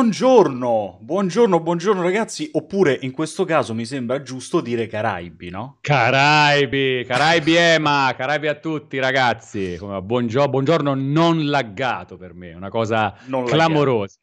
Buongiorno, 0.00 0.96
buongiorno, 1.02 1.60
buongiorno 1.60 2.00
ragazzi, 2.00 2.48
oppure 2.54 2.98
in 3.02 3.10
questo 3.10 3.44
caso 3.44 3.74
mi 3.74 3.84
sembra 3.84 4.22
giusto 4.22 4.62
dire 4.62 4.86
Caraibi, 4.86 5.50
no? 5.50 5.76
Caraibi, 5.82 7.04
Caraibi 7.06 7.54
Ema, 7.54 8.14
Caraibi 8.16 8.48
a 8.48 8.54
tutti 8.54 8.98
ragazzi. 8.98 9.76
Buongiorno, 9.78 10.48
buongiorno 10.48 10.94
non 10.94 11.50
laggato 11.50 12.16
per 12.16 12.32
me, 12.32 12.54
una 12.54 12.70
cosa 12.70 13.14
non 13.26 13.44
clamorosa. 13.44 14.16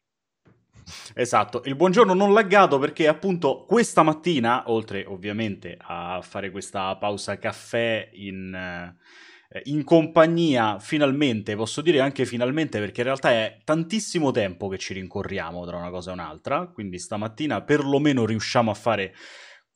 Esatto, 1.14 1.62
il 1.66 1.76
buongiorno 1.76 2.12
non 2.12 2.32
laggato 2.32 2.80
perché 2.80 3.06
appunto 3.06 3.64
questa 3.64 4.02
mattina, 4.02 4.64
oltre 4.66 5.04
ovviamente 5.06 5.78
a 5.80 6.18
fare 6.22 6.50
questa 6.50 6.96
pausa 6.96 7.38
caffè 7.38 8.08
in... 8.14 8.52
Uh, 8.52 8.58
eh, 8.58 9.27
in 9.64 9.82
compagnia 9.82 10.78
finalmente, 10.78 11.56
posso 11.56 11.80
dire 11.80 12.00
anche 12.00 12.26
finalmente 12.26 12.78
perché 12.78 13.00
in 13.00 13.06
realtà 13.06 13.30
è 13.30 13.58
tantissimo 13.64 14.30
tempo 14.30 14.68
che 14.68 14.76
ci 14.76 14.92
rincorriamo 14.92 15.64
tra 15.64 15.78
una 15.78 15.90
cosa 15.90 16.10
e 16.10 16.12
un'altra, 16.14 16.66
quindi 16.68 16.98
stamattina 16.98 17.62
perlomeno 17.62 18.26
riusciamo 18.26 18.70
a 18.70 18.74
fare 18.74 19.14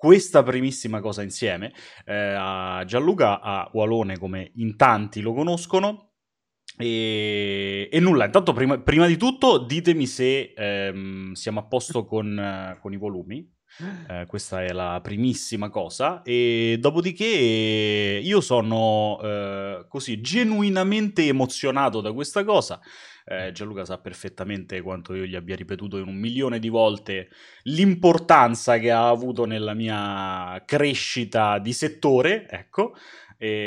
questa 0.02 0.42
primissima 0.42 1.00
cosa 1.00 1.22
insieme. 1.22 1.72
Eh, 2.04 2.34
a 2.36 2.82
Gianluca, 2.84 3.40
a 3.40 3.70
Walone 3.72 4.18
come 4.18 4.50
in 4.56 4.76
tanti 4.76 5.20
lo 5.20 5.32
conoscono. 5.32 6.08
E, 6.76 7.88
e 7.90 8.00
nulla, 8.00 8.24
intanto 8.24 8.52
prima, 8.52 8.80
prima, 8.80 9.06
di 9.06 9.16
tutto 9.16 9.58
ditemi 9.58 10.06
se 10.06 10.54
ehm, 10.56 11.32
siamo 11.34 11.60
a 11.60 11.66
posto 11.66 12.04
con, 12.04 12.76
con 12.80 12.92
i 12.92 12.96
volumi. 12.96 13.48
Eh, 14.08 14.26
questa 14.26 14.62
è 14.62 14.72
la 14.72 15.00
primissima 15.02 15.68
cosa. 15.68 16.22
E 16.22 16.76
dopodiché 16.78 17.24
io 17.24 18.40
sono 18.40 19.18
eh, 19.22 19.86
così 19.88 20.20
genuinamente 20.20 21.26
emozionato 21.26 22.00
da 22.00 22.12
questa 22.12 22.44
cosa. 22.44 22.80
Eh, 23.24 23.52
Gianluca 23.52 23.84
sa 23.84 23.98
perfettamente 23.98 24.80
quanto 24.80 25.14
io 25.14 25.24
gli 25.24 25.36
abbia 25.36 25.54
ripetuto 25.54 25.96
in 25.96 26.08
un 26.08 26.16
milione 26.16 26.58
di 26.58 26.68
volte 26.68 27.28
l'importanza 27.64 28.78
che 28.78 28.90
ha 28.90 29.08
avuto 29.08 29.44
nella 29.44 29.74
mia 29.74 30.60
crescita 30.66 31.58
di 31.58 31.72
settore, 31.72 32.48
ecco. 32.48 32.94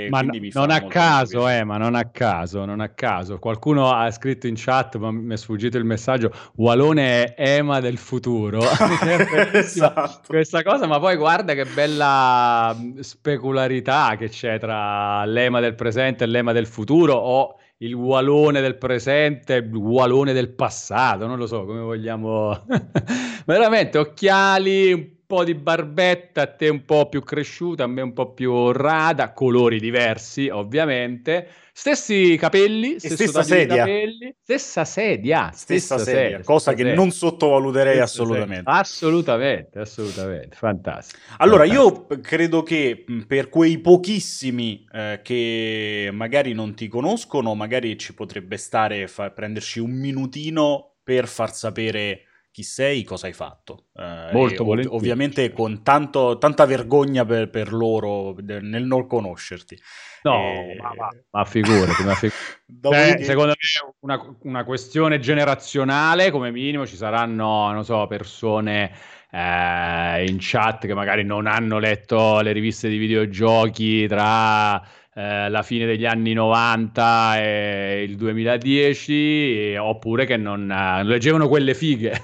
Ma 0.09 0.22
non 0.22 0.72
a 0.72 0.88
caso, 0.88 1.50
eh, 1.50 1.66
ma 1.66 1.76
non 1.76 1.95
a 1.95 2.06
caso, 2.06 2.64
non 2.64 2.80
a 2.80 2.90
caso. 2.90 3.40
Qualcuno 3.40 3.92
ha 3.92 4.09
scritto 4.09 4.48
in 4.48 4.54
chat, 4.56 4.95
ma 4.95 5.12
mi 5.12 5.34
è 5.34 5.38
sfuggito 5.38 5.78
il 5.78 5.84
messaggio, 5.84 6.32
Walone 6.56 7.34
è 7.34 7.58
Ema 7.58 7.82
del 7.82 7.98
futuro. 7.98 8.62
esatto. 9.52 10.22
Questa 10.28 10.64
cosa, 10.64 10.88
ma 10.88 10.98
poi 11.00 11.17
guarda 11.17 11.54
che 11.54 11.66
bella 11.66 12.73
specularità 13.00 14.16
che 14.17 14.30
c'è 14.30 14.59
tra 14.59 15.26
l'Ema 15.26 15.59
del 15.59 15.76
presente 15.76 16.23
e 16.23 16.28
l'Ema 16.28 16.54
del 16.54 16.67
futuro, 16.67 17.14
o 17.16 17.58
il 17.80 17.94
Walone 17.94 18.62
del 18.62 18.78
presente 18.78 19.56
il 19.56 19.76
Walone 19.76 20.32
del 20.32 20.54
passato, 20.54 21.28
non 21.28 21.38
lo 21.38 21.48
so 21.48 21.66
come 21.66 21.82
vogliamo... 21.82 22.66
Veramente, 23.45 23.98
occhiali, 23.98 25.14
po' 25.26 25.44
di 25.44 25.56
barbetta, 25.56 26.42
a 26.42 26.48
te 26.48 26.70
un 26.70 26.86
po' 26.86 27.09
più 27.09 27.22
cresciuta, 27.22 27.84
a 27.84 27.88
me 27.88 28.02
un 28.02 28.14
po' 28.14 28.34
più 28.34 28.72
rada, 28.72 29.34
colori 29.34 29.80
diversi 29.80 30.50
ovviamente, 30.50 31.48
stessi 31.73 32.38
capelli, 32.38 33.00
stessa 33.00 33.44
sedia. 33.44 33.78
Capelli, 33.78 34.36
stessa 34.42 34.86
sedia, 34.86 35.52
stessa, 35.52 35.98
stessa 35.98 35.98
sedia, 35.98 36.22
sedia, 36.22 36.44
cosa 36.44 36.59
stessa 36.59 36.78
che 36.78 36.84
sedia. 36.84 36.95
non 36.95 37.12
sottovaluterei 37.12 38.00
assolutamente. 38.00 38.70
Assolutamente, 38.70 39.80
assolutamente, 39.80 40.56
fantastico. 40.56 41.20
Allora, 41.38 41.66
fantastico. 41.66 42.14
io 42.14 42.22
credo 42.22 42.64
che 42.64 43.06
per 43.28 43.50
quei 43.50 43.80
pochissimi 43.80 44.86
eh, 44.92 45.20
che 45.23 46.10
magari 46.14 46.54
non 46.54 46.76
ti 46.76 46.88
conoscono, 46.88 47.56
magari 47.56 47.98
ci 47.98 48.14
potrebbe 48.14 48.58
stare 48.58 49.08
fa- 49.08 49.32
prenderci 49.32 49.80
un 49.80 49.92
minutino 49.92 50.95
per 51.04 51.28
far 51.28 51.54
sapere 51.54 52.22
chi 52.56 52.64
sei, 52.64 53.03
cosa 53.03 53.28
hai 53.28 53.34
fatto. 53.34 53.88
Eh, 53.98 54.30
Molto 54.31 54.66
ov- 54.66 54.88
Ovviamente 54.92 55.52
con 55.52 55.84
tanto, 55.84 56.38
tanta 56.38 56.66
vergogna 56.66 57.25
per, 57.25 57.50
per, 57.50 57.73
loro 57.73 58.34
nel 58.39 58.86
non 58.86 59.08
conoscerti. 59.08 59.78
No, 60.23 60.39
e... 60.39 60.77
ma, 60.80 60.93
ma, 60.95 61.10
ma 61.32 61.43
figurati, 61.43 62.04
ma 62.05 62.14
figurati. 62.14 62.54
Beh, 62.66 63.23
secondo 63.26 63.49
me 63.49 63.93
una, 63.99 64.38
una 64.43 64.64
questione 64.64 65.20
generazionale, 65.20 66.32
come 66.32 66.49
minimo, 66.49 66.88
ci 66.88 66.95
saranno, 66.95 67.73
non 67.73 67.83
so, 67.83 68.08
persone... 68.08 69.14
Eh, 69.36 70.26
in 70.30 70.37
chat 70.39 70.86
che 70.86 70.93
magari 70.93 71.26
non 71.26 71.45
hanno 71.45 71.77
letto 71.77 72.39
le 72.39 72.54
riviste 72.54 72.87
di 72.87 72.95
videogiochi 72.95 74.08
tra 74.08 74.82
eh, 75.17 75.49
la 75.49 75.64
fine 75.64 75.86
degli 75.86 76.05
anni 76.05 76.33
90 76.33 77.37
e 77.37 78.03
il 78.03 78.17
2010, 78.17 79.14
e, 79.14 79.77
oppure 79.77 80.26
che 80.26 80.36
non 80.36 80.70
eh, 80.70 81.03
leggevano 81.05 81.48
quelle 81.48 81.73
fighe. 81.73 82.21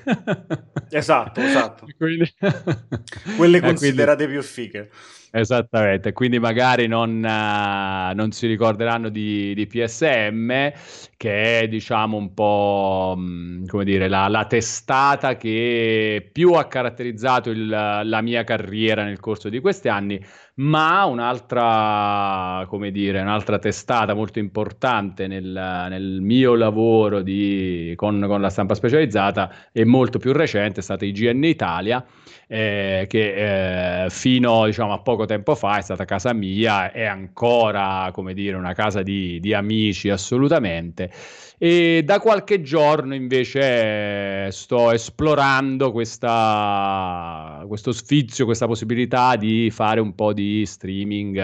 esatto, 0.90 1.40
esatto. 1.40 1.88
quindi... 1.98 2.30
quelle 3.38 3.62
considerate 3.64 4.26
quindi... 4.26 4.34
più 4.34 4.44
fighe. 4.44 4.90
Esattamente, 5.34 6.12
quindi 6.12 6.40
magari 6.40 6.88
non, 6.88 7.16
uh, 7.16 8.14
non 8.14 8.32
si 8.34 8.48
ricorderanno 8.48 9.08
di, 9.08 9.54
di, 9.54 9.66
PSM, 9.66 10.74
che 11.16 11.60
è 11.62 11.68
diciamo 11.70 12.18
un 12.18 12.34
po' 12.34 13.14
mh, 13.16 13.22
mm, 13.22 13.66
come 13.68 13.86
dire 13.86 14.10
la, 14.10 14.28
la, 14.28 14.44
testata 14.46 15.38
che 15.38 16.30
più 16.34 16.52
ha 16.52 16.68
caratterizzato 16.68 17.50
il, 17.50 17.66
la 17.66 18.22
mia 18.22 18.44
carriera 18.44 19.06
nel 19.06 19.22
corso 19.22 19.48
di 19.48 19.62
questi 19.62 19.88
anni, 19.88 20.22
ma 20.56 21.06
un'altra, 21.06 22.66
come 22.68 22.92
dire, 22.92 23.22
un'altra 23.22 23.58
testata 23.58 24.14
molto 24.14 24.40
importante 24.40 25.28
nel, 25.28 25.46
nel 25.46 26.20
mio 26.20 26.56
lavoro 26.56 27.22
di, 27.22 27.94
con, 27.96 28.22
con, 28.28 28.42
la 28.42 28.50
stampa 28.50 28.74
specializzata 28.74 29.50
e 29.72 29.86
molto 29.86 30.20
più 30.20 30.34
recente 30.34 30.82
è 30.82 30.84
stata 30.84 31.06
IGN 31.06 31.44
Italia, 31.46 32.04
eh, 32.54 33.06
che 33.08 34.04
eh, 34.04 34.10
fino 34.10 34.66
diciamo, 34.66 34.92
a 34.92 35.00
poco 35.00 35.24
tempo 35.24 35.56
fa 35.56 35.78
è 35.78 35.82
stata 35.82 36.04
casa 36.04 36.34
mia, 36.34 36.92
è 36.92 37.06
ancora, 37.06 38.10
come 38.12 38.34
dire, 38.34 38.58
una 38.58 38.74
casa 38.74 39.02
di, 39.02 39.40
di 39.40 39.54
amici 39.54 40.10
assolutamente. 40.10 41.10
E 41.58 42.02
da 42.04 42.20
qualche 42.20 42.62
giorno 42.62 43.16
invece 43.16 44.52
sto 44.52 44.92
esplorando 44.92 45.94
questa, 45.94 47.64
questo 47.68 47.94
sfizio, 47.94 48.44
questa 48.44 48.68
possibilità 48.68 49.38
di 49.38 49.70
fare 49.72 50.02
un 50.02 50.14
po' 50.14 50.34
di 50.34 50.66
streaming 50.66 51.38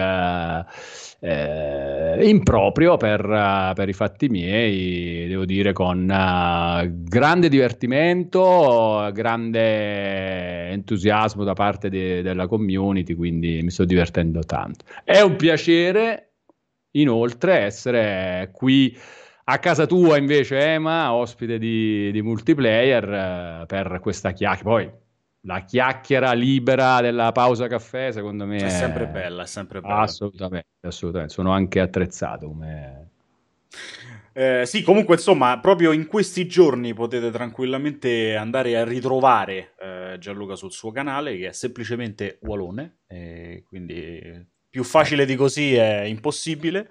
eh, 1.20 2.28
improprio 2.28 2.96
per, 2.96 3.24
uh, 3.24 3.74
per, 3.74 3.88
i 3.88 3.92
fatti 3.92 4.28
miei, 4.28 5.26
devo 5.26 5.44
dire 5.44 5.72
con 5.72 6.02
uh, 6.02 7.04
grande 7.04 7.48
divertimento, 7.48 9.10
grande 9.12 10.68
entusiasmo 10.70 11.44
da 11.44 11.54
parte 11.54 11.88
de- 11.88 12.22
della 12.22 12.46
community, 12.46 13.14
quindi 13.14 13.62
mi 13.62 13.70
sto 13.70 13.84
divertendo 13.84 14.40
tanto. 14.40 14.84
È 15.04 15.20
un 15.20 15.36
piacere 15.36 16.34
inoltre 16.92 17.58
essere 17.58 18.50
qui 18.52 18.96
a 19.50 19.58
casa 19.58 19.86
tua 19.86 20.18
invece, 20.18 20.58
Ema, 20.58 21.14
ospite 21.14 21.58
di, 21.58 22.10
di 22.12 22.22
multiplayer, 22.22 23.62
eh, 23.62 23.66
per 23.66 23.98
questa 24.00 24.32
chiacchiera. 24.32 24.92
La 25.42 25.64
chiacchiera 25.64 26.32
libera 26.32 27.00
della 27.00 27.32
pausa 27.32 27.66
caffè, 27.66 28.12
secondo 28.12 28.44
me... 28.46 28.56
È 28.56 28.68
sempre 28.68 29.06
bella, 29.06 29.44
è 29.44 29.46
sempre 29.46 29.80
bella. 29.80 30.00
Assolutamente, 30.00 30.68
assolutamente. 30.82 31.32
Sono 31.32 31.52
anche 31.52 31.80
attrezzato 31.80 32.48
come... 32.48 33.10
Eh, 34.32 34.66
sì, 34.66 34.82
comunque 34.82 35.16
insomma, 35.16 35.58
proprio 35.58 35.90
in 35.90 36.06
questi 36.06 36.46
giorni 36.46 36.94
potete 36.94 37.30
tranquillamente 37.30 38.36
andare 38.36 38.76
a 38.76 38.84
ritrovare 38.84 39.74
eh, 39.80 40.16
Gianluca 40.20 40.54
sul 40.54 40.70
suo 40.70 40.92
canale, 40.92 41.36
che 41.36 41.48
è 41.48 41.52
semplicemente 41.52 42.38
Walone, 42.42 42.98
quindi 43.66 44.46
più 44.70 44.84
facile 44.84 45.24
di 45.24 45.34
così 45.34 45.74
è 45.74 46.02
impossibile. 46.02 46.88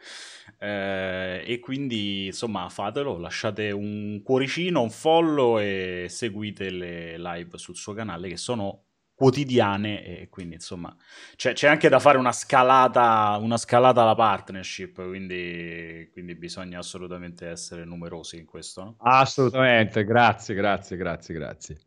Eh, 0.60 1.44
e 1.46 1.60
quindi 1.60 2.28
insomma 2.28 2.68
fatelo, 2.70 3.18
lasciate 3.18 3.72
un 3.72 4.22
cuoricino, 4.24 4.82
un 4.82 4.90
follow 4.90 5.60
e 5.60 6.08
seguite 6.10 6.70
le 6.72 7.18
live 7.20 7.58
sul 7.58 7.76
suo 7.76 7.94
canale 7.94 8.28
che 8.30 8.38
sono 8.38 8.84
quotidiane 9.18 10.04
e 10.06 10.30
quindi 10.30 10.56
insomma 10.56 10.96
c'è, 11.36 11.54
c'è 11.54 11.68
anche 11.68 11.90
da 11.90 11.98
fare 11.98 12.20
una 12.20 12.32
scalata, 12.32 13.36
una 13.42 13.58
scalata 13.58 14.04
alla 14.04 14.14
partnership 14.14 15.04
quindi, 15.08 16.08
quindi 16.12 16.36
bisogna 16.36 16.78
assolutamente 16.78 17.48
essere 17.48 17.84
numerosi 17.84 18.38
in 18.38 18.46
questo 18.46 18.84
no? 18.84 18.96
assolutamente 19.00 20.04
grazie 20.04 20.54
grazie 20.54 20.98
grazie 20.98 21.34
grazie 21.34 21.78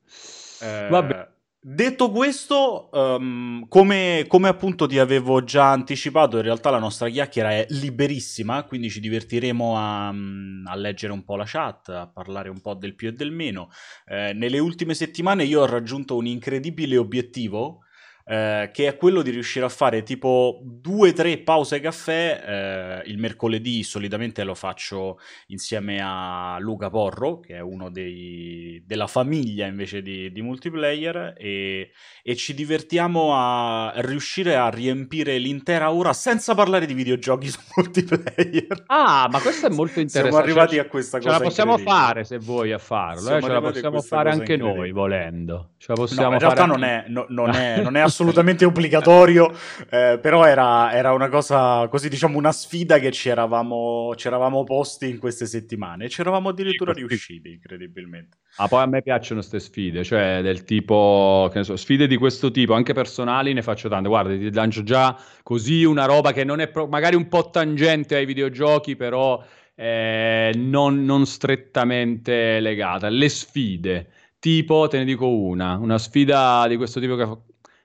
eh, 0.61 0.89
Vabbè. 0.91 1.39
Detto 1.63 2.11
questo, 2.11 2.89
um, 2.91 3.69
come, 3.69 4.25
come, 4.29 4.49
appunto 4.49 4.87
ti 4.87 4.99
avevo 4.99 5.45
già 5.45 5.71
anticipato, 5.73 6.39
in 6.39 6.43
realtà 6.43 6.71
la 6.71 6.79
nostra 6.79 7.11
chiacchiera 7.11 7.51
è 7.51 7.67
liberissima, 7.69 8.65
quindi 8.65 8.89
ci 8.89 8.99
divertiremo 8.99 9.77
a, 9.77 10.09
a 10.09 10.75
leggere 10.77 11.13
un 11.13 11.23
po' 11.23 11.37
la 11.37 11.45
chat, 11.47 11.91
a 11.91 12.07
parlare 12.07 12.49
un 12.49 12.63
po' 12.63 12.73
del 12.73 12.95
più 12.95 13.09
e 13.09 13.13
del 13.13 13.31
meno. 13.31 13.69
Eh, 14.07 14.33
nelle 14.33 14.59
ultime 14.59 14.95
settimane 14.95 15.45
io 15.45 15.61
ho 15.61 15.67
raggiunto 15.67 16.17
un 16.17 16.25
incredibile 16.25 16.97
obiettivo, 16.97 17.81
eh, 18.25 18.71
che 18.73 18.87
è 18.87 18.97
quello 18.97 19.23
di 19.23 19.31
riuscire 19.31 19.65
a 19.65 19.69
fare 19.69 20.03
tipo 20.03 20.61
due 20.63 21.11
o 21.11 21.13
tre 21.13 21.39
pause 21.39 21.81
caffè. 21.81 23.03
Eh, 23.05 23.11
il 23.11 23.19
mercoledì 23.19 23.83
solitamente 23.83 24.45
lo 24.45 24.55
faccio 24.55 25.19
insieme 25.49 26.01
a 26.03 26.59
Luca 26.61 26.91
Porro, 26.91 27.41
che 27.41 27.57
è 27.57 27.61
uno 27.61 27.91
dei, 27.91 28.83
della 28.87 29.07
famiglia 29.07 29.67
invece 29.67 30.03
di, 30.03 30.31
di 30.31 30.43
multiplayer, 30.43 31.35
e, 31.37 31.91
e, 32.23 32.37
ci 32.37 32.55
divertiamo 32.55 33.33
a 33.35 33.93
riuscire 33.97 34.57
a 34.57 34.69
riempire 34.69 35.39
l'intera 35.39 35.93
ora 35.93 36.13
senza 36.13 36.55
parlare 36.55 36.87
di 36.87 36.95
videogiochi 36.95 37.49
su 37.49 37.59
multiplayer. 37.77 38.85
Ah, 38.87 39.29
ma 39.31 39.41
questo 39.41 39.67
è 39.67 39.71
molto 39.71 40.01
interessante. 40.01 40.29
Siamo 40.31 40.37
arrivati 40.37 40.79
a 40.79 40.87
questa 40.87 41.19
cosa. 41.19 41.31
Ce 41.31 41.39
la 41.39 41.45
possiamo 41.45 41.79
fare 41.79 42.25
se 42.25 42.39
vuoi 42.39 42.73
a 42.73 42.79
farlo, 42.79 43.37
eh? 43.37 43.41
ce 43.41 43.49
la 43.49 43.61
possiamo 43.61 44.01
fare 44.03 44.31
anche 44.31 44.57
noi 44.57 44.93
volendo. 44.93 45.71
Ce 45.79 45.87
la 45.89 45.95
possiamo 45.95 46.29
no, 46.29 46.35
in 46.35 46.41
realtà 46.41 46.67
non 46.67 46.85
è, 46.85 47.05
no, 47.09 47.27
non, 47.29 47.51
è, 47.51 47.81
non 47.81 47.97
è 47.97 48.01
assolutamente 48.11 48.65
obbligatorio, 48.65 49.51
eh, 49.89 50.19
però 50.21 50.45
era, 50.45 50.93
era, 50.93 51.13
una 51.13 51.29
cosa 51.29 51.89
così, 51.89 52.09
diciamo, 52.09 52.37
una 52.37 52.53
sfida 52.53 52.99
che 52.99 53.11
ci 53.11 53.29
eravamo, 53.29 54.13
ci 54.17 54.27
eravamo 54.27 54.65
posti 54.65 55.09
in 55.09 55.19
queste 55.19 55.47
settimane 55.47 56.05
e 56.05 56.09
ci 56.09 56.21
eravamo 56.21 56.51
addirittura 56.51 56.93
riusciti, 56.93 57.51
incredibilmente. 57.51 58.37
Ma 58.59 58.69
poi 58.69 58.83
a 58.83 58.87
me 58.87 59.03
piacciono 59.03 59.41
queste 59.41 59.61
sfide, 59.61 60.05
cioè 60.05 60.41
del 60.43 60.65
tipo, 60.65 61.49
che 61.51 61.59
ne 61.59 61.65
so, 61.65 61.77
sfide 61.77 62.07
di 62.07 62.17
questo 62.17 62.51
tipo, 62.51 62.75
anche 62.75 62.93
personali, 62.93 63.53
ne 63.53 63.63
faccio 63.63 63.89
tante. 63.89 64.09
Guarda, 64.09 64.37
ti 64.37 64.53
lancio 64.53 64.83
già 64.83 65.19
così 65.43 65.85
una 65.85 66.05
roba 66.05 66.33
che 66.33 66.45
non 66.45 66.61
è 66.61 66.69
pro- 66.69 66.87
magari 66.87 67.17
un 67.17 67.29
po' 67.29 67.49
tangente 67.51 68.17
ai 68.17 68.27
videogiochi, 68.27 68.97
però 68.97 69.43
eh, 69.75 70.53
non, 70.57 71.05
non 71.05 71.25
strettamente 71.25 72.61
legata. 72.61 73.09
Le 73.09 73.29
sfide 73.29 74.09
tipo, 74.41 74.89
te 74.89 74.99
ne 74.99 75.05
dico 75.05 75.29
una, 75.29 75.77
una 75.77 75.99
sfida 75.99 76.67
di 76.67 76.77
questo 76.77 76.99
tipo 76.99 77.15
che 77.15 77.29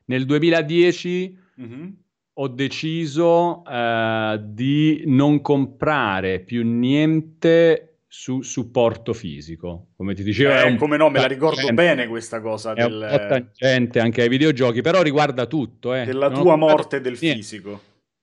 nel 0.06 0.25
2010 0.25 1.38
mm-hmm. 1.62 1.90
ho 2.34 2.48
deciso 2.48 3.62
uh, 3.62 4.38
di 4.42 5.04
non 5.06 5.42
comprare 5.42 6.40
più 6.40 6.63
niente 6.63 7.96
su 8.07 8.42
supporto 8.42 9.13
fisico. 9.13 9.88
Come 9.98 10.13
ti 10.13 10.24
dicevo, 10.24 10.54
eh, 10.54 10.63
un... 10.63 10.78
come 10.78 10.96
no, 10.96 11.10
me 11.10 11.19
la 11.19 11.28
ricordo 11.28 11.68
bene 11.74 12.07
questa 12.07 12.40
cosa. 12.40 12.74
È 12.74 12.81
del... 12.88 13.07
un 13.12 13.28
tangente 13.28 14.00
anche 14.00 14.22
ai 14.22 14.30
videogiochi, 14.30 14.81
però 14.81 15.02
riguarda 15.02 15.46
tutto. 15.48 15.94
Eh. 15.94 16.06
Della 16.06 16.30
non 16.30 16.42
tua 16.42 16.56
morte 16.56 17.01
del 17.01 17.18
niente. 17.19 17.42
fisico. 17.42 17.81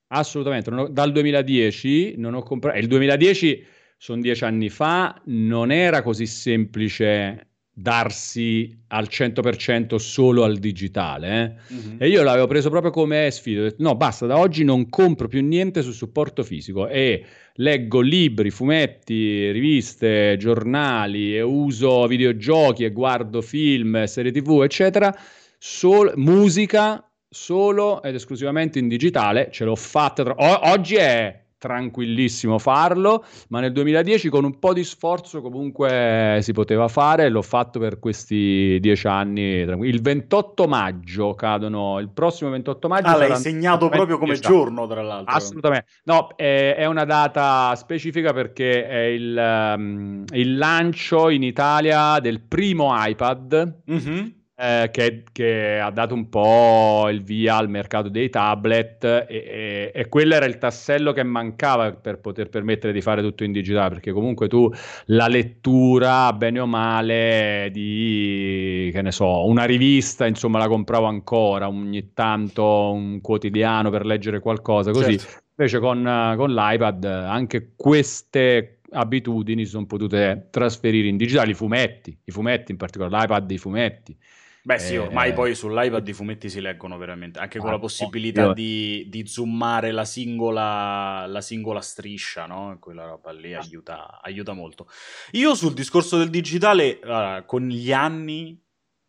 Assolutamente, 0.08 0.70
ho, 0.70 0.88
dal 0.88 1.12
2010 1.12 2.14
non 2.16 2.34
ho 2.34 2.42
comprato. 2.42 2.78
Il 2.78 2.86
2010 2.86 3.66
sono 3.98 4.20
dieci 4.22 4.44
anni 4.44 4.70
fa, 4.70 5.20
non 5.26 5.70
era 5.70 6.02
così 6.02 6.26
semplice 6.26 7.51
darsi 7.74 8.78
al 8.88 9.08
100% 9.10 9.96
solo 9.96 10.44
al 10.44 10.58
digitale 10.58 11.58
eh? 11.70 11.74
mm-hmm. 11.74 11.96
e 12.00 12.08
io 12.08 12.22
l'avevo 12.22 12.46
preso 12.46 12.68
proprio 12.68 12.92
come 12.92 13.30
sfida 13.30 13.60
ho 13.60 13.64
detto 13.64 13.82
no 13.82 13.94
basta 13.94 14.26
da 14.26 14.36
oggi 14.36 14.62
non 14.62 14.90
compro 14.90 15.26
più 15.26 15.42
niente 15.42 15.80
su 15.80 15.92
supporto 15.92 16.42
fisico 16.42 16.86
e 16.86 17.24
leggo 17.56 18.00
libri, 18.00 18.50
fumetti, 18.50 19.50
riviste, 19.50 20.36
giornali 20.38 21.34
e 21.34 21.40
uso 21.40 22.06
videogiochi 22.06 22.84
e 22.84 22.92
guardo 22.92 23.40
film, 23.40 24.04
serie 24.04 24.32
tv 24.32 24.62
eccetera 24.62 25.14
Sol- 25.58 26.12
musica 26.16 27.02
solo 27.26 28.02
ed 28.02 28.14
esclusivamente 28.14 28.78
in 28.78 28.88
digitale 28.88 29.48
ce 29.50 29.64
l'ho 29.64 29.76
fatta 29.76 30.22
tra- 30.22 30.34
o- 30.34 30.70
oggi 30.70 30.96
è 30.96 31.41
tranquillissimo 31.62 32.58
farlo, 32.58 33.24
ma 33.50 33.60
nel 33.60 33.70
2010 33.70 34.28
con 34.30 34.42
un 34.42 34.58
po' 34.58 34.72
di 34.72 34.82
sforzo 34.82 35.40
comunque 35.40 36.40
si 36.42 36.52
poteva 36.52 36.88
fare 36.88 37.26
e 37.26 37.28
l'ho 37.28 37.40
fatto 37.40 37.78
per 37.78 38.00
questi 38.00 38.78
dieci 38.80 39.06
anni. 39.06 39.42
Il 39.42 40.02
28 40.02 40.66
maggio 40.66 41.34
cadono, 41.34 42.00
il 42.00 42.08
prossimo 42.08 42.50
28 42.50 42.88
maggio. 42.88 43.06
Ah, 43.06 43.16
l'hai 43.16 43.36
segnato 43.36 43.88
proprio 43.88 44.18
come 44.18 44.40
giorno, 44.40 44.88
tra 44.88 45.02
l'altro. 45.02 45.32
Assolutamente. 45.32 45.86
No, 46.04 46.30
è, 46.34 46.74
è 46.76 46.86
una 46.86 47.04
data 47.04 47.72
specifica 47.76 48.32
perché 48.32 48.84
è 48.84 49.04
il, 49.04 49.74
um, 49.76 50.24
il, 50.32 50.58
lancio 50.58 51.28
in 51.28 51.44
Italia 51.44 52.18
del 52.18 52.40
primo 52.40 52.90
iPad. 52.92 53.82
Mm-hmm 53.88 54.40
eh, 54.62 54.90
che, 54.92 55.24
che, 55.32 55.80
ha 55.80 55.90
dato 55.90 56.14
un 56.14 56.28
po' 56.28 57.08
il 57.10 57.24
via 57.24 57.56
al 57.56 57.68
mercato 57.68 58.08
dei 58.08 58.30
tablet 58.30 59.02
e, 59.02 59.26
e, 59.28 59.92
e, 59.92 60.08
quello 60.08 60.34
era 60.34 60.46
il 60.46 60.58
tassello 60.58 61.12
che 61.12 61.24
mancava 61.24 61.90
per 61.90 62.20
poter 62.20 62.48
permettere 62.48 62.92
di 62.92 63.00
fare 63.00 63.22
tutto 63.22 63.42
in 63.42 63.50
digitale, 63.50 63.88
perché 63.88 64.12
comunque 64.12 64.46
tu 64.46 64.72
la 65.06 65.26
lettura, 65.26 66.32
bene 66.32 66.60
o 66.60 66.66
male, 66.66 67.70
di, 67.72 68.88
che 68.92 69.02
ne 69.02 69.10
so, 69.10 69.44
una 69.46 69.64
rivista, 69.64 70.26
insomma, 70.26 70.58
la 70.58 70.68
compravo 70.68 71.06
ancora 71.06 71.66
ogni 71.66 72.12
tanto, 72.12 72.92
un 72.92 73.20
quotidiano 73.20 73.90
per 73.90 74.06
leggere 74.06 74.38
qualcosa, 74.38 74.92
così. 74.92 75.18
Certo. 75.18 75.40
Invece 75.56 75.80
con, 75.80 76.34
con 76.36 76.54
l'iPad 76.54 77.04
anche 77.04 77.72
queste 77.74 78.78
abitudini 78.92 79.64
sono 79.64 79.86
potute 79.86 80.46
trasferire 80.50 81.08
in 81.08 81.16
digitale, 81.16 81.50
i 81.50 81.54
fumetti, 81.54 82.16
i 82.24 82.30
fumetti 82.30 82.70
in 82.70 82.78
particolare, 82.78 83.16
l'iPad, 83.16 83.50
i 83.50 83.58
fumetti. 83.58 84.16
Beh 84.64 84.78
sì, 84.78 84.96
ormai 84.96 85.30
eh, 85.30 85.32
poi 85.32 85.56
sull'iPad 85.56 86.06
i 86.06 86.12
fumetti 86.12 86.48
si 86.48 86.60
leggono 86.60 86.96
veramente, 86.96 87.40
anche 87.40 87.58
con 87.58 87.70
la 87.70 87.80
possibilità 87.80 88.42
io... 88.42 88.52
di, 88.52 89.06
di, 89.08 89.26
zoomare 89.26 89.90
la 89.90 90.04
singola, 90.04 91.26
la 91.26 91.40
singola 91.40 91.80
striscia, 91.80 92.46
no? 92.46 92.76
Quella 92.78 93.04
roba 93.04 93.32
lì 93.32 93.54
aiuta, 93.54 94.20
aiuta 94.22 94.52
molto. 94.52 94.86
Io 95.32 95.56
sul 95.56 95.74
discorso 95.74 96.16
del 96.16 96.30
digitale, 96.30 97.00
uh, 97.02 97.44
con 97.44 97.66
gli 97.66 97.92
anni, 97.92 98.56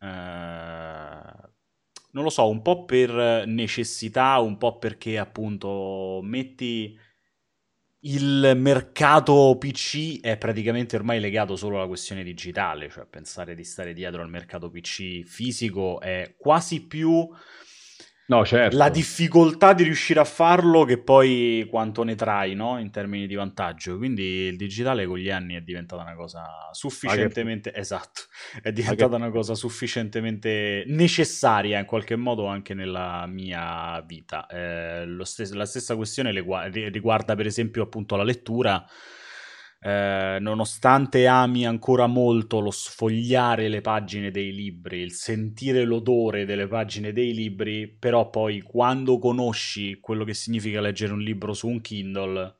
uh, 0.00 0.06
non 0.06 2.24
lo 2.24 2.30
so, 2.30 2.48
un 2.48 2.60
po' 2.60 2.84
per 2.84 3.44
necessità, 3.46 4.40
un 4.40 4.58
po' 4.58 4.78
perché 4.78 5.18
appunto 5.18 6.18
metti 6.20 6.98
il 8.06 8.52
mercato 8.56 9.56
PC 9.58 10.20
è 10.20 10.36
praticamente 10.36 10.96
ormai 10.96 11.20
legato 11.20 11.56
solo 11.56 11.76
alla 11.76 11.86
questione 11.86 12.22
digitale, 12.22 12.90
cioè 12.90 13.06
pensare 13.06 13.54
di 13.54 13.64
stare 13.64 13.94
dietro 13.94 14.20
al 14.20 14.28
mercato 14.28 14.68
PC 14.68 15.22
fisico 15.24 16.00
è 16.00 16.34
quasi 16.36 16.86
più 16.86 17.26
No, 18.26 18.42
certo. 18.46 18.76
La 18.76 18.88
difficoltà 18.88 19.74
di 19.74 19.82
riuscire 19.82 20.18
a 20.18 20.24
farlo 20.24 20.84
che 20.84 20.98
poi 20.98 21.66
quanto 21.68 22.02
ne 22.04 22.14
trai, 22.14 22.54
no? 22.54 22.78
In 22.78 22.90
termini 22.90 23.26
di 23.26 23.34
vantaggio. 23.34 23.98
Quindi 23.98 24.22
il 24.22 24.56
digitale 24.56 25.04
con 25.04 25.18
gli 25.18 25.28
anni 25.28 25.56
è 25.56 25.60
diventata 25.60 26.00
una 26.00 26.14
cosa 26.14 26.42
sufficientemente... 26.72 27.70
Che... 27.70 27.78
Esatto, 27.78 28.22
è 28.62 28.72
diventata 28.72 29.10
che... 29.10 29.16
una 29.16 29.30
cosa 29.30 29.54
sufficientemente 29.54 30.84
necessaria 30.86 31.78
in 31.78 31.84
qualche 31.84 32.16
modo 32.16 32.46
anche 32.46 32.72
nella 32.72 33.26
mia 33.26 34.00
vita. 34.06 34.46
Eh, 34.46 35.06
stes- 35.22 35.52
la 35.52 35.66
stessa 35.66 35.94
questione 35.94 36.30
riguarda 36.30 37.34
per 37.34 37.44
esempio 37.44 37.82
appunto 37.82 38.16
la 38.16 38.24
lettura 38.24 38.82
eh, 39.86 40.38
nonostante 40.40 41.26
ami 41.26 41.66
ancora 41.66 42.06
molto 42.06 42.60
lo 42.60 42.70
sfogliare 42.70 43.68
le 43.68 43.82
pagine 43.82 44.30
dei 44.30 44.50
libri, 44.50 45.00
il 45.00 45.12
sentire 45.12 45.84
l'odore 45.84 46.46
delle 46.46 46.66
pagine 46.66 47.12
dei 47.12 47.34
libri, 47.34 47.86
però 47.86 48.30
poi 48.30 48.62
quando 48.62 49.18
conosci 49.18 50.00
quello 50.00 50.24
che 50.24 50.32
significa 50.32 50.80
leggere 50.80 51.12
un 51.12 51.20
libro 51.20 51.52
su 51.52 51.68
un 51.68 51.82
Kindle, 51.82 52.56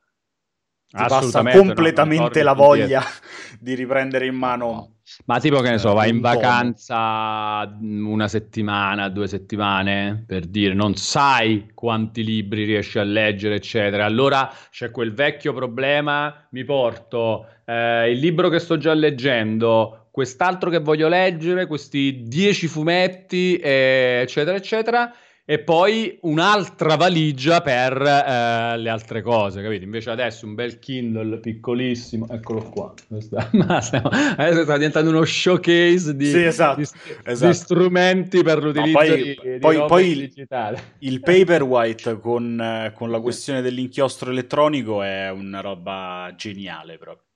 ti 0.86 1.02
passa 1.08 1.42
completamente 1.42 2.42
la 2.42 2.52
voglia 2.52 3.02
di 3.58 3.74
riprendere 3.74 4.26
in 4.26 4.34
mano 4.34 4.66
no. 4.66 4.93
Ma 5.26 5.38
tipo 5.38 5.60
che 5.60 5.70
ne 5.70 5.78
so, 5.78 5.92
vai 5.92 6.08
in 6.08 6.20
vacanza 6.20 7.76
una 7.80 8.26
settimana, 8.26 9.08
due 9.08 9.26
settimane, 9.26 10.24
per 10.26 10.46
dire, 10.46 10.72
non 10.72 10.94
sai 10.94 11.70
quanti 11.74 12.24
libri 12.24 12.64
riesci 12.64 12.98
a 12.98 13.02
leggere, 13.02 13.56
eccetera. 13.56 14.06
Allora 14.06 14.50
c'è 14.70 14.90
quel 14.90 15.12
vecchio 15.12 15.52
problema, 15.52 16.46
mi 16.50 16.64
porto 16.64 17.46
eh, 17.66 18.10
il 18.10 18.18
libro 18.18 18.48
che 18.48 18.58
sto 18.58 18.78
già 18.78 18.94
leggendo, 18.94 20.08
quest'altro 20.10 20.70
che 20.70 20.78
voglio 20.78 21.08
leggere, 21.08 21.66
questi 21.66 22.22
dieci 22.24 22.66
fumetti, 22.66 23.56
eh, 23.56 24.20
eccetera, 24.22 24.56
eccetera 24.56 25.14
e 25.46 25.58
poi 25.58 26.18
un'altra 26.22 26.96
valigia 26.96 27.60
per 27.60 28.00
eh, 28.00 28.78
le 28.78 28.88
altre 28.88 29.20
cose, 29.20 29.60
capito? 29.62 29.84
Invece 29.84 30.08
adesso 30.08 30.46
un 30.46 30.54
bel 30.54 30.78
Kindle 30.78 31.38
piccolissimo, 31.38 32.26
eccolo 32.30 32.62
qua. 32.62 32.94
adesso 33.08 34.62
sta 34.62 34.76
diventando 34.76 35.10
uno 35.10 35.24
showcase 35.24 36.16
di, 36.16 36.30
sì, 36.30 36.44
esatto, 36.44 36.80
di, 36.80 36.88
esatto. 37.24 37.46
di 37.46 37.54
strumenti 37.54 38.42
per 38.42 38.62
l'utilizzo 38.62 38.98
no, 38.98 39.06
poi, 39.06 39.22
di, 39.22 39.58
poi, 39.58 39.84
poi 39.86 40.08
il, 40.08 40.18
digitale. 40.28 40.94
Il 41.00 41.20
Paperwhite 41.20 42.18
con, 42.20 42.92
con 42.94 43.10
la 43.10 43.20
questione 43.20 43.60
dell'inchiostro 43.60 44.30
elettronico 44.30 45.02
è 45.02 45.30
una 45.30 45.60
roba 45.60 46.32
geniale 46.34 46.96
proprio. 46.96 47.26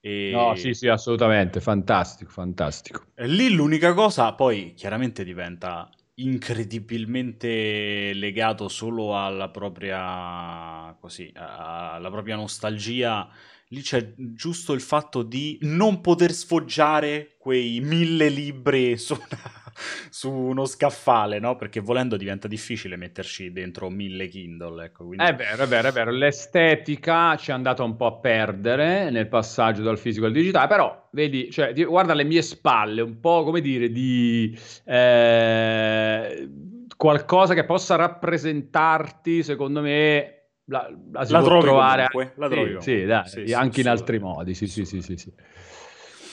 E... 0.00 0.30
No, 0.32 0.56
sì, 0.56 0.74
sì, 0.74 0.88
assolutamente, 0.88 1.60
fantastico, 1.60 2.32
fantastico. 2.32 3.04
Lì 3.18 3.52
l'unica 3.52 3.92
cosa 3.92 4.32
poi 4.32 4.72
chiaramente 4.74 5.22
diventa 5.22 5.88
incredibilmente 6.22 8.12
legato 8.14 8.68
solo 8.68 9.16
alla 9.18 9.48
propria, 9.48 10.96
così, 11.00 11.30
alla 11.34 12.10
propria 12.10 12.36
nostalgia, 12.36 13.28
lì 13.68 13.82
c'è 13.82 14.14
giusto 14.16 14.72
il 14.72 14.80
fatto 14.80 15.22
di 15.22 15.58
non 15.62 16.00
poter 16.00 16.32
sfoggiare 16.32 17.36
quei 17.38 17.80
mille 17.80 18.28
libri 18.28 18.96
su 18.98 19.14
una, 19.14 19.69
su 20.10 20.30
uno 20.30 20.64
scaffale, 20.64 21.38
no? 21.38 21.56
Perché 21.56 21.80
volendo 21.80 22.16
diventa 22.16 22.48
difficile 22.48 22.96
metterci 22.96 23.52
dentro 23.52 23.88
mille 23.90 24.28
Kindle. 24.28 24.84
Ecco, 24.84 25.06
quindi... 25.06 25.24
È 25.24 25.34
vero, 25.34 25.62
è 25.62 25.66
vero, 25.66 25.88
è 25.88 25.92
vero. 25.92 26.10
L'estetica 26.10 27.36
ci 27.36 27.50
è 27.50 27.54
andata 27.54 27.82
un 27.82 27.96
po' 27.96 28.06
a 28.06 28.12
perdere 28.14 29.10
nel 29.10 29.28
passaggio 29.28 29.82
dal 29.82 29.98
fisico 29.98 30.26
al 30.26 30.32
digitale, 30.32 30.68
però 30.68 31.08
vedi, 31.12 31.50
cioè, 31.50 31.72
guarda 31.84 32.14
le 32.14 32.24
mie 32.24 32.42
spalle, 32.42 33.00
un 33.00 33.20
po' 33.20 33.44
come 33.44 33.60
dire 33.60 33.90
di 33.90 34.58
eh, 34.84 36.48
qualcosa 36.96 37.54
che 37.54 37.64
possa 37.64 37.96
rappresentarti, 37.96 39.42
secondo 39.42 39.80
me. 39.80 40.34
La, 40.70 40.88
la 41.10 41.26
la 41.28 41.40
può 41.40 41.58
trovare 41.58 42.06
comunque, 42.12 42.34
la 42.36 42.48
trovi 42.48 42.76
sì, 42.78 42.98
sì, 42.98 43.04
dai, 43.04 43.26
sì, 43.26 43.52
anche 43.52 43.80
in 43.80 43.88
altri 43.88 44.20
modi. 44.20 44.54
Sì, 44.54 44.68
sì, 44.68 44.84
sì, 44.84 45.02
sì, 45.02 45.16
sì. 45.16 45.32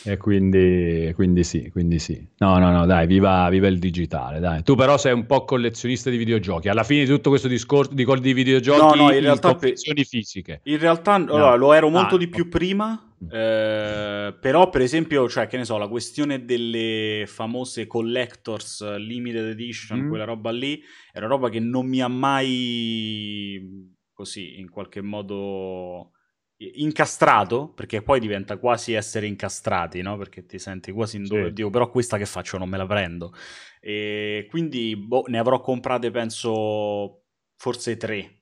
E 0.03 0.17
quindi, 0.17 1.11
quindi, 1.15 1.43
sì, 1.43 1.69
quindi 1.71 1.99
sì. 1.99 2.25
No, 2.37 2.57
no, 2.57 2.71
no, 2.71 2.85
dai, 2.85 3.07
viva, 3.07 3.47
viva, 3.49 3.67
il 3.67 3.79
digitale, 3.79 4.39
dai. 4.39 4.63
Tu 4.63 4.75
però 4.75 4.97
sei 4.97 5.13
un 5.13 5.25
po' 5.25 5.45
collezionista 5.45 6.09
di 6.09 6.17
videogiochi. 6.17 6.69
Alla 6.69 6.83
fine 6.83 7.03
di 7.03 7.09
tutto 7.09 7.29
questo 7.29 7.47
discorso 7.47 7.93
di, 7.93 8.05
di 8.19 8.33
videogiochi, 8.33 8.97
no, 8.97 9.05
no, 9.05 9.11
in 9.11 9.21
realtà 9.21 9.55
collezioni 9.55 10.03
fisiche. 10.03 10.61
In 10.63 10.79
realtà 10.79 11.17
no. 11.17 11.33
allora, 11.33 11.55
lo 11.55 11.73
ero 11.73 11.89
molto 11.89 12.15
ah, 12.15 12.17
di 12.17 12.27
più 12.27 12.47
prima, 12.47 13.13
eh, 13.31 14.35
però 14.39 14.69
per 14.69 14.81
esempio, 14.81 15.27
cioè, 15.27 15.47
che 15.47 15.57
ne 15.57 15.65
so, 15.65 15.77
la 15.77 15.87
questione 15.87 16.45
delle 16.45 17.25
famose 17.27 17.87
collectors 17.87 18.97
limited 18.97 19.45
edition, 19.45 20.01
mm. 20.01 20.09
quella 20.09 20.25
roba 20.25 20.51
lì, 20.51 20.81
era 21.11 21.27
roba 21.27 21.49
che 21.49 21.59
non 21.59 21.87
mi 21.87 22.01
ha 22.01 22.07
mai 22.07 23.95
così 24.13 24.59
in 24.59 24.69
qualche 24.69 25.01
modo 25.01 26.11
incastrato, 26.57 27.69
perché 27.69 28.01
poi 28.01 28.19
diventa 28.19 28.57
quasi 28.57 28.93
essere 28.93 29.27
incastrati, 29.27 30.01
no? 30.01 30.17
Perché 30.17 30.45
ti 30.45 30.57
senti 30.59 30.91
quasi 30.91 31.17
in 31.17 31.25
dove, 31.25 31.47
sì. 31.47 31.53
Dio, 31.53 31.69
però 31.69 31.89
questa 31.89 32.17
che 32.17 32.25
faccio 32.25 32.57
non 32.57 32.69
me 32.69 32.77
la 32.77 32.85
prendo. 32.85 33.33
E 33.79 34.47
quindi 34.49 34.95
boh, 34.95 35.25
ne 35.27 35.37
avrò 35.37 35.59
comprate, 35.61 36.09
penso, 36.11 37.23
forse 37.55 37.97
tre 37.97 38.41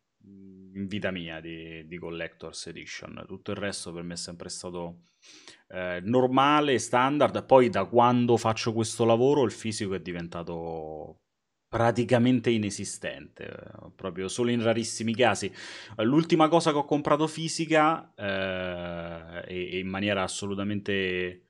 in 0.76 0.88
vita 0.88 1.10
mia 1.12 1.40
di, 1.40 1.88
di 1.88 1.98
Collector's 1.98 2.68
Edition. 2.68 3.24
Tutto 3.28 3.52
il 3.52 3.58
resto 3.58 3.94
per 3.94 4.04
me 4.04 4.14
è 4.14 4.18
sempre 4.18 4.50
stato 4.50 5.02
eh, 5.70 6.00
normale, 6.04 6.78
standard. 6.80 7.46
Poi 7.46 7.70
da 7.70 7.86
quando 7.86 8.38
faccio 8.38 8.74
questo 8.74 9.06
lavoro 9.06 9.44
il 9.44 9.52
fisico 9.52 9.94
è 9.94 10.00
diventato 10.00 11.22
praticamente 11.76 12.50
inesistente, 12.52 13.54
proprio 13.98 14.30
solo 14.30 14.50
in 14.50 14.64
rarissimi 14.64 15.14
casi. 15.14 15.52
L'ultima 15.98 16.48
cosa 16.48 16.72
che 16.72 16.78
ho 16.78 16.86
comprato 16.86 17.28
fisica 17.28 18.14
eh, 18.16 19.44
e, 19.46 19.80
in 19.80 19.88
maniera 19.90 20.24
assolutamente 20.24 21.42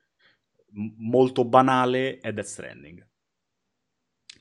molto 0.98 1.44
banale 1.44 2.18
è 2.18 2.32
Death 2.32 2.44
Stranding. 2.46 3.06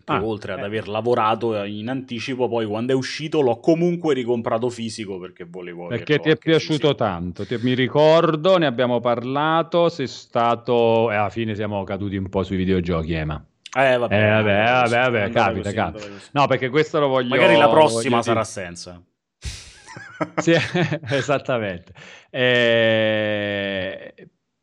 Che 0.06 0.12
ah, 0.12 0.26
oltre 0.26 0.54
ad 0.54 0.60
eh. 0.60 0.64
aver 0.64 0.88
lavorato 0.88 1.62
in 1.66 1.88
anticipo, 1.88 2.48
poi 2.48 2.66
quando 2.66 2.94
è 2.94 2.96
uscito 2.96 3.42
l'ho 3.42 3.60
comunque 3.60 4.16
ricomprato 4.16 4.72
fisico 4.72 5.20
perché 5.20 5.46
volevo. 5.46 5.86
Perché 5.86 6.18
ti 6.18 6.30
è 6.30 6.36
piaciuto 6.36 6.74
fisico. 6.74 6.96
tanto, 6.96 7.46
ti, 7.46 7.58
mi 7.62 7.76
ricordo, 7.76 8.58
ne 8.58 8.66
abbiamo 8.66 9.00
parlato, 9.00 9.90
sei 9.90 10.08
stato. 10.08 11.12
E 11.12 11.16
alla 11.16 11.30
fine 11.30 11.54
siamo 11.54 11.84
caduti 11.84 12.18
un 12.18 12.28
po' 12.28 12.42
sui 12.42 12.58
videogiochi, 12.58 13.14
Ema. 13.14 13.46
Eh, 13.78 13.98
vabbè, 13.98 14.16
eh, 14.16 14.30
vabbè, 14.30 14.64
vabbè, 14.64 14.90
vabbè 14.90 15.30
capita, 15.32 15.62
così, 15.64 15.76
capita. 15.76 16.08
No, 16.32 16.48
perché 16.48 16.70
questo 16.70 16.98
lo 16.98 17.08
voglio... 17.08 17.28
Magari 17.28 17.58
la 17.58 17.68
prossima 17.68 18.22
sarà 18.22 18.46
senza. 18.46 19.02
sì, 20.38 20.54
esattamente. 21.12 21.92
Eh, 22.30 24.14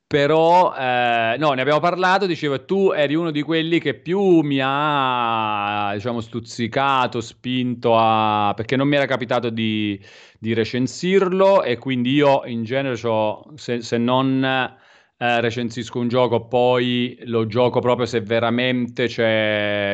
però, 0.06 0.74
eh, 0.74 1.36
no, 1.38 1.52
ne 1.52 1.60
abbiamo 1.60 1.80
parlato, 1.80 2.24
dicevo, 2.24 2.64
tu 2.64 2.90
eri 2.90 3.14
uno 3.14 3.30
di 3.30 3.42
quelli 3.42 3.80
che 3.80 3.92
più 3.92 4.40
mi 4.40 4.60
ha, 4.62 5.90
diciamo, 5.92 6.20
stuzzicato, 6.20 7.20
spinto 7.20 7.94
a... 7.98 8.54
perché 8.56 8.76
non 8.76 8.88
mi 8.88 8.96
era 8.96 9.04
capitato 9.04 9.50
di, 9.50 10.02
di 10.38 10.54
recensirlo 10.54 11.62
e 11.62 11.76
quindi 11.76 12.12
io 12.12 12.46
in 12.46 12.64
genere, 12.64 12.96
se, 12.96 13.82
se 13.82 13.98
non 13.98 14.80
eh, 15.22 15.40
recensisco 15.40 16.00
un 16.00 16.08
gioco, 16.08 16.48
poi 16.48 17.16
lo 17.26 17.46
gioco 17.46 17.78
proprio 17.78 18.06
se 18.06 18.20
veramente 18.22 19.06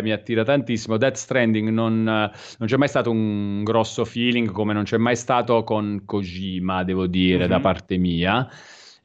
mi 0.02 0.10
attira 0.10 0.42
tantissimo. 0.42 0.96
Death 0.96 1.16
Stranding 1.16 1.68
non, 1.68 2.02
non, 2.02 2.66
c'è 2.66 2.78
mai 2.78 2.88
stato 2.88 3.10
un 3.10 3.62
grosso 3.62 4.06
feeling 4.06 4.50
come 4.50 4.72
non 4.72 4.84
c'è 4.84 4.96
mai 4.96 5.16
stato 5.16 5.64
con 5.64 6.04
Kojima, 6.06 6.82
devo 6.82 7.06
dire, 7.06 7.40
mm-hmm. 7.40 7.48
da 7.48 7.56
mhm. 7.56 7.62
parte 7.62 7.98
mia. 7.98 8.48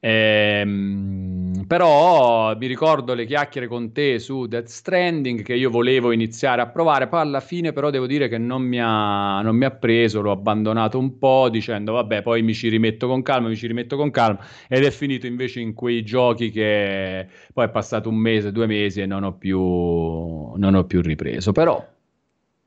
Ehm, 0.06 1.64
però 1.66 2.58
mi 2.58 2.68
ricordo 2.68 3.14
le 3.14 3.26
chiacchiere 3.26 3.68
con 3.68 3.94
te 3.94 4.20
su 4.20 4.48
Death 4.48 4.68
Stranding 4.68 5.44
che 5.44 5.54
io 5.54 5.70
volevo 5.70 6.12
iniziare 6.12 6.62
a 6.62 6.68
provare, 6.68 7.08
poi 7.08 7.22
alla 7.22 7.40
fine 7.40 7.72
però 7.72 7.90
devo 7.90 8.06
dire 8.06 8.28
che 8.28 8.38
non 8.38 8.64
mi 8.64 8.82
ha, 8.82 9.42
non 9.42 9.56
mi 9.56 9.64
ha 9.64 9.72
preso, 9.72 10.20
l'ho 10.20 10.32
abbandonato 10.32 11.00
un 11.00 11.18
po' 11.18 11.48
dicendo 11.50 11.94
vabbè 11.94 12.22
poi 12.22 12.42
mi 12.42 12.54
ci 12.54 12.68
rimetto 12.68 13.08
con 13.08 13.22
calma, 13.22 13.48
mi 13.48 13.56
ci 13.56 13.66
rimetto 13.66 13.96
con 13.96 14.12
calma. 14.12 14.40
Ed 14.68 14.84
è 14.84 14.92
finito 14.92 15.26
invece 15.26 15.62
in 15.62 15.74
quei 15.74 16.04
giochi 16.04 16.52
che 16.52 17.26
poi 17.54 17.66
è 17.66 17.70
passato 17.70 18.10
un 18.10 18.18
mese, 18.18 18.52
due 18.52 18.66
mesi 18.68 19.00
e 19.00 19.06
non 19.06 19.24
ho 19.24 19.38
più, 19.38 19.58
non 19.58 20.76
ho 20.76 20.84
più 20.84 21.02
ripreso, 21.02 21.54
però 21.54 21.82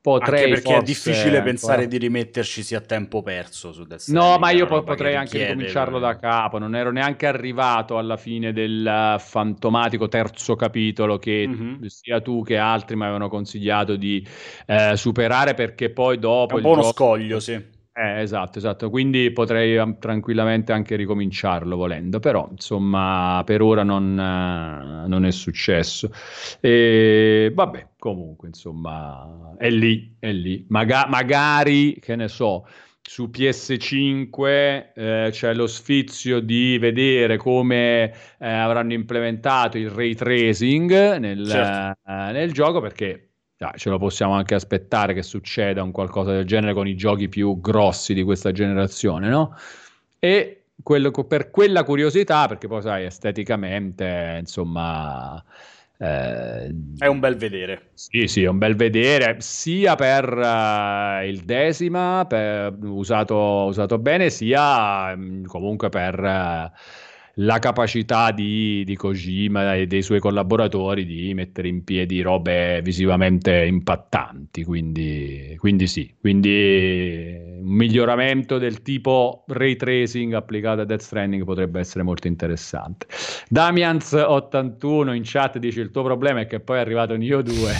potrei 0.01 0.43
anche 0.43 0.53
perché 0.53 0.73
forse, 0.73 0.79
è 0.79 0.83
difficile 0.83 1.41
pensare 1.41 1.87
di 1.87 1.97
rimetterci 1.97 2.75
a 2.75 2.81
tempo 2.81 3.21
perso 3.21 3.73
su 3.73 3.83
Death 3.83 4.07
No, 4.07 4.37
ma 4.37 4.51
io 4.51 4.65
po- 4.65 4.83
potrei 4.83 5.15
anche 5.15 5.45
ricominciarlo 5.45 5.99
da 5.99 6.17
capo, 6.17 6.57
non 6.57 6.75
ero 6.75 6.91
neanche 6.91 7.27
arrivato 7.27 7.97
alla 7.97 8.17
fine 8.17 8.53
del 8.53 9.15
fantomatico 9.19 10.07
terzo 10.07 10.55
capitolo 10.55 11.17
che 11.17 11.45
mm-hmm. 11.47 11.85
sia 11.85 12.21
tu 12.21 12.43
che 12.43 12.57
altri 12.57 12.95
mi 12.95 13.03
avevano 13.03 13.29
consigliato 13.29 13.95
di 13.95 14.25
eh, 14.65 14.95
superare 14.95 15.53
perché 15.53 15.89
poi 15.89 16.19
dopo... 16.19 16.53
È 16.53 16.57
un 16.57 16.63
po' 16.63 16.71
uno 16.71 16.81
gioco... 16.81 16.93
scoglio, 16.93 17.39
sì. 17.39 17.75
Eh, 17.99 18.21
esatto, 18.21 18.59
esatto, 18.59 18.91
quindi 18.91 19.31
potrei 19.31 19.97
tranquillamente 19.97 20.71
anche 20.71 20.95
ricominciarlo 20.95 21.75
volendo, 21.75 22.19
però 22.19 22.47
insomma 22.51 23.41
per 23.43 23.63
ora 23.63 23.81
non, 23.81 24.11
uh, 24.11 25.07
non 25.09 25.25
è 25.25 25.31
successo. 25.31 26.11
E 26.59 27.51
vabbè, 27.51 27.87
comunque 27.97 28.49
insomma 28.49 29.55
è 29.57 29.71
lì, 29.71 30.15
è 30.19 30.31
lì. 30.31 30.63
Maga- 30.69 31.07
magari, 31.07 31.97
che 31.99 32.15
ne 32.15 32.27
so, 32.27 32.67
su 33.01 33.31
PS5 33.33 34.91
eh, 34.93 35.29
c'è 35.31 35.55
lo 35.55 35.65
sfizio 35.65 36.39
di 36.39 36.77
vedere 36.77 37.37
come 37.37 38.13
eh, 38.37 38.47
avranno 38.47 38.93
implementato 38.93 39.79
il 39.79 39.89
ray 39.89 40.13
tracing 40.13 41.17
nel, 41.17 41.47
certo. 41.47 41.99
uh, 42.05 42.31
nel 42.31 42.51
gioco 42.51 42.79
perché 42.79 43.26
dai, 43.57 43.71
ce 43.75 43.89
lo 43.89 43.97
possiamo 43.97 44.33
anche 44.33 44.53
aspettare 44.53 45.15
che 45.15 45.23
succeda 45.23 45.81
un 45.81 45.91
qualcosa 45.91 46.31
del 46.31 46.45
genere 46.45 46.73
con 46.73 46.87
i 46.87 46.95
giochi 46.95 47.27
più 47.27 47.59
grossi 47.59 48.13
di 48.13 48.21
questa 48.21 48.51
generazione, 48.51 49.29
no? 49.29 49.55
E 50.19 50.65
quello, 50.83 51.11
per 51.11 51.49
quella 51.49 51.83
curiosità, 51.83 52.47
perché 52.47 52.67
poi 52.67 52.81
sai, 52.83 53.05
esteticamente, 53.05 54.37
insomma... 54.39 55.43
Eh, 55.99 56.75
è 56.99 57.07
un 57.07 57.19
bel 57.19 57.35
vedere. 57.35 57.89
Sì, 57.95 58.27
sì, 58.27 58.43
è 58.43 58.47
un 58.47 58.59
bel 58.59 58.75
vedere, 58.75 59.37
sia 59.39 59.95
per 59.95 60.31
uh, 60.31 61.25
il 61.25 61.41
decima, 61.43 62.25
per, 62.27 62.77
usato, 62.79 63.65
usato, 63.65 63.97
bene, 63.97 64.29
sia 64.29 65.13
um, 65.13 65.43
comunque 65.45 65.89
per... 65.89 66.19
Uh, 66.19 66.71
la 67.39 67.59
capacità 67.59 68.31
di, 68.31 68.83
di, 68.83 68.95
Kojima 68.95 69.75
e 69.75 69.87
dei 69.87 70.01
suoi 70.01 70.19
collaboratori 70.19 71.05
di 71.05 71.33
mettere 71.33 71.67
in 71.67 71.83
piedi 71.83 72.21
robe 72.21 72.81
visivamente 72.81 73.65
impattanti. 73.65 74.63
Quindi, 74.63 75.55
quindi 75.59 75.87
sì, 75.87 76.13
quindi 76.19 77.37
un 77.59 77.73
miglioramento 77.73 78.57
del 78.57 78.81
tipo 78.81 79.43
ray 79.47 79.75
tracing 79.75 80.33
applicato 80.33 80.81
a 80.81 80.85
Death 80.85 81.01
Stranding 81.01 81.43
potrebbe 81.43 81.79
essere 81.79 82.03
molto 82.03 82.27
interessante. 82.27 83.07
Damians81 83.53 85.13
in 85.13 85.21
chat 85.23 85.57
dice 85.57 85.81
il 85.81 85.91
tuo 85.91 86.03
problema 86.03 86.41
è 86.41 86.47
che 86.47 86.59
poi 86.59 86.77
è 86.77 86.79
arrivato 86.79 87.15
Nio 87.15 87.41
2. 87.41 87.73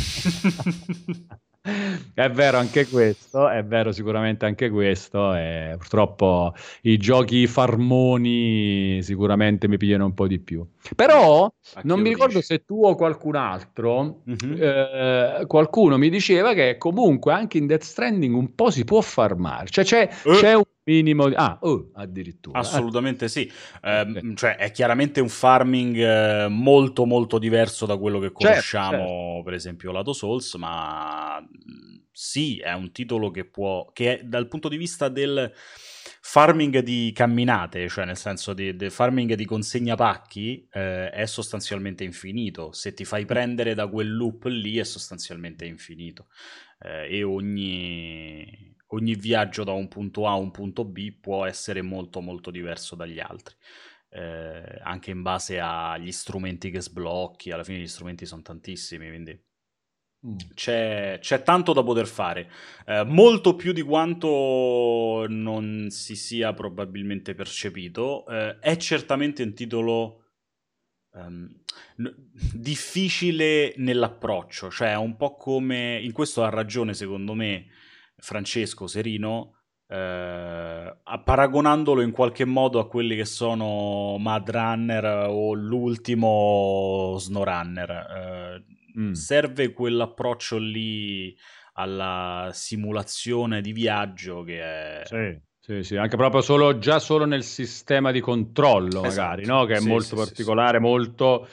È 2.13 2.29
vero 2.29 2.57
anche 2.57 2.87
questo, 2.87 3.49
è 3.49 3.63
vero 3.63 3.91
sicuramente 3.91 4.45
anche 4.45 4.69
questo. 4.69 5.35
E 5.35 5.75
purtroppo 5.77 6.53
i 6.81 6.97
giochi 6.97 7.47
farmoni 7.47 9.01
sicuramente 9.03 9.67
mi 9.67 9.77
pigliano 9.77 10.05
un 10.05 10.13
po' 10.13 10.27
di 10.27 10.39
più. 10.39 10.65
Però 10.95 11.51
non 11.83 11.99
mi 11.99 12.09
ricordo 12.09 12.35
dici? 12.35 12.45
se 12.45 12.65
tu 12.65 12.85
o 12.85 12.95
qualcun 12.95 13.35
altro, 13.35 14.23
mm-hmm. 14.29 14.61
eh, 14.61 15.43
qualcuno 15.47 15.97
mi 15.97 16.09
diceva 16.09 16.53
che 16.53 16.77
comunque 16.77 17.33
anche 17.33 17.57
in 17.57 17.67
Death 17.67 17.83
Stranding 17.83 18.35
un 18.35 18.55
po' 18.55 18.69
si 18.69 18.83
può 18.83 19.01
farmare. 19.01 19.67
Cioè 19.67 19.83
c'è, 19.83 20.09
uh. 20.23 20.33
c'è 20.33 20.53
un 20.53 20.63
minimo 20.87 21.27
di... 21.27 21.35
Ah, 21.35 21.57
oh, 21.61 21.91
addirittura. 21.93 22.59
Assolutamente 22.59 23.27
sì. 23.27 23.51
Eh, 23.83 24.01
okay. 24.01 24.33
Cioè 24.35 24.55
è 24.55 24.71
chiaramente 24.71 25.19
un 25.19 25.29
farming 25.29 25.97
eh, 25.97 26.47
molto 26.49 27.05
molto 27.05 27.37
diverso 27.37 27.85
da 27.85 27.97
quello 27.97 28.19
che 28.19 28.27
certo, 28.27 28.47
conosciamo, 28.47 28.97
certo, 28.97 29.07
certo. 29.07 29.43
per 29.43 29.53
esempio, 29.53 29.91
lato 29.91 30.13
Souls, 30.13 30.53
ma 30.55 31.45
sì, 32.11 32.57
è 32.57 32.73
un 32.73 32.91
titolo 32.91 33.29
che 33.29 33.45
può, 33.45 33.91
che 33.93 34.19
è, 34.19 34.23
dal 34.23 34.47
punto 34.47 34.69
di 34.69 34.77
vista 34.77 35.09
del 35.09 35.51
farming 36.21 36.79
di 36.79 37.11
camminate, 37.13 37.87
cioè 37.89 38.05
nel 38.05 38.17
senso 38.17 38.53
di 38.53 38.75
farming 38.89 39.33
di 39.33 39.45
consegna 39.45 39.95
pacchi, 39.95 40.67
eh, 40.71 41.09
è 41.09 41.25
sostanzialmente 41.25 42.03
infinito. 42.03 42.71
Se 42.71 42.93
ti 42.93 43.05
fai 43.05 43.25
prendere 43.25 43.75
da 43.75 43.87
quel 43.87 44.15
loop 44.15 44.45
lì 44.45 44.77
è 44.77 44.83
sostanzialmente 44.83 45.65
infinito. 45.65 46.27
Eh, 46.79 47.17
e 47.17 47.23
ogni, 47.23 48.75
ogni 48.87 49.15
viaggio 49.15 49.63
da 49.63 49.71
un 49.71 49.87
punto 49.87 50.27
A 50.27 50.31
a 50.31 50.35
un 50.35 50.51
punto 50.51 50.85
B 50.85 51.11
può 51.13 51.45
essere 51.45 51.81
molto 51.81 52.21
molto 52.21 52.51
diverso 52.51 52.95
dagli 52.95 53.19
altri. 53.19 53.55
Eh, 54.09 54.79
anche 54.83 55.11
in 55.11 55.21
base 55.21 55.59
agli 55.59 56.11
strumenti 56.11 56.71
che 56.71 56.81
sblocchi, 56.81 57.51
alla 57.51 57.63
fine 57.63 57.79
gli 57.79 57.87
strumenti 57.87 58.25
sono 58.25 58.41
tantissimi, 58.41 59.07
quindi 59.07 59.39
Mm. 60.25 60.35
C'è, 60.55 61.19
c'è, 61.21 61.43
tanto 61.43 61.73
da 61.73 61.83
poter 61.83 62.07
fare, 62.07 62.49
eh, 62.87 63.03
molto 63.03 63.55
più 63.55 63.71
di 63.71 63.83
quanto 63.83 65.25
non 65.29 65.87
si 65.91 66.15
sia 66.15 66.53
probabilmente 66.53 67.35
percepito. 67.35 68.25
Eh, 68.27 68.57
è 68.59 68.77
certamente 68.77 69.43
un 69.43 69.53
titolo 69.53 70.23
um, 71.13 71.47
n- 71.97 72.15
difficile 72.53 73.73
nell'approccio, 73.77 74.71
cioè 74.71 74.91
è 74.93 74.97
un 74.97 75.15
po' 75.17 75.35
come, 75.35 75.99
in 76.01 76.13
questo 76.13 76.43
ha 76.43 76.49
ragione 76.49 76.95
secondo 76.95 77.33
me 77.35 77.67
Francesco 78.17 78.87
Serino, 78.87 79.53
eh, 79.87 80.97
paragonandolo 81.23 82.01
in 82.01 82.11
qualche 82.11 82.45
modo 82.45 82.79
a 82.79 82.87
quelli 82.87 83.15
che 83.15 83.25
sono 83.25 84.17
Mad 84.17 84.49
Runner 84.49 85.27
o 85.29 85.53
l'ultimo 85.53 87.15
SnowRunner. 87.17 87.89
Eh, 87.89 88.99
mm. 88.99 89.11
serve 89.11 89.71
quell'approccio 89.71 90.57
lì 90.57 91.35
alla 91.73 92.49
simulazione 92.53 93.61
di 93.61 93.71
viaggio 93.71 94.43
che 94.43 94.61
è... 94.61 95.01
Sì. 95.05 95.45
Sì, 95.67 95.83
sì, 95.83 95.97
anche 95.97 96.15
proprio 96.15 96.39
solo, 96.39 96.77
già 96.77 96.97
solo 96.97 97.25
nel 97.25 97.43
sistema 97.43 98.11
di 98.11 98.21
controllo, 98.21 99.03
esatto. 99.03 99.41
magari, 99.41 99.45
no? 99.45 99.65
che 99.65 99.73
è 99.73 99.79
sì, 99.81 99.87
molto 99.89 100.15
particolare, 100.15 100.79
molto 100.79 101.45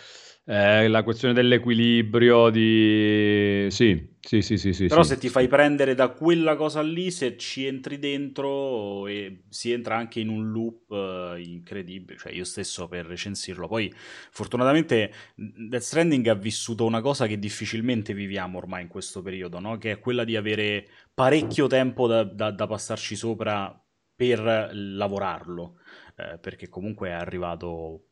eh, 0.46 0.88
la 0.88 1.02
questione 1.02 1.32
dell'equilibrio, 1.32 2.50
di... 2.50 3.66
Sì, 3.70 4.14
sì, 4.20 4.42
sì, 4.42 4.58
sì. 4.58 4.74
sì 4.74 4.86
Però 4.88 5.02
sì. 5.02 5.14
se 5.14 5.18
ti 5.18 5.28
fai 5.30 5.48
prendere 5.48 5.94
da 5.94 6.10
quella 6.10 6.54
cosa 6.54 6.82
lì, 6.82 7.10
se 7.10 7.38
ci 7.38 7.64
entri 7.64 7.98
dentro 7.98 9.06
e 9.06 9.44
si 9.48 9.72
entra 9.72 9.96
anche 9.96 10.20
in 10.20 10.28
un 10.28 10.50
loop 10.50 10.90
uh, 10.90 11.36
incredibile, 11.38 12.18
cioè 12.18 12.32
io 12.32 12.44
stesso 12.44 12.88
per 12.88 13.06
recensirlo. 13.06 13.66
Poi 13.68 13.90
fortunatamente 14.30 15.12
Death 15.34 15.82
Stranding 15.82 16.26
ha 16.26 16.34
vissuto 16.34 16.84
una 16.84 17.00
cosa 17.00 17.26
che 17.26 17.38
difficilmente 17.38 18.12
viviamo 18.12 18.58
ormai 18.58 18.82
in 18.82 18.88
questo 18.88 19.22
periodo, 19.22 19.60
no? 19.60 19.78
che 19.78 19.92
è 19.92 19.98
quella 19.98 20.24
di 20.24 20.36
avere 20.36 20.86
parecchio 21.14 21.68
tempo 21.68 22.06
da, 22.06 22.22
da, 22.22 22.50
da 22.50 22.66
passarci 22.66 23.16
sopra 23.16 23.78
per 24.14 24.70
lavorarlo, 24.74 25.78
eh, 26.16 26.38
perché 26.38 26.68
comunque 26.68 27.08
è 27.08 27.12
arrivato 27.12 28.08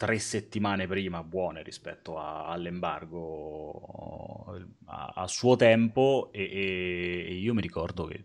tre 0.00 0.18
settimane 0.18 0.86
prima 0.86 1.22
buone 1.22 1.62
rispetto 1.62 2.18
a, 2.18 2.46
all'embargo 2.46 4.46
a, 4.86 5.12
a, 5.14 5.26
suo 5.26 5.56
tempo 5.56 6.30
e, 6.32 6.42
e, 6.42 7.26
e, 7.28 7.34
io 7.34 7.52
mi 7.52 7.60
ricordo 7.60 8.06
che 8.06 8.24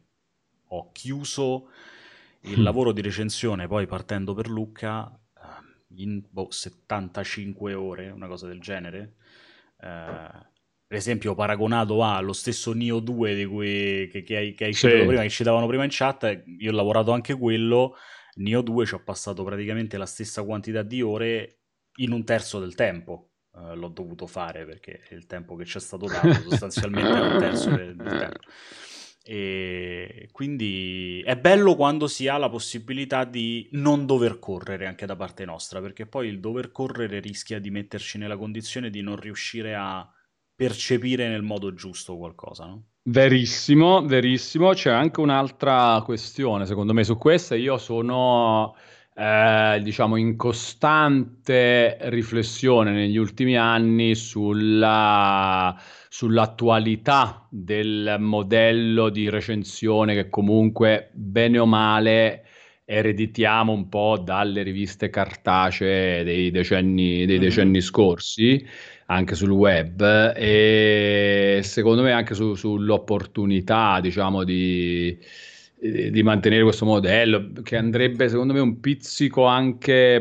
ho 0.70 0.94
chiuso 0.94 1.68
il 2.44 2.62
mm. 2.62 2.64
lavoro 2.64 2.94
di 2.94 3.02
recensione 3.02 3.68
poi 3.68 3.88
partendo 3.88 4.34
per 4.34 4.48
Lucca 4.48 5.20
ehm, 5.38 6.00
in 6.00 6.24
boh, 6.30 6.50
75 6.50 7.74
ore, 7.74 8.10
una 8.10 8.28
cosa 8.28 8.48
del 8.48 8.62
genere. 8.62 9.16
Eh, 9.78 10.30
per 10.88 10.98
esempio, 10.98 11.36
paragonato 11.36 12.06
allo 12.06 12.32
stesso 12.32 12.72
Nio 12.72 13.00
2 13.00 13.36
di 13.36 13.46
cui, 13.46 14.08
che, 14.10 14.24
che 14.24 14.38
hai, 14.38 14.54
che 14.54 14.64
hai 14.64 14.74
sì. 14.74 14.88
prima, 14.88 15.24
che 15.24 15.30
ci 15.30 15.44
davano 15.44 15.68
prima 15.68 15.84
in 15.84 15.90
chat, 15.92 16.44
io 16.58 16.72
ho 16.72 16.74
lavorato 16.74 17.12
anche 17.12 17.36
quello. 17.36 17.98
Nio 18.36 18.62
2 18.62 18.86
ci 18.86 18.94
ho 18.94 19.04
passato 19.04 19.44
praticamente 19.44 19.98
la 19.98 20.06
stessa 20.06 20.44
quantità 20.44 20.82
di 20.82 21.02
ore 21.02 21.60
in 21.98 22.12
un 22.12 22.24
terzo 22.24 22.60
del 22.60 22.76
tempo 22.76 23.32
uh, 23.52 23.76
l'ho 23.76 23.90
dovuto 23.90 24.28
fare 24.28 24.66
perché 24.66 25.02
il 25.12 25.26
tempo 25.26 25.56
che 25.56 25.66
ci 25.66 25.78
è 25.78 25.82
stato 25.82 26.06
dato 26.06 26.34
sostanzialmente 26.50 27.10
è 27.10 27.34
un 27.34 27.40
terzo 27.40 27.70
del, 27.70 27.96
del 27.96 28.18
tempo. 28.18 28.40
E 29.28 30.30
quindi 30.32 31.24
è 31.26 31.36
bello 31.36 31.76
quando 31.76 32.06
si 32.06 32.28
ha 32.28 32.38
la 32.38 32.50
possibilità 32.50 33.24
di 33.24 33.68
non 33.72 34.06
dover 34.06 34.38
correre 34.38 34.86
anche 34.86 35.08
da 35.08 35.16
parte 35.16 35.46
nostra, 35.46 35.82
perché 35.82 36.06
poi 36.06 36.28
il 36.28 36.40
dover 36.40 36.72
correre 36.72 37.20
rischia 37.20 37.58
di 37.58 37.72
metterci 37.72 38.20
nella 38.20 38.38
condizione 38.38 38.92
di 38.92 39.02
non 39.02 39.16
riuscire 39.16 39.74
a 39.74 40.08
percepire 40.54 41.28
nel 41.28 41.42
modo 41.42 41.74
giusto 41.74 42.18
qualcosa, 42.18 42.66
no? 42.66 42.84
Verissimo, 43.08 44.04
verissimo. 44.04 44.74
C'è 44.74 44.92
anche 44.92 45.20
un'altra 45.20 46.02
questione, 46.04 46.66
secondo 46.66 46.94
me, 46.94 47.04
su 47.04 47.18
questa. 47.18 47.56
Io 47.56 47.78
sono 47.78 48.76
eh, 49.18 49.80
diciamo, 49.82 50.18
in 50.18 50.36
costante 50.36 51.98
riflessione 52.10 52.92
negli 52.92 53.16
ultimi 53.16 53.56
anni 53.56 54.14
sulla, 54.14 55.74
sull'attualità 56.10 57.48
del 57.50 58.18
modello 58.20 59.10
di 59.10 59.30
recensione 59.30 60.16
che 60.16 60.30
comunque, 60.30 61.12
bene 61.14 61.60
o 61.60 61.66
male, 61.66 62.44
ereditiamo 62.84 63.72
un 63.72 63.88
po' 63.88 64.18
dalle 64.18 64.64
riviste 64.64 65.10
cartacee 65.10 66.24
dei 66.26 66.52
decenni, 66.52 67.26
dei 67.26 67.38
mm-hmm. 67.38 67.40
decenni 67.40 67.82
scorsi, 67.82 68.68
anche 69.08 69.36
sul 69.36 69.52
web, 69.52 70.34
e 70.36 71.62
secondo 71.64 72.02
me 72.02 72.12
anche 72.12 72.34
su, 72.34 72.54
sull'opportunità, 72.56 74.00
diciamo, 74.02 74.44
di 74.44 75.18
di 75.78 76.24
mantenere 76.24 76.64
questo 76.64 76.86
modello 76.86 77.52
che 77.62 77.76
andrebbe 77.76 78.30
secondo 78.30 78.54
me 78.54 78.60
un 78.60 78.80
pizzico 78.80 79.46
anche 79.46 80.20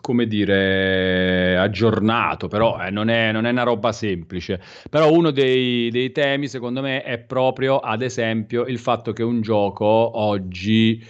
come 0.00 0.26
dire 0.26 1.58
aggiornato 1.58 2.48
però 2.48 2.80
eh, 2.80 2.90
non, 2.90 3.08
è, 3.08 3.32
non, 3.32 3.46
è, 3.46 3.50
una 3.50 3.64
roba 3.64 3.92
semplice. 3.92 4.60
Però 4.88 5.12
uno 5.12 5.30
dei, 5.30 5.90
dei, 5.90 6.12
temi 6.12 6.48
secondo 6.48 6.80
me 6.80 7.02
è 7.02 7.18
proprio 7.18 7.78
ad 7.78 8.02
esempio 8.02 8.64
il 8.64 8.78
fatto 8.78 9.12
che 9.12 9.22
un 9.22 9.40
gioco 9.40 9.84
oggi 9.86 11.04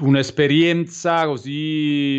un'esperienza 0.00 1.26
così 1.26 2.18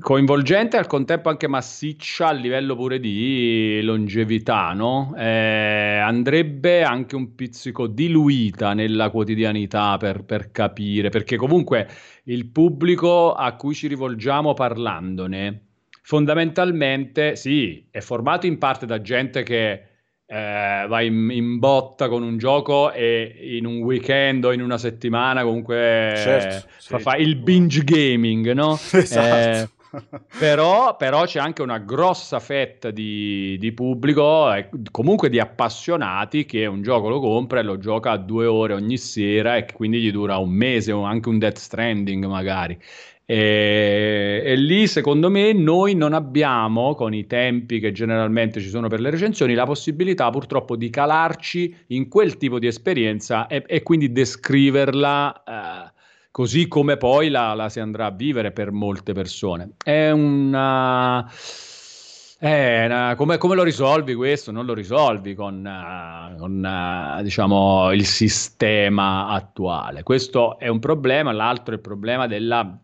coinvolgente 0.00 0.76
e 0.76 0.78
al 0.78 0.86
contempo 0.86 1.28
anche 1.28 1.48
massiccia 1.48 2.28
a 2.28 2.32
livello 2.32 2.74
pure 2.76 2.98
di 2.98 3.80
longevità, 3.82 4.72
no? 4.72 5.14
Eh, 5.16 5.98
andrebbe 5.98 6.82
anche 6.82 7.16
un 7.16 7.34
pizzico 7.34 7.86
diluita 7.86 8.72
nella 8.72 9.10
quotidianità 9.10 9.96
per, 9.96 10.24
per 10.24 10.50
capire, 10.50 11.10
perché 11.10 11.36
comunque 11.36 11.88
il 12.24 12.46
pubblico 12.46 13.32
a 13.34 13.54
cui 13.56 13.74
ci 13.74 13.88
rivolgiamo 13.88 14.54
parlandone 14.54 15.62
fondamentalmente 16.06 17.34
sì, 17.34 17.84
è 17.90 17.98
formato 17.98 18.46
in 18.46 18.58
parte 18.58 18.86
da 18.86 19.00
gente 19.00 19.42
che 19.42 19.82
eh, 20.26 20.86
vai 20.88 21.06
in, 21.06 21.30
in, 21.30 21.58
botta 21.58 22.08
con 22.08 22.22
un 22.22 22.36
gioco 22.36 22.90
e 22.90 23.56
in 23.56 23.64
un 23.64 23.78
weekend 23.78 24.44
o 24.44 24.52
in 24.52 24.60
una 24.60 24.76
settimana 24.76 25.44
comunque 25.44 26.14
certo, 26.16 26.68
fa, 26.78 26.96
sì, 26.96 27.02
fa 27.02 27.16
il 27.16 27.36
binge 27.36 27.84
gaming, 27.84 28.52
no? 28.52 28.78
Esatto. 28.92 29.26
Eh, 29.26 29.68
però, 30.38 30.96
però, 30.96 31.24
c'è 31.24 31.38
anche 31.38 31.62
una 31.62 31.78
grossa 31.78 32.40
fetta 32.40 32.90
di, 32.90 33.56
di 33.58 33.72
pubblico, 33.72 34.52
eh, 34.52 34.68
comunque 34.90 35.30
di 35.30 35.38
appassionati, 35.38 36.44
che 36.44 36.66
un 36.66 36.82
gioco 36.82 37.08
lo 37.08 37.20
compra 37.20 37.60
e 37.60 37.62
lo 37.62 37.78
gioca 37.78 38.10
a 38.10 38.16
due 38.16 38.46
ore 38.46 38.74
ogni 38.74 38.98
sera 38.98 39.56
e 39.56 39.66
quindi 39.72 40.00
gli 40.00 40.10
dura 40.10 40.38
un 40.38 40.50
mese 40.50 40.92
o 40.92 41.02
anche 41.02 41.28
un 41.28 41.38
Death 41.38 41.58
Stranding 41.58 42.26
magari. 42.26 42.78
E, 43.28 44.40
e, 44.44 44.54
lì, 44.54 44.86
secondo 44.86 45.28
me, 45.28 45.52
noi 45.52 45.96
non 45.96 46.12
abbiamo, 46.12 46.94
con 46.94 47.12
i 47.12 47.26
tempi 47.26 47.80
che 47.80 47.90
generalmente 47.90 48.60
ci 48.60 48.68
sono 48.68 48.86
per 48.86 49.00
le 49.00 49.10
recensioni, 49.10 49.54
la 49.54 49.64
possibilità 49.64 50.30
purtroppo 50.30 50.76
di 50.76 50.88
calarci 50.90 51.74
in 51.88 52.08
quel 52.08 52.36
tipo 52.36 52.60
di 52.60 52.68
esperienza 52.68 53.48
e, 53.48 53.64
e 53.66 53.82
quindi 53.82 54.12
descriverla 54.12 55.42
eh, 55.42 55.92
così 56.30 56.68
come 56.68 56.98
poi 56.98 57.28
la, 57.28 57.54
la, 57.54 57.68
si 57.68 57.80
andrà 57.80 58.06
a 58.06 58.10
vivere 58.12 58.52
per 58.52 58.70
molte 58.70 59.12
persone. 59.12 59.72
È 59.82 60.10
una. 60.12 61.28
È 62.38 62.84
una 62.84 63.14
come, 63.16 63.38
come, 63.38 63.54
lo 63.56 63.64
risolvi 63.64 64.14
questo? 64.14 64.52
Non 64.52 64.66
lo 64.66 64.74
risolvi 64.74 65.34
con, 65.34 65.64
uh, 65.64 66.36
con 66.36 66.62
uh, 67.18 67.22
diciamo, 67.22 67.90
il 67.92 68.04
sistema 68.06 69.28
attuale. 69.28 70.04
Questo 70.04 70.58
è 70.60 70.68
un 70.68 70.78
problema. 70.78 71.32
L'altro 71.32 71.72
è 71.72 71.76
il 71.76 71.82
problema 71.82 72.28
della 72.28 72.78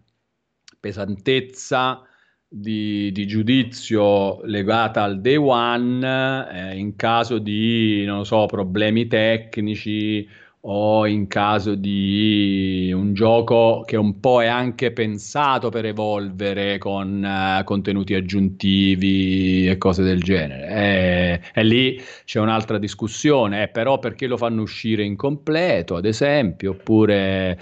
pesantezza 0.83 2.03
di, 2.49 3.12
di, 3.12 3.25
giudizio 3.27 4.42
legata 4.42 5.05
al 5.05 5.21
day 5.21 5.37
one 5.37 6.05
eh, 6.51 6.77
in 6.77 6.97
caso 6.97 7.38
di, 7.38 8.05
non 8.05 8.27
so, 8.27 8.47
problemi 8.47 9.07
tecnici 9.07 10.29
o 10.64 11.07
in 11.09 11.27
caso 11.27 11.75
di 11.75 12.92
un 12.94 13.14
gioco 13.14 13.83
che 13.85 13.96
un 13.96 14.20
po' 14.20 14.42
è 14.42 14.46
anche 14.46 14.92
pensato 14.92 15.70
per 15.70 15.87
evolvere 15.87 16.79
con 16.79 17.25
uh, 17.25 17.64
contenuti 17.64 18.14
aggiuntivi 18.14 19.68
e 19.68 19.77
cose 19.77 20.05
del 20.05 20.20
genere. 20.22 20.68
E, 20.68 21.40
e 21.53 21.64
lì 21.64 22.01
c'è 22.25 22.38
un'altra 22.38 22.79
discussione, 22.79 23.64
eh, 23.64 23.68
però 23.68 23.98
perché 23.98 24.29
lo 24.29 24.37
fanno 24.37 24.62
uscire 24.62 25.03
incompleto, 25.03 25.96
ad 25.96 26.05
esempio, 26.05 26.72
oppure 26.72 27.59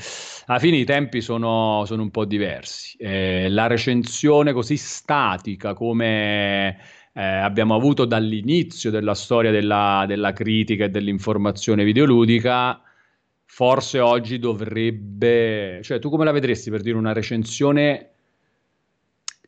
alla 0.46 0.58
fine 0.58 0.76
i 0.76 0.84
tempi 0.84 1.22
sono, 1.22 1.84
sono 1.86 2.02
un 2.02 2.10
po' 2.10 2.26
diversi. 2.26 2.98
Eh, 2.98 3.48
la 3.48 3.66
recensione 3.66 4.52
così 4.52 4.76
statica 4.76 5.72
come 5.72 6.76
eh, 7.14 7.22
abbiamo 7.22 7.74
avuto 7.74 8.04
dall'inizio 8.04 8.90
della 8.90 9.14
storia 9.14 9.50
della, 9.50 10.04
della 10.06 10.34
critica 10.34 10.84
e 10.84 10.90
dell'informazione 10.90 11.82
videoludica 11.82 12.82
forse 13.60 14.00
oggi 14.00 14.38
dovrebbe... 14.38 15.80
Cioè, 15.82 15.98
tu 15.98 16.08
come 16.08 16.24
la 16.24 16.32
vedresti 16.32 16.70
per 16.70 16.80
dire 16.80 16.96
una 16.96 17.12
recensione 17.12 18.12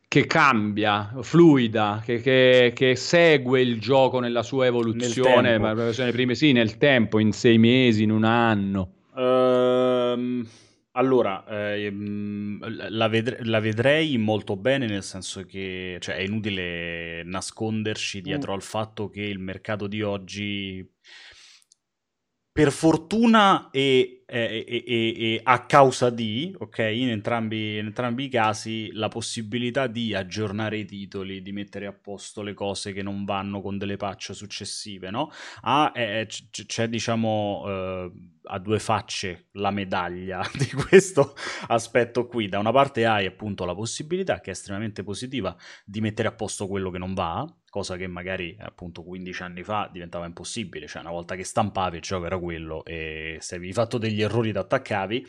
che 0.07 0.27
cambia, 0.27 1.15
fluida, 1.21 1.99
che, 2.05 2.21
che, 2.21 2.73
che 2.75 2.95
segue 2.95 3.59
il 3.61 3.79
gioco 3.79 4.19
nella 4.19 4.43
sua 4.43 4.67
evoluzione, 4.67 5.57
ma 5.57 5.73
le 5.73 6.11
prime 6.11 6.35
sì, 6.35 6.51
nel 6.51 6.77
tempo, 6.77 7.17
in 7.17 7.31
sei 7.31 7.57
mesi, 7.57 8.03
in 8.03 8.11
un 8.11 8.23
anno? 8.23 8.93
Um, 9.15 10.47
allora, 10.91 11.47
eh, 11.47 11.91
la, 12.89 13.07
vedre- 13.07 13.39
la, 13.41 13.59
vedrei 13.59 14.15
molto 14.19 14.55
bene, 14.55 14.85
nel 14.85 15.01
senso 15.01 15.43
che 15.43 15.97
cioè, 15.99 16.17
è 16.17 16.21
inutile 16.21 17.23
nasconderci 17.23 18.21
dietro 18.21 18.51
mm. 18.51 18.55
al 18.55 18.61
fatto 18.61 19.09
che 19.09 19.23
il 19.23 19.39
mercato 19.39 19.87
di 19.87 20.03
oggi 20.03 20.87
per 22.53 22.71
fortuna 22.71 23.71
e, 23.71 24.23
e, 24.27 24.63
e, 24.67 24.83
e, 24.85 25.41
a 25.41 25.65
causa 25.65 26.11
di, 26.11 26.55
ok, 26.55 26.77
in 26.77 27.09
entrambi, 27.09 27.79
in 27.79 27.87
entrambi, 27.87 28.25
i 28.25 28.29
casi, 28.29 28.91
la 28.93 29.07
possibilità 29.07 29.87
di 29.87 30.13
aggiornare 30.13 30.77
i 30.77 30.85
titoli, 30.85 31.41
di 31.41 31.51
mettere 31.51 31.87
a 31.87 31.93
posto 31.93 32.43
le 32.43 32.53
cose 32.53 32.93
che 32.93 33.01
non 33.01 33.25
vanno 33.25 33.59
con 33.59 33.79
delle 33.79 33.97
patch 33.97 34.35
successive, 34.35 35.09
no? 35.09 35.31
Ah, 35.61 35.91
eh, 35.95 36.27
c- 36.27 36.67
c'è, 36.67 36.87
diciamo, 36.87 37.63
eh, 37.65 38.11
a 38.43 38.59
due 38.59 38.77
facce 38.77 39.47
la 39.53 39.71
medaglia 39.71 40.47
di 40.53 40.69
questo 40.73 41.35
aspetto 41.69 42.27
qui. 42.27 42.49
Da 42.49 42.59
una 42.59 42.71
parte 42.71 43.07
hai 43.07 43.25
appunto 43.25 43.65
la 43.65 43.73
possibilità, 43.73 44.39
che 44.41 44.51
è 44.51 44.53
estremamente 44.53 45.01
positiva, 45.01 45.55
di 45.83 46.01
mettere 46.01 46.27
a 46.27 46.33
posto 46.33 46.67
quello 46.67 46.91
che 46.91 46.99
non 46.99 47.15
va, 47.15 47.51
cosa 47.73 47.97
che 47.97 48.05
magari 48.05 48.55
appunto 48.59 49.01
15 49.01 49.41
anni 49.41 49.63
fa 49.63 49.89
diventava 49.91 50.27
impossibile, 50.27 50.85
cioè 50.85 51.01
una 51.01 51.09
volta 51.09 51.33
che 51.33 51.43
stampavi 51.43 51.95
il 51.95 52.03
gioco 52.03 52.27
era 52.27 52.37
quello 52.37 52.85
e 52.85 53.37
se 53.39 53.55
avevi 53.55 53.73
fatto 53.73 53.97
degli 53.97 54.21
errori 54.21 54.51
ti 54.51 54.59
attaccavi, 54.59 55.25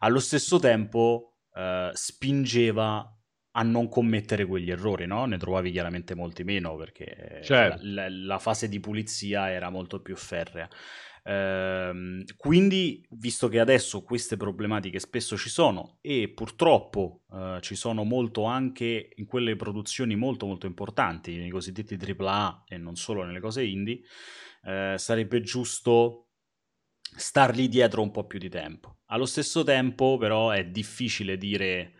allo 0.00 0.18
stesso 0.18 0.58
tempo 0.58 1.36
eh, 1.54 1.90
spingeva 1.92 3.08
a 3.52 3.62
non 3.62 3.88
commettere 3.88 4.46
quegli 4.46 4.72
errori, 4.72 5.06
no? 5.06 5.26
Ne 5.26 5.38
trovavi 5.38 5.70
chiaramente 5.70 6.16
molti 6.16 6.42
meno 6.42 6.74
perché 6.74 7.40
certo. 7.44 7.78
la, 7.82 8.08
la, 8.08 8.08
la, 8.08 8.38
fase 8.40 8.68
di 8.68 8.80
pulizia 8.80 9.52
era 9.52 9.70
molto 9.70 10.02
più 10.02 10.16
ferrea. 10.16 10.68
Ehm, 11.28 12.24
quindi, 12.36 13.04
visto 13.10 13.48
che 13.48 13.58
adesso 13.58 14.02
queste 14.02 14.36
problematiche 14.36 15.00
spesso 15.00 15.36
ci 15.36 15.48
sono 15.48 15.98
e 16.00 16.28
purtroppo 16.28 17.22
eh, 17.32 17.58
ci 17.62 17.74
sono 17.74 18.04
molto 18.04 18.44
anche 18.44 19.10
in 19.16 19.26
quelle 19.26 19.56
produzioni 19.56 20.14
molto 20.14 20.46
molto 20.46 20.66
importanti, 20.66 21.36
nei 21.36 21.50
cosiddetti 21.50 21.96
AAA 21.96 22.64
e 22.68 22.78
non 22.78 22.94
solo 22.94 23.24
nelle 23.24 23.40
cose 23.40 23.64
indie, 23.64 24.00
eh, 24.64 24.94
sarebbe 24.98 25.40
giusto 25.40 26.28
stargli 27.16 27.68
dietro 27.68 28.02
un 28.02 28.12
po' 28.12 28.26
più 28.26 28.38
di 28.38 28.48
tempo. 28.48 28.98
Allo 29.06 29.26
stesso 29.26 29.64
tempo, 29.64 30.18
però, 30.18 30.50
è 30.50 30.64
difficile 30.66 31.36
dire 31.36 31.94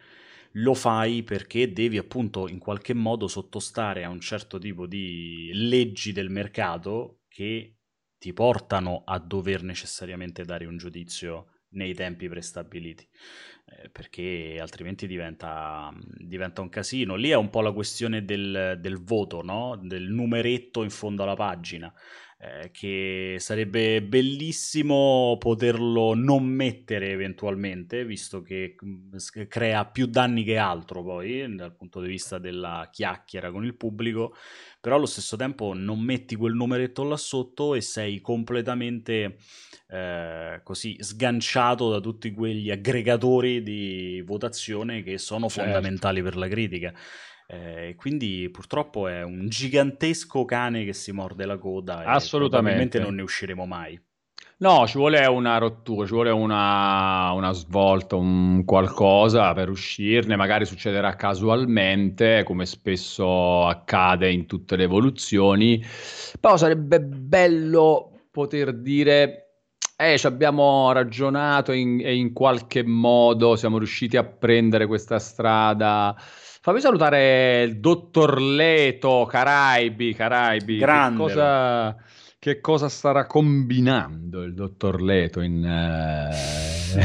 lo 0.58 0.74
fai 0.74 1.22
perché 1.22 1.72
devi 1.72 1.98
appunto 1.98 2.48
in 2.48 2.58
qualche 2.58 2.94
modo 2.94 3.28
sottostare 3.28 4.04
a 4.04 4.08
un 4.08 4.20
certo 4.20 4.58
tipo 4.58 4.86
di 4.86 5.50
leggi 5.52 6.12
del 6.12 6.30
mercato 6.30 7.20
che 7.28 7.75
ti 8.18 8.32
portano 8.32 9.02
a 9.04 9.18
dover 9.18 9.62
necessariamente 9.62 10.44
dare 10.44 10.66
un 10.66 10.76
giudizio 10.76 11.48
nei 11.70 11.94
tempi 11.94 12.28
prestabiliti, 12.28 13.06
eh, 13.66 13.90
perché 13.90 14.58
altrimenti 14.60 15.06
diventa, 15.06 15.92
diventa, 16.16 16.60
un 16.60 16.68
casino. 16.68 17.16
Lì 17.16 17.30
è 17.30 17.36
un 17.36 17.50
po' 17.50 17.60
la 17.60 17.72
questione 17.72 18.24
del, 18.24 18.78
del 18.80 19.02
voto, 19.02 19.42
no? 19.42 19.78
del 19.82 20.08
numeretto 20.08 20.82
in 20.82 20.90
fondo 20.90 21.22
alla 21.22 21.34
pagina. 21.34 21.92
Eh, 22.38 22.70
che 22.70 23.36
sarebbe 23.38 24.02
bellissimo 24.02 25.38
poterlo 25.38 26.12
non 26.12 26.44
mettere 26.44 27.08
eventualmente, 27.08 28.04
visto 28.04 28.42
che 28.42 28.74
mm, 28.84 29.16
crea 29.48 29.86
più 29.86 30.04
danni 30.04 30.44
che 30.44 30.58
altro 30.58 31.02
poi 31.02 31.54
dal 31.54 31.74
punto 31.74 31.98
di 32.02 32.08
vista 32.08 32.36
della 32.36 32.90
chiacchiera 32.92 33.50
con 33.50 33.64
il 33.64 33.74
pubblico, 33.74 34.34
però 34.86 34.98
allo 34.98 35.06
stesso 35.06 35.34
tempo 35.34 35.72
non 35.74 35.98
metti 35.98 36.36
quel 36.36 36.54
numeretto 36.54 37.02
là 37.02 37.16
sotto 37.16 37.74
e 37.74 37.80
sei 37.80 38.20
completamente 38.20 39.38
eh, 39.88 40.60
così 40.62 40.96
sganciato 41.00 41.90
da 41.90 41.98
tutti 41.98 42.30
quegli 42.30 42.70
aggregatori 42.70 43.64
di 43.64 44.22
votazione 44.24 45.02
che 45.02 45.18
sono 45.18 45.48
certo. 45.48 45.64
fondamentali 45.64 46.22
per 46.22 46.36
la 46.36 46.46
critica. 46.46 46.94
Eh, 47.48 47.96
quindi 47.96 48.48
purtroppo 48.48 49.08
è 49.08 49.24
un 49.24 49.48
gigantesco 49.48 50.44
cane 50.44 50.84
che 50.84 50.92
si 50.92 51.10
morde 51.10 51.46
la 51.46 51.58
coda 51.58 52.04
e 52.04 52.06
Assolutamente. 52.06 53.00
non 53.00 53.16
ne 53.16 53.22
usciremo 53.22 53.66
mai. 53.66 54.00
No, 54.58 54.86
ci 54.86 54.96
vuole 54.96 55.26
una 55.26 55.58
rottura, 55.58 56.06
ci 56.06 56.12
vuole 56.14 56.30
una, 56.30 57.30
una, 57.32 57.52
svolta, 57.52 58.16
un 58.16 58.64
qualcosa 58.64 59.52
per 59.52 59.68
uscirne, 59.68 60.34
magari 60.34 60.64
succederà 60.64 61.14
casualmente, 61.14 62.42
come 62.42 62.64
spesso 62.64 63.66
accade 63.66 64.30
in 64.30 64.46
tutte 64.46 64.76
le 64.76 64.84
evoluzioni, 64.84 65.84
però 66.40 66.56
sarebbe 66.56 67.02
bello 67.02 68.28
poter 68.30 68.72
dire, 68.72 69.64
eh, 69.94 70.16
ci 70.16 70.26
abbiamo 70.26 70.90
ragionato 70.90 71.72
e 71.72 71.78
in, 71.78 72.00
in 72.00 72.32
qualche 72.32 72.82
modo 72.82 73.56
siamo 73.56 73.76
riusciti 73.76 74.16
a 74.16 74.24
prendere 74.24 74.86
questa 74.86 75.18
strada 75.18 76.16
Fammi 76.66 76.80
salutare 76.80 77.62
il 77.62 77.78
dottor 77.78 78.40
Leto 78.40 79.24
Caraibi. 79.30 80.12
Caraibi. 80.14 80.78
Grande. 80.78 81.16
Che 81.16 81.22
cosa, 81.22 81.96
che 82.38 82.60
cosa 82.60 82.88
starà 82.88 83.26
combinando 83.26 84.42
il 84.42 84.54
dottor 84.54 85.00
Leto 85.02 85.40
in, 85.40 85.64
uh, 85.64 87.00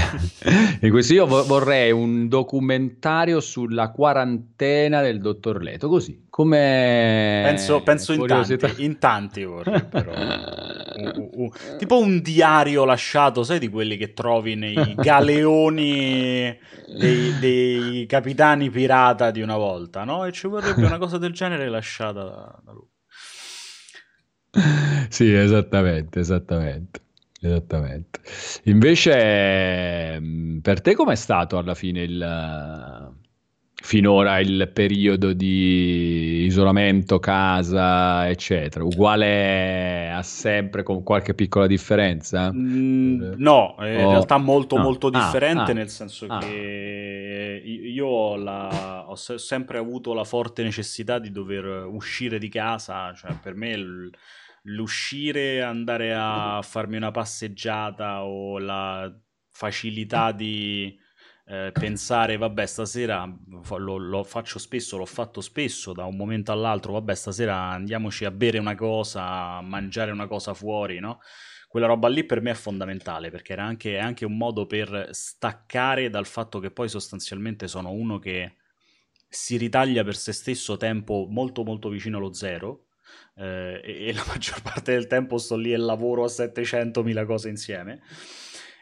in 0.86 0.92
questo? 0.92 1.14
Io 1.14 1.26
vorrei 1.26 1.92
un 1.92 2.28
documentario 2.28 3.40
sulla 3.40 3.92
quarantena 3.92 5.02
del 5.02 5.20
dottor 5.20 5.62
Leto, 5.64 5.88
così 5.88 6.26
come 6.30 7.42
penso, 7.44 7.82
penso 7.82 8.14
in, 8.14 8.26
tanti, 8.26 8.84
in 8.86 9.00
tanti 9.00 9.44
vorrei 9.44 9.84
però 9.84 10.14
uh, 10.16 11.20
uh, 11.20 11.44
uh, 11.44 11.52
tipo 11.78 12.00
un 12.00 12.22
diario 12.22 12.86
lasciato 12.86 13.44
sai 13.44 13.60
di 13.60 13.68
quelli 13.68 13.98
che 13.98 14.14
trovi 14.14 14.56
nei 14.56 14.96
galeoni 14.96 16.58
dei, 16.98 17.38
dei, 17.38 18.06
capitani 18.06 18.70
pirata 18.70 19.30
di 19.30 19.42
una 19.42 19.58
volta 19.58 20.06
no? 20.06 20.24
e 20.24 20.32
ci 20.32 20.48
vorrebbe 20.48 20.86
una 20.86 20.98
cosa 20.98 21.18
del 21.18 21.34
genere 21.34 21.68
lasciata 21.68 22.24
da, 22.24 22.60
da 22.64 22.72
lui 22.72 22.88
sì 25.10 25.34
esattamente 25.34 26.20
esattamente 26.20 27.00
esattamente 27.40 28.20
invece 28.64 30.20
mm, 30.20 30.60
per 30.60 30.82
te 30.82 30.94
com'è 30.94 31.16
stato 31.16 31.58
alla 31.58 31.74
fine 31.74 32.02
il 32.04 33.20
finora 33.82 34.40
il 34.40 34.70
periodo 34.72 35.34
di 35.34 36.44
isolamento, 36.46 37.20
casa, 37.20 38.30
eccetera? 38.30 38.86
Uguale 38.86 40.12
a 40.12 40.22
sempre 40.22 40.84
con 40.84 41.04
qualche 41.04 41.34
piccola 41.34 41.68
differenza? 41.68 42.52
Mm, 42.54 43.34
no, 43.38 43.76
in 43.80 44.06
oh, 44.06 44.12
realtà 44.12 44.38
molto 44.38 44.78
no. 44.78 44.84
molto 44.84 45.08
ah, 45.08 45.20
differente, 45.20 45.72
ah, 45.72 45.74
nel 45.74 45.90
senso 45.90 46.28
ah. 46.28 46.38
che 46.38 47.62
io 47.66 48.06
ho, 48.06 48.36
la, 48.36 49.06
ho, 49.10 49.16
sempre 49.16 49.80
avuto 49.80 50.14
la 50.14 50.24
forte 50.24 50.64
necessità 50.64 51.18
di 51.20 51.32
dover 51.32 51.86
uscire 51.86 52.38
di 52.38 52.50
casa, 52.50 53.14
cioè 53.14 53.36
per 53.42 53.56
me 53.56 53.78
l- 53.78 54.12
l'uscire, 54.64 55.62
andare 55.62 56.14
a 56.16 56.62
farmi 56.62 56.98
una 56.98 57.12
passeggiata 57.12 58.24
o 58.24 58.60
la 58.60 59.12
facilità 59.50 60.32
di 60.32 60.98
eh, 61.46 61.72
pensare, 61.74 62.38
vabbè, 62.38 62.66
stasera 62.66 63.26
lo, 63.78 63.98
lo, 63.98 64.24
faccio 64.24 64.60
spesso, 64.60 64.98
l'ho 64.98 65.06
fatto 65.06 65.42
spesso 65.42 65.94
da 65.94 66.06
un 66.06 66.16
momento 66.16 66.52
all'altro, 66.52 66.94
vabbè, 66.94 67.14
stasera 67.16 67.56
andiamoci 67.56 68.26
a 68.26 68.32
bere 68.32 68.60
una 68.60 68.76
cosa, 68.76 69.58
a 69.58 69.62
mangiare 69.62 70.12
una 70.12 70.28
cosa 70.28 70.54
fuori, 70.54 71.00
no? 71.00 71.20
Quella 71.68 71.88
roba 71.88 72.10
lì 72.10 72.26
per 72.26 72.42
me 72.42 72.52
è 72.52 72.54
fondamentale 72.54 73.32
perché 73.32 73.54
era 73.54 73.64
anche, 73.64 73.98
anche 73.98 74.26
un 74.26 74.36
modo 74.38 74.66
per 74.66 75.10
staccare 75.12 76.10
dal 76.10 76.26
fatto 76.26 76.60
che 76.60 76.70
poi 76.70 76.90
sostanzialmente 76.90 77.68
sono 77.70 77.92
uno 77.92 78.20
che 78.20 78.58
si 79.30 79.56
ritaglia 79.56 80.04
per 80.04 80.18
se 80.18 80.34
stesso 80.34 80.76
tempo 80.76 81.28
molto 81.30 81.64
molto 81.64 81.88
vicino 81.88 82.18
allo 82.18 82.34
zero 82.34 82.88
eh, 83.36 83.82
e, 83.84 84.08
e, 84.08 84.14
la 84.14 84.24
maggior 84.28 84.62
parte 84.62 84.94
del 84.94 85.08
tempo 85.08 85.38
sto 85.38 85.56
lì 85.56 85.74
e 85.74 85.78
lavoro 85.78 86.24
a 86.24 86.28
700.000 86.28 87.26
cose 87.26 87.50
insieme 87.50 88.02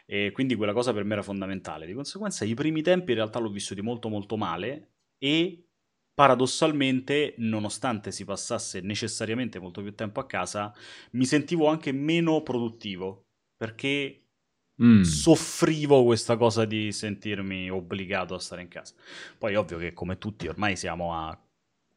E 0.06 0.30
quindi 0.32 0.54
quella 0.54 0.72
cosa 0.72 0.92
per 0.92 1.04
me 1.04 1.14
era 1.14 1.22
fondamentale. 1.22 1.86
Di 1.86 1.92
conseguenza 1.92 2.44
i 2.44 2.54
primi 2.54 2.82
tempi 2.82 3.12
in 3.12 3.16
realtà 3.16 3.38
l'ho 3.38 3.50
vissuti 3.50 3.80
molto 3.80 4.08
molto 4.08 4.36
male 4.36 4.90
e 5.18 5.64
paradossalmente, 6.12 7.34
nonostante 7.38 8.12
si 8.12 8.24
passasse 8.24 8.80
necessariamente 8.80 9.58
molto 9.58 9.80
più 9.80 9.94
tempo 9.94 10.20
a 10.20 10.26
casa, 10.26 10.74
mi 11.12 11.24
sentivo 11.24 11.66
anche 11.68 11.92
meno 11.92 12.42
produttivo 12.42 13.24
perché 13.56 14.26
mm. 14.82 15.00
soffrivo 15.02 16.04
questa 16.04 16.36
cosa 16.36 16.66
di 16.66 16.92
sentirmi 16.92 17.70
obbligato 17.70 18.34
a 18.34 18.38
stare 18.38 18.62
in 18.62 18.68
casa. 18.68 18.94
Poi 19.38 19.54
ovvio 19.54 19.78
che 19.78 19.94
come 19.94 20.18
tutti 20.18 20.46
ormai 20.46 20.76
siamo 20.76 21.14
a 21.14 21.38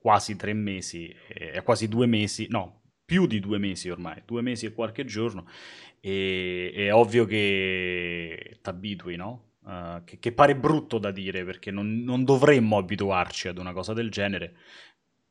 quasi 0.04 0.36
tre 0.36 0.52
mesi, 0.52 1.16
eh, 1.30 1.62
quasi 1.64 1.88
due 1.88 2.08
mesi, 2.08 2.48
no, 2.50 2.82
più 3.06 3.26
di 3.26 3.40
due 3.40 3.58
mesi 3.58 3.90
ormai, 3.90 4.22
due 4.26 4.42
mesi 4.42 4.66
e 4.66 4.74
qualche 4.74 5.06
giorno, 5.06 5.48
e 6.02 6.74
è 6.76 6.94
ovvio 6.94 7.24
che 7.24 8.60
t'abitui, 8.62 9.16
no? 9.16 9.52
Uh, 9.62 10.04
che, 10.04 10.20
che, 10.20 10.34
pare 10.34 10.58
brutto 10.58 10.98
da 10.98 11.10
dire 11.12 11.46
perché 11.46 11.72
non, 11.72 12.04
non, 12.04 12.26
dovremmo 12.26 12.78
abituarci 12.78 13.48
ad 13.48 13.58
una 13.58 13.72
cosa 13.72 13.94
del 13.94 14.12
genere, 14.12 14.58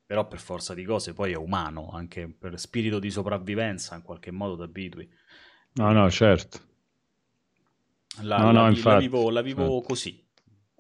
però 0.07 0.27
per 0.27 0.41
forza 0.41 0.73
di 0.73 0.85
cose 0.85 1.13
poi 1.13 1.33
è 1.33 1.37
umano, 1.37 1.91
anche 1.91 2.27
per 2.27 2.59
spirito 2.59 2.99
di 2.99 3.11
sopravvivenza 3.11 3.95
in 3.95 4.01
qualche 4.01 4.31
modo 4.31 4.57
t'abitui. 4.57 5.07
No, 5.75 5.93
no, 5.93 6.11
certo. 6.11 6.61
La, 8.23 8.39
no, 8.39 8.47
la, 8.47 8.53
no, 8.53 8.63
la, 8.63 8.69
infatti, 8.69 8.89
la 8.89 8.99
vivo, 9.01 9.29
la 9.29 9.43
vivo 9.43 9.63
certo. 9.65 9.81
così, 9.83 10.22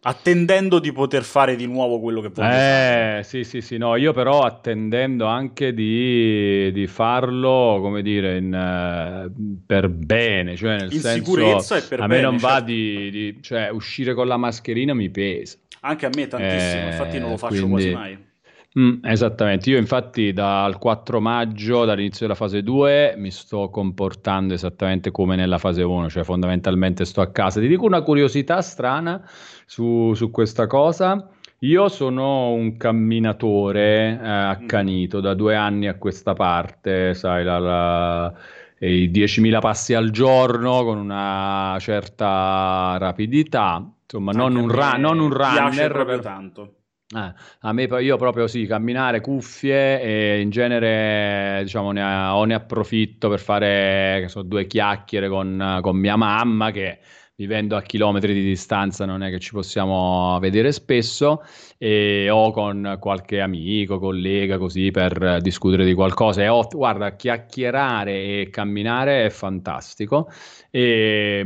attendendo 0.04 0.78
di 0.78 0.92
poter 0.92 1.22
fare 1.22 1.54
di 1.54 1.66
nuovo 1.66 2.00
quello 2.00 2.20
che 2.20 2.28
voglio 2.28 2.48
eh, 2.48 2.50
fare. 2.50 3.22
Sì, 3.24 3.44
sì, 3.44 3.60
sì, 3.60 3.76
no, 3.76 3.94
io 3.96 4.12
però 4.12 4.42
attendendo 4.42 5.26
anche 5.26 5.72
di, 5.72 6.72
di 6.72 6.86
farlo, 6.86 7.78
come 7.80 8.02
dire, 8.02 8.38
in, 8.38 8.52
uh, 8.52 9.60
per 9.64 9.88
bene, 9.88 10.56
cioè 10.56 10.76
nel 10.78 10.92
in 10.92 11.00
senso, 11.00 11.24
sicurezza 11.24 11.76
e 11.76 11.82
per 11.82 12.00
a 12.00 12.06
bene, 12.06 12.20
me 12.20 12.28
non 12.28 12.38
certo. 12.38 12.54
va 12.54 12.60
di, 12.60 13.10
di, 13.10 13.38
cioè 13.42 13.68
uscire 13.70 14.14
con 14.14 14.26
la 14.26 14.36
mascherina 14.36 14.94
mi 14.94 15.10
pesa. 15.10 15.56
Anche 15.80 16.06
a 16.06 16.10
me 16.14 16.26
tantissimo, 16.26 16.82
eh, 16.82 16.90
infatti 16.90 17.18
non 17.18 17.30
lo 17.30 17.36
faccio 17.36 17.66
quindi... 17.66 17.70
quasi 17.70 17.92
mai. 17.92 18.30
Mm, 18.78 19.04
esattamente, 19.04 19.68
io 19.68 19.76
infatti 19.76 20.32
dal 20.32 20.78
4 20.78 21.20
maggio, 21.20 21.84
dall'inizio 21.84 22.26
della 22.26 22.38
fase 22.38 22.62
2, 22.62 23.14
mi 23.18 23.30
sto 23.30 23.68
comportando 23.68 24.54
esattamente 24.54 25.10
come 25.10 25.36
nella 25.36 25.58
fase 25.58 25.82
1, 25.82 26.08
cioè 26.08 26.24
fondamentalmente 26.24 27.04
sto 27.04 27.20
a 27.20 27.30
casa. 27.30 27.60
Ti 27.60 27.68
dico 27.68 27.84
una 27.84 28.00
curiosità 28.00 28.62
strana 28.62 29.28
su, 29.66 30.14
su 30.14 30.30
questa 30.30 30.66
cosa. 30.66 31.28
Io 31.58 31.88
sono 31.88 32.52
un 32.52 32.76
camminatore 32.78 34.18
eh, 34.20 34.26
accanito 34.26 35.20
da 35.20 35.34
due 35.34 35.54
anni 35.54 35.86
a 35.86 35.96
questa 35.96 36.32
parte, 36.32 37.12
sai, 37.12 37.44
la, 37.44 37.58
la, 37.58 38.34
i 38.78 39.10
10.000 39.10 39.60
passi 39.60 39.92
al 39.92 40.10
giorno 40.10 40.82
con 40.82 40.96
una 40.96 41.76
certa 41.78 42.96
rapidità, 42.98 43.86
insomma, 44.02 44.32
non 44.32 44.56
un, 44.56 44.70
ra- 44.70 44.96
non 44.96 45.20
un, 45.20 45.30
runner. 45.30 45.92
proprio 45.92 46.18
tanto. 46.20 46.74
Eh, 47.14 47.34
a 47.60 47.72
me 47.72 47.82
io 47.82 48.16
proprio 48.16 48.46
sì, 48.46 48.64
camminare, 48.66 49.20
cuffie 49.20 50.00
e 50.00 50.40
in 50.40 50.48
genere 50.48 51.60
diciamo 51.62 51.92
ne, 51.92 52.02
o 52.02 52.44
ne 52.44 52.54
approfitto 52.54 53.28
per 53.28 53.38
fare 53.38 54.26
so, 54.28 54.40
due 54.42 54.66
chiacchiere 54.66 55.28
con, 55.28 55.80
con, 55.82 55.96
mia 55.96 56.16
mamma 56.16 56.70
che 56.70 57.00
vivendo 57.34 57.76
a 57.76 57.82
chilometri 57.82 58.32
di 58.32 58.42
distanza 58.42 59.04
non 59.04 59.22
è 59.22 59.30
che 59.30 59.40
ci 59.40 59.52
possiamo 59.52 60.38
vedere 60.40 60.72
spesso 60.72 61.42
e, 61.76 62.30
o 62.30 62.50
con 62.50 62.96
qualche 62.98 63.40
amico, 63.40 63.98
collega 63.98 64.56
così 64.56 64.90
per 64.90 65.40
discutere 65.42 65.84
di 65.84 65.92
qualcosa. 65.94 66.42
E 66.42 66.48
ho, 66.48 66.66
guarda 66.66 67.14
chiacchierare 67.14 68.40
e 68.40 68.48
camminare 68.50 69.26
è 69.26 69.30
fantastico. 69.30 70.30
E, 70.70 71.42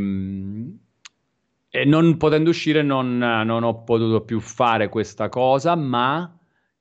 e 1.77 1.85
non 1.85 2.17
potendo 2.17 2.49
uscire 2.49 2.81
non, 2.81 3.19
non 3.19 3.63
ho 3.63 3.83
potuto 3.85 4.23
più 4.23 4.41
fare 4.41 4.89
questa 4.89 5.29
cosa, 5.29 5.75
ma 5.75 6.35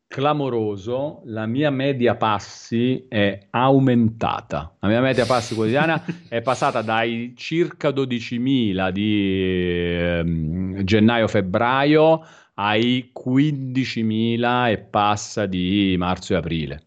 clamoroso, 0.08 1.22
la 1.26 1.46
mia 1.46 1.70
media 1.70 2.16
passi 2.16 3.06
è 3.10 3.48
aumentata. 3.50 4.78
La 4.80 4.88
mia 4.88 5.02
media 5.02 5.26
passi 5.26 5.54
quotidiana 5.54 6.02
è 6.30 6.42
passata 6.42 6.82
dai 6.82 7.34
circa 7.36 7.90
12.000 7.90 8.90
di 8.92 9.22
eh, 9.22 10.82
gennaio-febbraio 10.84 12.26
ai 12.54 13.12
15.000 13.14 14.70
e 14.70 14.78
passa 14.78 15.46
di 15.46 15.96
marzo 15.98 16.34
e 16.34 16.38
aprile. 16.38 16.85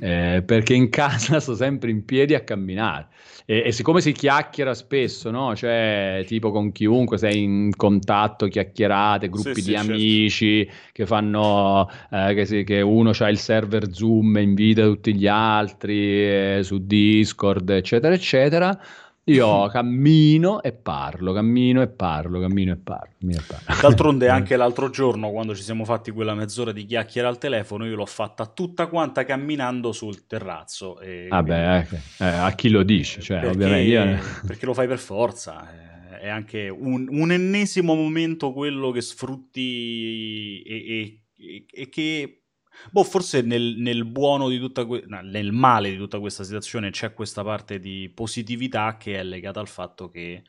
Eh, 0.00 0.42
perché 0.46 0.74
in 0.74 0.88
casa 0.90 1.38
sto 1.40 1.54
sempre 1.54 1.90
in 1.90 2.04
piedi 2.04 2.34
a 2.34 2.40
camminare. 2.40 3.08
E, 3.44 3.62
e, 3.66 3.72
siccome 3.72 4.00
si 4.00 4.12
chiacchiera 4.12 4.74
spesso, 4.74 5.30
no? 5.30 5.54
Cioè, 5.54 6.24
tipo 6.26 6.50
con 6.50 6.72
chiunque 6.72 7.18
sei 7.18 7.42
in 7.42 7.70
contatto, 7.76 8.48
chiacchierate, 8.48 9.28
gruppi 9.28 9.60
sì, 9.60 9.62
di 9.62 9.62
sì, 9.62 9.74
amici 9.74 10.64
certo. 10.64 10.90
che 10.92 11.06
fanno, 11.06 11.88
eh, 12.10 12.34
che, 12.34 12.44
si, 12.44 12.64
che, 12.64 12.80
uno 12.80 13.12
ha 13.16 13.28
il 13.28 13.38
server 13.38 13.92
Zoom 13.92 14.36
e 14.36 14.42
invita 14.42 14.84
tutti 14.84 15.14
gli 15.14 15.26
altri 15.26 16.56
eh, 16.56 16.60
su 16.62 16.84
Discord, 16.84 17.70
eccetera, 17.70 18.14
eccetera 18.14 18.78
io 19.28 19.66
cammino 19.68 20.62
e 20.62 20.72
parlo, 20.72 21.32
cammino 21.32 21.82
e 21.82 21.88
parlo, 21.88 22.38
cammino 22.38 22.72
e 22.72 22.76
parlo. 22.76 23.14
Cammino 23.18 23.40
e 23.40 23.42
parlo. 23.44 23.64
D'altronde 23.82 24.28
anche 24.30 24.56
l'altro 24.56 24.88
giorno, 24.88 25.30
quando 25.32 25.54
ci 25.54 25.62
siamo 25.62 25.84
fatti 25.84 26.12
quella 26.12 26.34
mezz'ora 26.34 26.70
di 26.70 26.84
chiacchiere 26.84 27.26
al 27.26 27.38
telefono, 27.38 27.86
io 27.86 27.96
l'ho 27.96 28.06
fatta 28.06 28.46
tutta 28.46 28.86
quanta 28.86 29.24
camminando 29.24 29.90
sul 29.90 30.26
terrazzo. 30.26 31.00
E 31.00 31.26
Vabbè, 31.28 31.86
quindi... 31.88 32.06
eh, 32.18 32.24
a 32.24 32.52
chi 32.52 32.68
lo 32.68 32.84
dici? 32.84 33.20
Cioè, 33.20 33.40
perché, 33.40 33.54
ovviamente 33.54 33.88
io... 33.88 34.18
perché 34.46 34.64
lo 34.64 34.74
fai 34.74 34.86
per 34.86 34.98
forza. 34.98 35.68
Eh, 35.72 36.20
è 36.20 36.28
anche 36.28 36.68
un, 36.68 37.06
un, 37.10 37.32
ennesimo 37.32 37.94
momento 37.94 38.52
quello 38.52 38.92
che 38.92 39.00
sfrutti 39.00 40.62
e, 40.62 40.74
e, 40.74 41.20
e, 41.36 41.66
e 41.68 41.88
che 41.88 42.45
Boh, 42.90 43.04
forse 43.04 43.42
nel, 43.42 43.76
nel 43.78 44.04
buono 44.04 44.48
di 44.48 44.58
tutta 44.58 44.84
que- 44.84 45.04
no, 45.06 45.20
nel 45.22 45.52
male 45.52 45.90
di 45.90 45.96
tutta 45.96 46.18
questa 46.20 46.44
situazione 46.44 46.90
c'è 46.90 47.12
questa 47.12 47.42
parte 47.42 47.78
di 47.78 48.10
positività 48.14 48.96
che 48.96 49.18
è 49.18 49.22
legata 49.22 49.60
al 49.60 49.68
fatto 49.68 50.08
che 50.08 50.44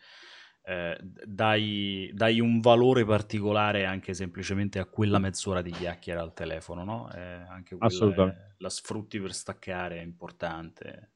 eh, 0.63 0.98
dai, 1.02 2.12
dai, 2.13 2.42
un 2.42 2.60
valore 2.60 3.06
particolare 3.06 3.86
anche 3.86 4.13
semplicemente 4.13 4.80
a 4.80 4.86
quella 4.86 5.18
mezz'ora 5.18 5.62
di 5.62 5.72
chiacchiera 5.72 6.22
al 6.22 6.34
telefono, 6.34 6.84
no? 6.84 7.12
Eh, 7.13 7.20
anche 7.20 7.78
quella 7.78 8.54
la 8.58 8.70
sfrutti 8.70 9.20
per 9.20 9.34
staccare, 9.34 10.00
è 10.00 10.04
importante 10.04 11.12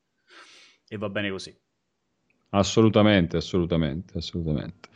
e 0.87 0.97
va 0.97 1.09
bene 1.09 1.29
così. 1.29 1.57
Assolutamente, 2.53 3.37
assolutamente, 3.37 4.17
assolutamente. 4.17 4.89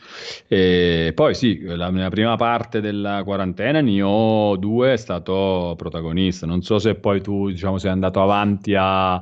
E 0.48 1.14
poi 1.16 1.34
sì, 1.34 1.62
la, 1.62 1.90
nella 1.90 2.10
prima 2.10 2.36
parte 2.36 2.82
della 2.82 3.24
quarantena 3.24 3.80
Nio 3.80 4.58
2 4.58 4.92
è 4.94 4.98
stato 4.98 5.74
protagonista. 5.78 6.46
Non 6.46 6.62
so 6.64 6.80
se 6.80 6.96
poi 6.96 7.22
tu, 7.22 7.48
diciamo, 7.48 7.78
sei 7.78 7.92
andato 7.92 8.22
avanti 8.22 8.76
a, 8.78 9.16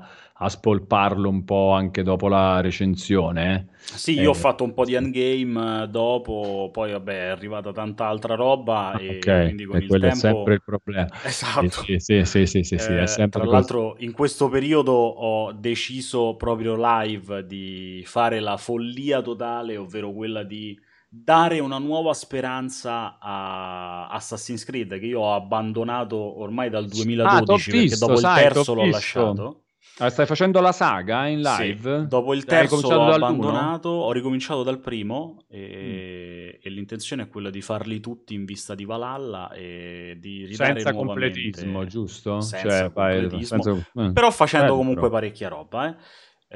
a 0.44 0.50
spolparlo 0.50 1.30
un 1.30 1.44
po' 1.46 1.72
anche 1.72 2.04
dopo 2.04 2.28
la 2.28 2.60
recensione. 2.62 3.54
Eh? 3.56 3.74
Sì, 3.96 4.20
io 4.20 4.32
ho 4.32 4.34
fatto 4.34 4.64
un 4.64 4.74
po' 4.74 4.86
di 4.86 4.94
endgame 4.94 5.88
dopo, 5.90 6.70
poi 6.72 6.92
vabbè 6.92 7.14
è 7.14 7.30
arrivata 7.30 7.72
tanta 7.72 8.08
altra 8.08 8.36
roba 8.36 8.92
ah, 8.92 9.02
e 9.02 9.18
okay. 9.18 9.46
quindi 9.46 9.66
con 9.66 9.76
e 9.78 9.80
il 9.80 9.88
quello 9.88 10.08
tempo... 10.08 10.18
è 10.18 10.20
sempre 10.20 10.54
il 10.54 10.64
problema. 10.64 11.08
Esatto. 11.24 11.84
Sì, 11.84 12.00
sì, 12.00 12.26
sì, 12.26 12.46
sì, 12.46 12.64
sì, 12.64 12.78
sì 12.78 12.92
eh, 12.92 13.04
è 13.04 13.08
sempre 13.08 13.42
Tra 13.42 13.50
l'altro 13.50 13.96
in 14.00 14.12
questo 14.12 14.50
periodo 14.50 14.92
ho 14.92 15.52
deciso 15.54 16.36
proprio 16.36 16.76
live 16.78 17.46
di 17.46 18.04
fare 18.06 18.40
la 18.40 18.58
follia 18.58 19.22
totale, 19.22 19.78
ovvero 19.78 20.12
quella 20.12 20.44
di 20.44 20.78
dare 21.16 21.60
una 21.60 21.78
nuova 21.78 22.14
speranza 22.14 23.20
a 23.20 24.08
Assassin's 24.10 24.66
Creed 24.66 24.98
che 24.98 25.06
io 25.06 25.20
ho 25.20 25.36
abbandonato 25.36 26.18
ormai 26.42 26.72
dal 26.72 26.88
2012 26.88 27.70
ah, 27.70 27.74
visto, 27.74 27.98
perché 27.98 27.98
dopo 27.98 28.16
sai, 28.16 28.46
il 28.46 28.52
terzo 28.52 28.74
l'ho 28.74 28.82
visto. 28.82 28.98
lasciato. 28.98 29.63
Ah, 30.00 30.10
stai 30.10 30.26
facendo 30.26 30.60
la 30.60 30.72
saga 30.72 31.28
in 31.28 31.42
live? 31.42 32.00
Sì. 32.02 32.08
Dopo 32.08 32.34
il 32.34 32.46
terzo 32.46 32.82
l'ho 32.90 33.14
abbandonato, 33.14 33.90
ho 33.90 34.12
ricominciato 34.12 34.64
dal 34.64 34.80
primo 34.80 35.46
e, 35.48 36.58
mm. 36.58 36.60
e, 36.64 36.70
l'intenzione 36.72 37.24
è 37.24 37.28
quella 37.28 37.52
di 37.52 37.62
farli 37.62 38.00
tutti 38.00 38.34
in 38.34 38.44
vista 38.44 38.74
di 38.74 38.86
Valhalla 38.86 39.52
e 39.52 40.18
di 40.20 40.46
ridare 40.46 40.80
Senza 40.80 40.92
nuovamente... 40.92 41.32
completismo, 41.36 41.86
giusto? 41.86 42.42
Senza 42.42 42.70
cioè, 42.70 42.92
completismo, 42.92 43.62
senza... 43.62 44.12
però 44.12 44.32
facendo 44.32 44.66
Bello, 44.66 44.78
comunque 44.78 45.10
parecchia 45.10 45.50
roba, 45.50 45.90
eh. 45.90 45.96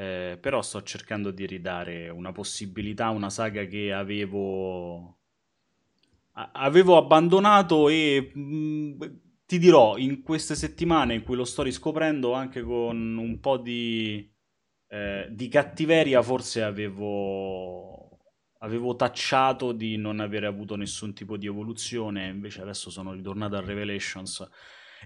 Eh, 0.00 0.38
però 0.40 0.62
sto 0.62 0.82
cercando 0.82 1.32
di 1.32 1.44
ridare 1.44 2.08
una 2.08 2.30
possibilità 2.30 3.06
a 3.06 3.10
una 3.10 3.30
saga 3.30 3.64
che 3.64 3.92
avevo 3.92 5.18
avevo 6.52 6.96
abbandonato 6.96 7.88
e 7.88 8.30
mh, 8.32 8.40
mm, 8.40 9.00
ti 9.48 9.58
dirò, 9.58 9.96
in 9.96 10.20
queste 10.20 10.54
settimane 10.54 11.14
in 11.14 11.22
cui 11.22 11.34
lo 11.34 11.46
sto 11.46 11.62
riscoprendo 11.62 12.34
anche 12.34 12.60
con 12.60 13.16
un 13.16 13.40
po' 13.40 13.56
di, 13.56 14.30
eh, 14.88 15.26
di 15.30 15.48
cattiveria, 15.48 16.20
forse 16.20 16.62
avevo, 16.62 18.18
avevo 18.58 18.94
tacciato 18.94 19.72
di 19.72 19.96
non 19.96 20.20
avere 20.20 20.44
avuto 20.44 20.76
nessun 20.76 21.14
tipo 21.14 21.38
di 21.38 21.46
evoluzione, 21.46 22.28
invece 22.28 22.60
adesso 22.60 22.90
sono 22.90 23.14
ritornato 23.14 23.56
a 23.56 23.62
Revelations 23.62 24.46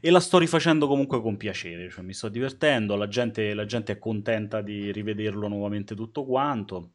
e 0.00 0.10
la 0.10 0.18
sto 0.18 0.38
rifacendo 0.38 0.88
comunque 0.88 1.22
con 1.22 1.36
piacere, 1.36 1.88
cioè 1.88 2.02
mi 2.02 2.12
sto 2.12 2.28
divertendo, 2.28 2.96
la 2.96 3.06
gente, 3.06 3.54
la 3.54 3.64
gente 3.64 3.92
è 3.92 3.98
contenta 4.00 4.60
di 4.60 4.90
rivederlo 4.90 5.46
nuovamente 5.46 5.94
tutto 5.94 6.24
quanto. 6.24 6.94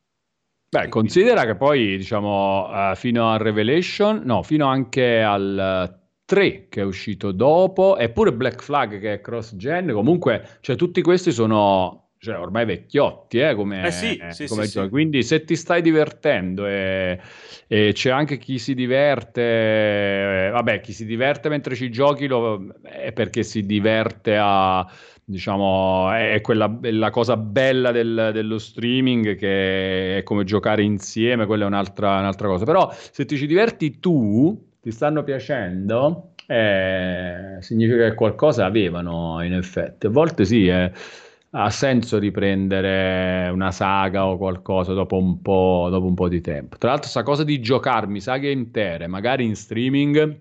Beh, 0.70 0.90
considera 0.90 1.46
che 1.46 1.56
poi, 1.56 1.96
diciamo, 1.96 2.68
uh, 2.68 2.96
fino 2.96 3.32
a 3.32 3.38
Revelation, 3.38 4.24
no, 4.26 4.44
fino 4.44 4.68
anche 4.68 5.22
al 5.24 6.07
3 6.28 6.68
che 6.68 6.82
è 6.82 6.84
uscito 6.84 7.32
dopo, 7.32 7.98
eppure 7.98 8.34
Black 8.34 8.62
Flag 8.62 9.00
che 9.00 9.14
è 9.14 9.22
cross-gen, 9.22 9.94
comunque, 9.94 10.58
cioè 10.60 10.76
tutti 10.76 11.02
questi 11.02 11.32
sono 11.32 12.08
cioè, 12.20 12.38
ormai 12.38 12.66
vecchiotti, 12.66 13.40
eh, 13.40 13.56
come, 13.56 13.88
eh 13.88 13.92
sì, 13.92 14.22
sì, 14.32 14.48
come 14.48 14.66
sì, 14.66 14.90
quindi 14.90 15.24
se 15.24 15.46
ti 15.46 15.56
stai 15.56 15.82
divertendo 15.82 16.66
e, 16.68 17.18
e, 17.66 17.92
c'è 17.94 18.10
anche 18.10 18.38
chi 18.38 18.60
si 18.60 18.74
diverte, 18.74 19.42
eh, 20.48 20.50
vabbè, 20.52 20.82
chi 20.82 20.92
si 20.92 21.06
diverte 21.06 21.48
mentre 21.48 21.76
ci 21.76 21.90
giochi 21.90 22.28
lo, 22.28 22.74
è 22.82 23.14
perché 23.14 23.44
si 23.44 23.66
diverte 23.66 24.36
a, 24.38 24.86
diciamo, 25.24 26.12
è 26.12 26.42
quella 26.42 26.78
è 26.82 26.92
la 26.92 27.10
cosa 27.10 27.38
bella 27.38 27.92
del, 27.92 28.32
dello 28.34 28.58
streaming 28.58 29.38
che 29.38 30.18
è 30.18 30.24
come 30.24 30.44
giocare 30.44 30.84
insieme, 30.84 31.46
quella 31.46 31.64
è 31.64 31.68
un'altra, 31.68 32.20
un'altra 32.20 32.50
cosa, 32.50 32.66
però 32.66 32.94
se 32.94 33.24
ti 33.24 33.38
ci 33.38 33.48
diverti 33.48 34.00
tu, 34.00 34.67
ti 34.88 34.94
stanno 34.94 35.22
piacendo, 35.22 36.30
eh, 36.46 37.58
significa 37.60 38.08
che 38.08 38.16
qualcosa 38.16 38.64
avevano 38.64 39.44
in 39.44 39.54
effetti, 39.54 40.06
a 40.06 40.10
volte 40.10 40.46
sì, 40.46 40.68
eh 40.68 40.92
ha 41.52 41.70
senso 41.70 42.20
riprendere 42.20 43.50
una 43.50 43.72
saga 43.72 44.28
o 44.28 44.38
qualcosa 44.38 44.94
dopo 44.94 45.18
un 45.18 45.42
po', 45.42 45.88
dopo 45.90 46.06
un 46.06 46.14
po 46.14 46.28
di 46.28 46.40
tempo. 46.40 46.78
Tra 46.78 46.92
l'altro, 46.92 47.10
sta 47.10 47.24
cosa 47.24 47.44
di 47.44 47.60
giocarmi 47.60 48.20
saghe 48.20 48.52
intere, 48.52 49.08
magari 49.08 49.46
in 49.46 49.56
streaming, 49.56 50.40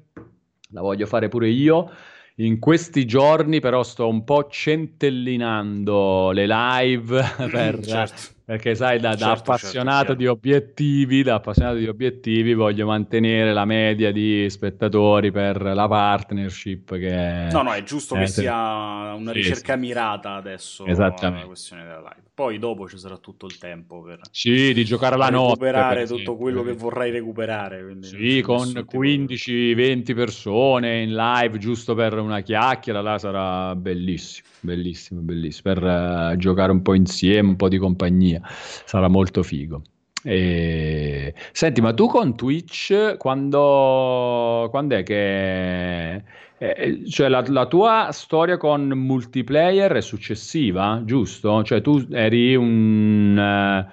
la 0.70 0.80
voglio 0.80 1.06
fare 1.06 1.28
pure 1.28 1.48
io. 1.48 1.90
In 2.36 2.58
questi 2.58 3.06
giorni, 3.06 3.60
però, 3.60 3.82
sto 3.82 4.08
un 4.08 4.24
po' 4.24 4.48
centellinando 4.48 6.32
le 6.32 6.46
live 6.46 7.22
per, 7.50 7.80
certo 7.80 8.35
perché 8.46 8.76
sai, 8.76 9.00
da, 9.00 9.08
da 9.08 9.16
certo, 9.16 9.34
certo 9.34 9.50
appassionato 9.50 9.98
certo, 9.98 10.14
di 10.14 10.26
obiettivi, 10.28 11.22
da 11.24 11.34
appassionato 11.34 11.78
di 11.78 11.88
obiettivi, 11.88 12.54
voglio 12.54 12.86
mantenere 12.86 13.52
la 13.52 13.64
media 13.64 14.12
di 14.12 14.48
spettatori 14.48 15.32
per 15.32 15.60
la 15.60 15.88
partnership. 15.88 16.96
Che 16.96 17.48
no, 17.50 17.62
no, 17.62 17.72
è 17.72 17.82
giusto 17.82 18.14
è, 18.14 18.20
che 18.20 18.28
sia 18.28 19.14
una 19.14 19.32
sì, 19.32 19.38
ricerca 19.38 19.74
sì. 19.74 19.80
mirata 19.80 20.34
adesso 20.34 20.86
Esattamente. 20.86 21.40
la 21.40 21.46
questione 21.46 21.82
della 21.82 21.98
live. 21.98 22.24
Poi 22.36 22.58
dopo 22.60 22.88
ci 22.88 22.98
sarà 22.98 23.16
tutto 23.16 23.46
il 23.46 23.58
tempo 23.58 24.02
per 24.02 24.20
sì, 24.30 24.72
di 24.72 24.84
giocare 24.84 25.16
la 25.16 25.30
notte. 25.30 25.64
Recuperare 25.64 26.06
tutto 26.06 26.36
quello 26.36 26.62
che 26.62 26.74
vorrai 26.74 27.10
recuperare. 27.10 27.96
Sì, 28.02 28.42
con 28.42 28.68
15-20 28.68 30.14
persone 30.14 31.00
in 31.00 31.14
live 31.16 31.58
giusto 31.58 31.94
per 31.94 32.16
una 32.18 32.42
chiacchiera, 32.42 33.00
là 33.00 33.18
sarà 33.18 33.74
bellissimo, 33.74 34.46
bellissimo, 34.66 35.20
bellissimo. 35.20 35.72
Per 35.72 35.82
uh, 35.82 36.36
giocare 36.36 36.72
un 36.72 36.82
po' 36.82 36.94
insieme, 36.94 37.48
un 37.48 37.56
po' 37.56 37.68
di 37.68 37.78
compagnia. 37.78 38.40
Sarà 38.44 39.08
molto 39.08 39.42
figo. 39.42 39.82
E... 40.22 41.34
Senti, 41.52 41.80
ma 41.80 41.94
tu 41.94 42.08
con 42.08 42.36
Twitch 42.36 43.16
quando, 43.16 44.66
quando 44.70 44.96
è 44.96 45.02
che 45.04 46.14
eh, 46.14 46.22
eh, 46.58 47.08
cioè 47.08 47.28
la, 47.28 47.44
la, 47.46 47.66
tua 47.66 48.08
storia 48.12 48.56
con 48.56 48.88
multiplayer 48.88 49.92
è 49.92 50.00
successiva, 50.00 51.02
giusto? 51.04 51.62
Cioè 51.62 51.80
tu 51.82 52.06
eri 52.10 52.56
un 52.56 53.36
uh, 53.36 53.92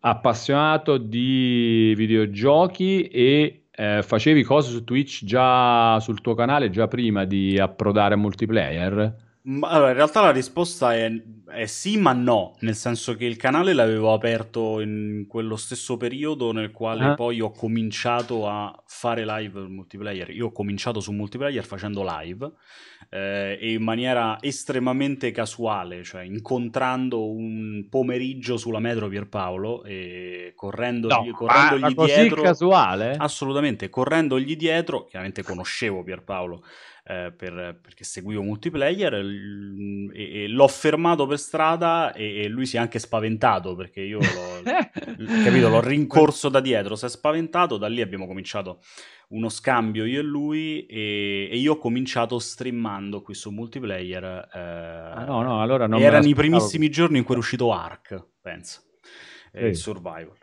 appassionato 0.00 0.96
di 0.96 1.92
videogiochi 1.96 3.02
e 3.08 3.66
uh, 3.76 4.02
facevi 4.02 4.42
cose 4.42 4.70
su 4.70 4.84
Twitch 4.84 5.24
già 5.24 6.00
sul 6.00 6.20
tuo 6.22 6.34
canale 6.34 6.70
già 6.70 6.88
prima 6.88 7.24
di 7.24 7.58
approdare 7.58 8.14
a 8.14 8.16
multiplayer? 8.16 9.27
Allora, 9.62 9.88
in 9.88 9.94
realtà 9.94 10.20
la 10.20 10.30
risposta 10.30 10.94
è, 10.94 11.10
è, 11.46 11.64
sì, 11.64 11.96
ma 11.96 12.12
no, 12.12 12.56
nel 12.60 12.74
senso 12.74 13.14
che 13.14 13.24
il 13.24 13.36
canale 13.36 13.72
l'avevo 13.72 14.12
aperto 14.12 14.80
in 14.80 15.24
quello 15.26 15.56
stesso 15.56 15.96
periodo 15.96 16.52
nel 16.52 16.70
quale 16.70 17.04
ah. 17.04 17.14
poi 17.14 17.40
ho 17.40 17.50
cominciato 17.50 18.46
a 18.46 18.78
fare 18.86 19.24
live 19.24 19.60
multiplayer. 19.60 20.28
Io 20.30 20.46
ho 20.46 20.52
cominciato 20.52 21.00
su 21.00 21.12
multiplayer 21.12 21.64
facendo 21.64 22.04
live 22.06 22.52
eh, 23.08 23.58
e 23.58 23.72
in 23.72 23.82
maniera 23.82 24.36
estremamente 24.38 25.30
casuale, 25.30 26.04
cioè 26.04 26.24
incontrando 26.24 27.30
un 27.30 27.86
pomeriggio 27.88 28.58
sulla 28.58 28.80
metro 28.80 29.08
Pierpaolo 29.08 29.82
e 29.84 30.52
correndogli, 30.54 31.28
no, 31.28 31.34
correndogli 31.34 31.80
ma, 31.80 31.92
ma 31.96 32.04
dietro. 32.04 32.42
casuale? 32.42 33.16
Assolutamente, 33.16 33.88
correndogli 33.88 34.56
dietro, 34.56 35.06
chiaramente 35.06 35.42
conoscevo 35.42 36.02
Pierpaolo 36.02 36.62
eh, 37.08 37.32
per, 37.34 37.78
perché 37.80 38.04
seguivo 38.04 38.42
multiplayer 38.42 39.14
e, 39.14 40.42
e, 40.42 40.48
l'ho 40.48 40.68
fermato 40.68 41.26
per 41.26 41.38
strada 41.38 42.12
e, 42.12 42.42
e, 42.42 42.48
lui 42.48 42.66
si 42.66 42.76
è 42.76 42.80
anche 42.80 42.98
spaventato 42.98 43.74
perché 43.74 44.02
io 44.02 44.18
l'ho, 44.18 44.62
capito, 45.42 45.70
l'ho 45.70 45.80
rincorso 45.80 46.50
da 46.50 46.60
dietro, 46.60 46.96
si 46.96 47.06
è 47.06 47.08
spaventato, 47.08 47.78
da 47.78 47.88
lì 47.88 48.02
abbiamo 48.02 48.26
cominciato 48.26 48.80
uno 49.28 49.48
scambio 49.48 50.04
io 50.04 50.20
e 50.20 50.22
lui 50.22 50.84
e, 50.84 51.48
io 51.50 51.72
ho 51.72 51.78
cominciato 51.78 52.38
streamando 52.38 53.22
qui 53.22 53.32
su 53.32 53.50
multiplayer. 53.50 54.48
Eh, 54.52 54.58
ah, 54.58 55.24
no, 55.24 55.40
no, 55.40 55.62
allora 55.62 55.86
non 55.86 56.02
erano 56.02 56.26
i 56.26 56.34
primissimi 56.34 56.90
giorni 56.90 57.16
in 57.16 57.24
cui 57.24 57.36
è 57.36 57.38
uscito 57.38 57.72
Ark, 57.72 58.22
penso, 58.42 58.82
eh, 59.52 59.68
il 59.68 59.76
survival. 59.76 60.36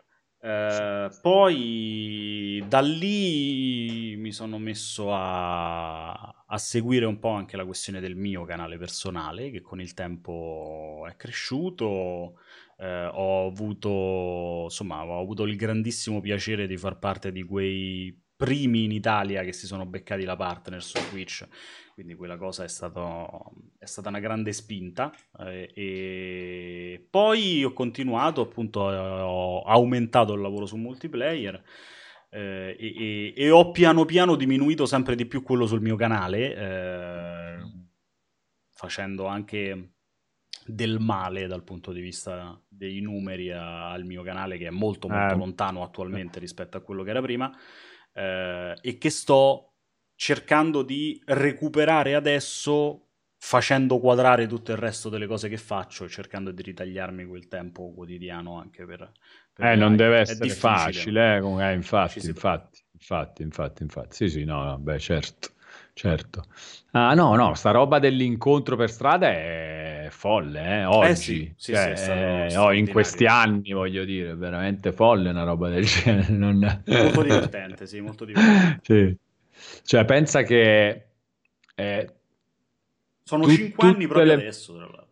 Eh, 0.46 1.10
poi 1.22 2.62
da 2.68 2.80
lì 2.80 4.14
mi 4.16 4.30
sono 4.30 4.58
messo 4.58 5.12
a, 5.12 6.12
a, 6.12 6.58
seguire 6.58 7.04
un 7.04 7.18
po' 7.18 7.30
anche 7.30 7.56
la 7.56 7.64
questione 7.64 7.98
del 7.98 8.14
mio 8.14 8.44
canale 8.44 8.78
personale, 8.78 9.50
che 9.50 9.60
con 9.60 9.80
il 9.80 9.92
tempo 9.92 11.04
è 11.08 11.16
cresciuto. 11.16 12.38
Eh, 12.78 13.06
ho 13.12 13.48
avuto 13.48 14.64
insomma 14.64 15.04
ho 15.04 15.20
avuto 15.20 15.44
il 15.44 15.56
grandissimo 15.56 16.20
piacere 16.20 16.66
di 16.68 16.76
far 16.76 16.98
parte 16.98 17.32
di 17.32 17.42
quei 17.42 18.25
primi 18.36 18.84
in 18.84 18.92
Italia 18.92 19.42
che 19.42 19.52
si 19.52 19.66
sono 19.66 19.86
beccati 19.86 20.24
la 20.24 20.36
partner 20.36 20.82
su 20.82 20.98
Twitch 21.08 21.46
quindi 21.94 22.14
quella 22.14 22.36
cosa 22.36 22.62
è, 22.62 22.68
stato, 22.68 23.54
è 23.78 23.86
stata 23.86 24.10
una 24.10 24.20
grande 24.20 24.52
spinta 24.52 25.10
eh, 25.38 25.70
e 25.74 27.06
poi 27.08 27.64
ho 27.64 27.72
continuato 27.72 28.42
appunto 28.42 28.80
ho 28.80 29.62
aumentato 29.62 30.34
il 30.34 30.42
lavoro 30.42 30.66
su 30.66 30.76
multiplayer 30.76 31.62
eh, 32.28 32.76
e, 32.78 33.32
e, 33.34 33.50
ho 33.50 33.70
piano 33.70 34.04
piano 34.04 34.36
diminuito 34.36 34.84
sempre 34.84 35.14
di 35.14 35.24
più 35.24 35.42
quello 35.42 35.66
sul 35.66 35.80
mio 35.80 35.96
canale 35.96 36.54
eh, 36.54 37.56
facendo 38.74 39.24
anche 39.24 39.92
del 40.66 40.98
male 40.98 41.46
dal 41.46 41.64
punto 41.64 41.92
di 41.92 42.02
vista 42.02 42.60
dei 42.68 43.00
numeri 43.00 43.50
al 43.50 44.04
mio 44.04 44.22
canale 44.22 44.58
che 44.58 44.66
è 44.66 44.70
molto 44.70 45.08
molto 45.08 45.32
eh. 45.32 45.38
lontano 45.38 45.82
attualmente 45.82 46.40
rispetto 46.40 46.76
a 46.76 46.82
quello 46.82 47.02
che 47.02 47.10
era 47.10 47.22
prima 47.22 47.50
eh, 48.16 48.74
e 48.80 48.98
che 48.98 49.10
sto 49.10 49.72
cercando 50.14 50.82
di 50.82 51.20
recuperare 51.26 52.14
adesso 52.14 53.02
facendo 53.38 53.98
quadrare 53.98 54.46
tutto 54.46 54.72
il 54.72 54.78
resto 54.78 55.10
delle 55.10 55.26
cose 55.26 55.48
che 55.48 55.58
faccio, 55.58 56.08
cercando 56.08 56.50
di 56.50 56.62
ritagliarmi 56.62 57.26
quel 57.26 57.46
tempo 57.48 57.92
quotidiano 57.92 58.58
anche 58.58 58.86
per... 58.86 59.12
per 59.52 59.66
eh, 59.66 59.76
non 59.76 59.94
deve 59.94 60.20
essere 60.20 60.48
facile, 60.48 61.36
eh, 61.36 61.70
eh, 61.70 61.74
infatti, 61.74 62.26
infatti, 62.26 62.82
infatti, 62.92 63.42
infatti, 63.42 63.82
infatti, 63.82 64.16
sì, 64.16 64.28
sì, 64.28 64.44
no, 64.44 64.64
no, 64.64 64.78
beh, 64.78 64.98
certo, 64.98 65.50
certo. 65.96 66.44
Ah, 66.92 67.14
no, 67.14 67.34
no, 67.34 67.54
sta 67.54 67.70
roba 67.70 67.98
dell'incontro 67.98 68.76
per 68.76 68.90
strada 68.90 69.28
è 69.28 70.08
folle, 70.10 70.80
eh, 70.80 70.84
oggi, 70.84 71.08
eh 71.08 71.14
sì, 71.14 71.54
sì, 71.56 71.72
cioè, 71.72 71.96
sì, 71.96 72.10
eh, 72.10 72.56
oh, 72.56 72.72
in 72.72 72.88
questi 72.90 73.26
anni, 73.26 73.72
voglio 73.72 74.04
dire, 74.04 74.34
veramente 74.34 74.92
folle 74.92 75.30
una 75.30 75.44
roba 75.44 75.68
del 75.68 75.84
genere. 75.88 76.32
Non... 76.32 76.82
Molto 76.84 77.22
divertente, 77.22 77.86
sì, 77.86 78.00
molto 78.00 78.24
divertente. 78.24 78.80
sì. 78.84 79.16
Cioè, 79.84 80.04
pensa 80.04 80.42
che... 80.42 81.06
Eh, 81.74 82.14
Sono 83.22 83.44
tu, 83.44 83.50
5 83.50 83.88
anni 83.88 84.06
proprio 84.06 84.26
le... 84.26 84.32
adesso, 84.34 84.74
tra 84.74 84.84
l'altro. 84.84 85.05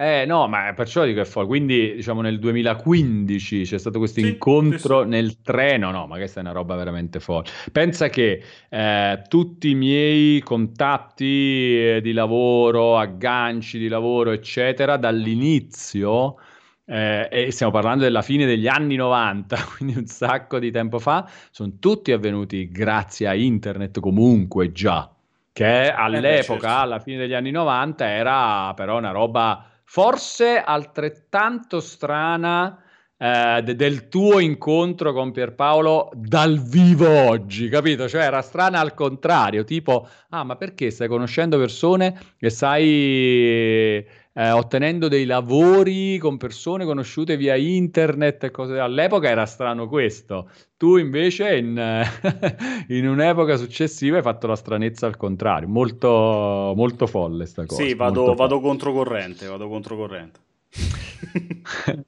Eh 0.00 0.26
no, 0.26 0.46
ma 0.46 0.72
perciò 0.74 1.04
dico 1.04 1.22
che 1.22 1.28
fa. 1.28 1.44
Quindi, 1.44 1.94
diciamo, 1.96 2.20
nel 2.20 2.38
2015 2.38 3.64
c'è 3.64 3.78
stato 3.78 3.98
questo 3.98 4.20
sì, 4.20 4.28
incontro 4.28 5.02
sì, 5.02 5.08
nel 5.08 5.40
treno. 5.42 5.90
No, 5.90 6.06
ma 6.06 6.14
questa 6.18 6.38
è 6.38 6.42
una 6.44 6.52
roba 6.52 6.76
veramente 6.76 7.18
forte. 7.18 7.50
Pensa 7.72 8.08
che 8.08 8.40
eh, 8.68 9.22
tutti 9.26 9.70
i 9.70 9.74
miei 9.74 10.40
contatti 10.42 11.24
eh, 11.24 12.00
di 12.00 12.12
lavoro, 12.12 12.96
agganci 12.96 13.76
di 13.76 13.88
lavoro, 13.88 14.30
eccetera, 14.30 14.96
dall'inizio 14.96 16.36
eh, 16.84 17.28
e 17.28 17.50
stiamo 17.50 17.72
parlando 17.72 18.04
della 18.04 18.22
fine 18.22 18.46
degli 18.46 18.68
anni 18.68 18.94
90, 18.94 19.56
quindi 19.76 19.98
un 19.98 20.06
sacco 20.06 20.60
di 20.60 20.70
tempo 20.70 21.00
fa, 21.00 21.28
sono 21.50 21.72
tutti 21.80 22.12
avvenuti 22.12 22.70
grazie 22.70 23.26
a 23.26 23.34
internet 23.34 23.98
comunque 23.98 24.70
già, 24.70 25.12
che 25.52 25.86
eh 25.86 25.88
all'epoca, 25.88 26.68
certo. 26.68 26.82
alla 26.82 27.00
fine 27.00 27.18
degli 27.18 27.34
anni 27.34 27.50
90, 27.50 28.08
era 28.08 28.72
però 28.74 28.96
una 28.96 29.10
roba 29.10 29.72
forse 29.90 30.58
altrettanto 30.58 31.80
strana 31.80 32.82
eh, 33.16 33.62
de- 33.64 33.74
del 33.74 34.08
tuo 34.08 34.38
incontro 34.38 35.14
con 35.14 35.32
Pierpaolo 35.32 36.10
dal 36.14 36.60
vivo 36.60 37.08
oggi, 37.08 37.70
capito? 37.70 38.06
Cioè 38.06 38.22
era 38.22 38.42
strana 38.42 38.80
al 38.80 38.92
contrario, 38.92 39.64
tipo, 39.64 40.06
ah 40.28 40.44
ma 40.44 40.56
perché 40.56 40.90
stai 40.90 41.08
conoscendo 41.08 41.56
persone 41.58 42.16
e 42.38 42.50
sai 42.50 44.06
eh, 44.38 44.52
ottenendo 44.52 45.08
dei 45.08 45.24
lavori 45.24 46.16
con 46.18 46.36
persone 46.36 46.84
conosciute 46.84 47.36
via 47.36 47.56
internet 47.56 48.44
e 48.44 48.50
cose 48.52 48.78
all'epoca 48.78 49.28
era 49.28 49.44
strano 49.46 49.88
questo. 49.88 50.48
Tu 50.76 50.96
invece 50.96 51.56
in, 51.56 51.76
in 52.86 53.08
un'epoca 53.08 53.56
successiva 53.56 54.18
hai 54.18 54.22
fatto 54.22 54.46
la 54.46 54.54
stranezza 54.54 55.06
al 55.06 55.16
contrario, 55.16 55.66
molto, 55.66 56.72
molto 56.76 57.08
folle 57.08 57.46
sta 57.46 57.66
cosa. 57.66 57.82
Sì, 57.82 57.94
vado, 57.94 58.34
vado 58.34 58.60
controcorrente, 58.60 59.48
vado 59.48 59.68
controcorrente. 59.68 60.38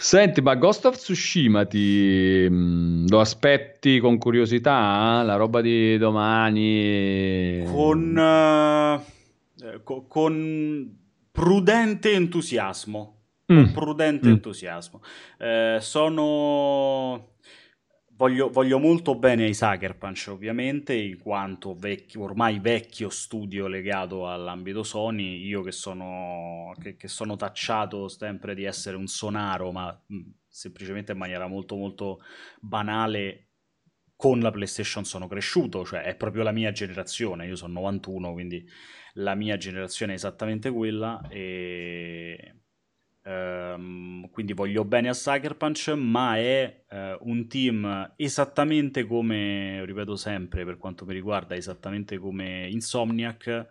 Senti, 0.00 0.40
ma 0.40 0.56
Ghost 0.56 0.86
of 0.86 0.96
Tsushima 0.96 1.64
ti 1.64 2.44
mh, 2.50 2.54
mm, 2.54 3.06
lo 3.08 3.20
aspetti 3.20 4.00
con 4.00 4.18
curiosità? 4.18 5.22
La 5.22 5.36
roba 5.36 5.60
di 5.60 5.96
domani? 5.96 7.62
Con, 7.70 8.16
uh, 8.16 9.82
co- 9.84 10.06
con 10.08 11.06
prudente 11.38 12.12
entusiasmo. 12.12 13.16
Mm. 13.52 13.72
Prudente 13.72 14.28
mm. 14.28 14.32
entusiasmo. 14.32 15.00
Uh, 15.38 15.78
sono 15.78 17.36
Voglio, 18.18 18.50
voglio, 18.50 18.80
molto 18.80 19.14
bene 19.14 19.44
ai 19.44 19.54
Sucker 19.54 19.96
Punch, 19.96 20.26
ovviamente, 20.30 20.92
in 20.92 21.18
quanto 21.18 21.76
vecchio, 21.76 22.22
ormai 22.22 22.58
vecchio 22.58 23.10
studio 23.10 23.68
legato 23.68 24.28
all'ambito 24.28 24.82
Sony. 24.82 25.46
Io 25.46 25.62
che 25.62 25.70
sono, 25.70 26.74
che, 26.82 26.96
che 26.96 27.06
sono 27.06 27.36
tacciato 27.36 28.08
sempre 28.08 28.56
di 28.56 28.64
essere 28.64 28.96
un 28.96 29.06
sonaro, 29.06 29.70
ma 29.70 29.96
mh, 30.04 30.20
semplicemente 30.48 31.12
in 31.12 31.18
maniera 31.18 31.46
molto, 31.46 31.76
molto 31.76 32.18
banale. 32.60 33.50
Con 34.16 34.40
la 34.40 34.50
PlayStation 34.50 35.04
sono 35.04 35.28
cresciuto, 35.28 35.84
cioè 35.84 36.02
è 36.02 36.16
proprio 36.16 36.42
la 36.42 36.50
mia 36.50 36.72
generazione. 36.72 37.46
Io 37.46 37.54
sono 37.54 37.74
91, 37.74 38.32
quindi 38.32 38.68
la 39.18 39.34
mia 39.34 39.56
generazione 39.56 40.12
è 40.12 40.16
esattamente 40.16 40.70
quella. 40.70 41.20
E 41.28 42.52
Um, 43.28 44.30
quindi 44.30 44.54
voglio 44.54 44.86
bene 44.86 45.10
a 45.10 45.12
Sucker 45.12 45.54
Punch, 45.58 45.88
ma 45.88 46.38
è 46.38 46.84
uh, 46.88 47.28
un 47.28 47.46
team 47.46 48.14
esattamente 48.16 49.04
come, 49.04 49.84
ripeto 49.84 50.16
sempre 50.16 50.64
per 50.64 50.78
quanto 50.78 51.04
mi 51.04 51.12
riguarda, 51.12 51.54
esattamente 51.54 52.16
come 52.16 52.66
Insomniac, 52.70 53.66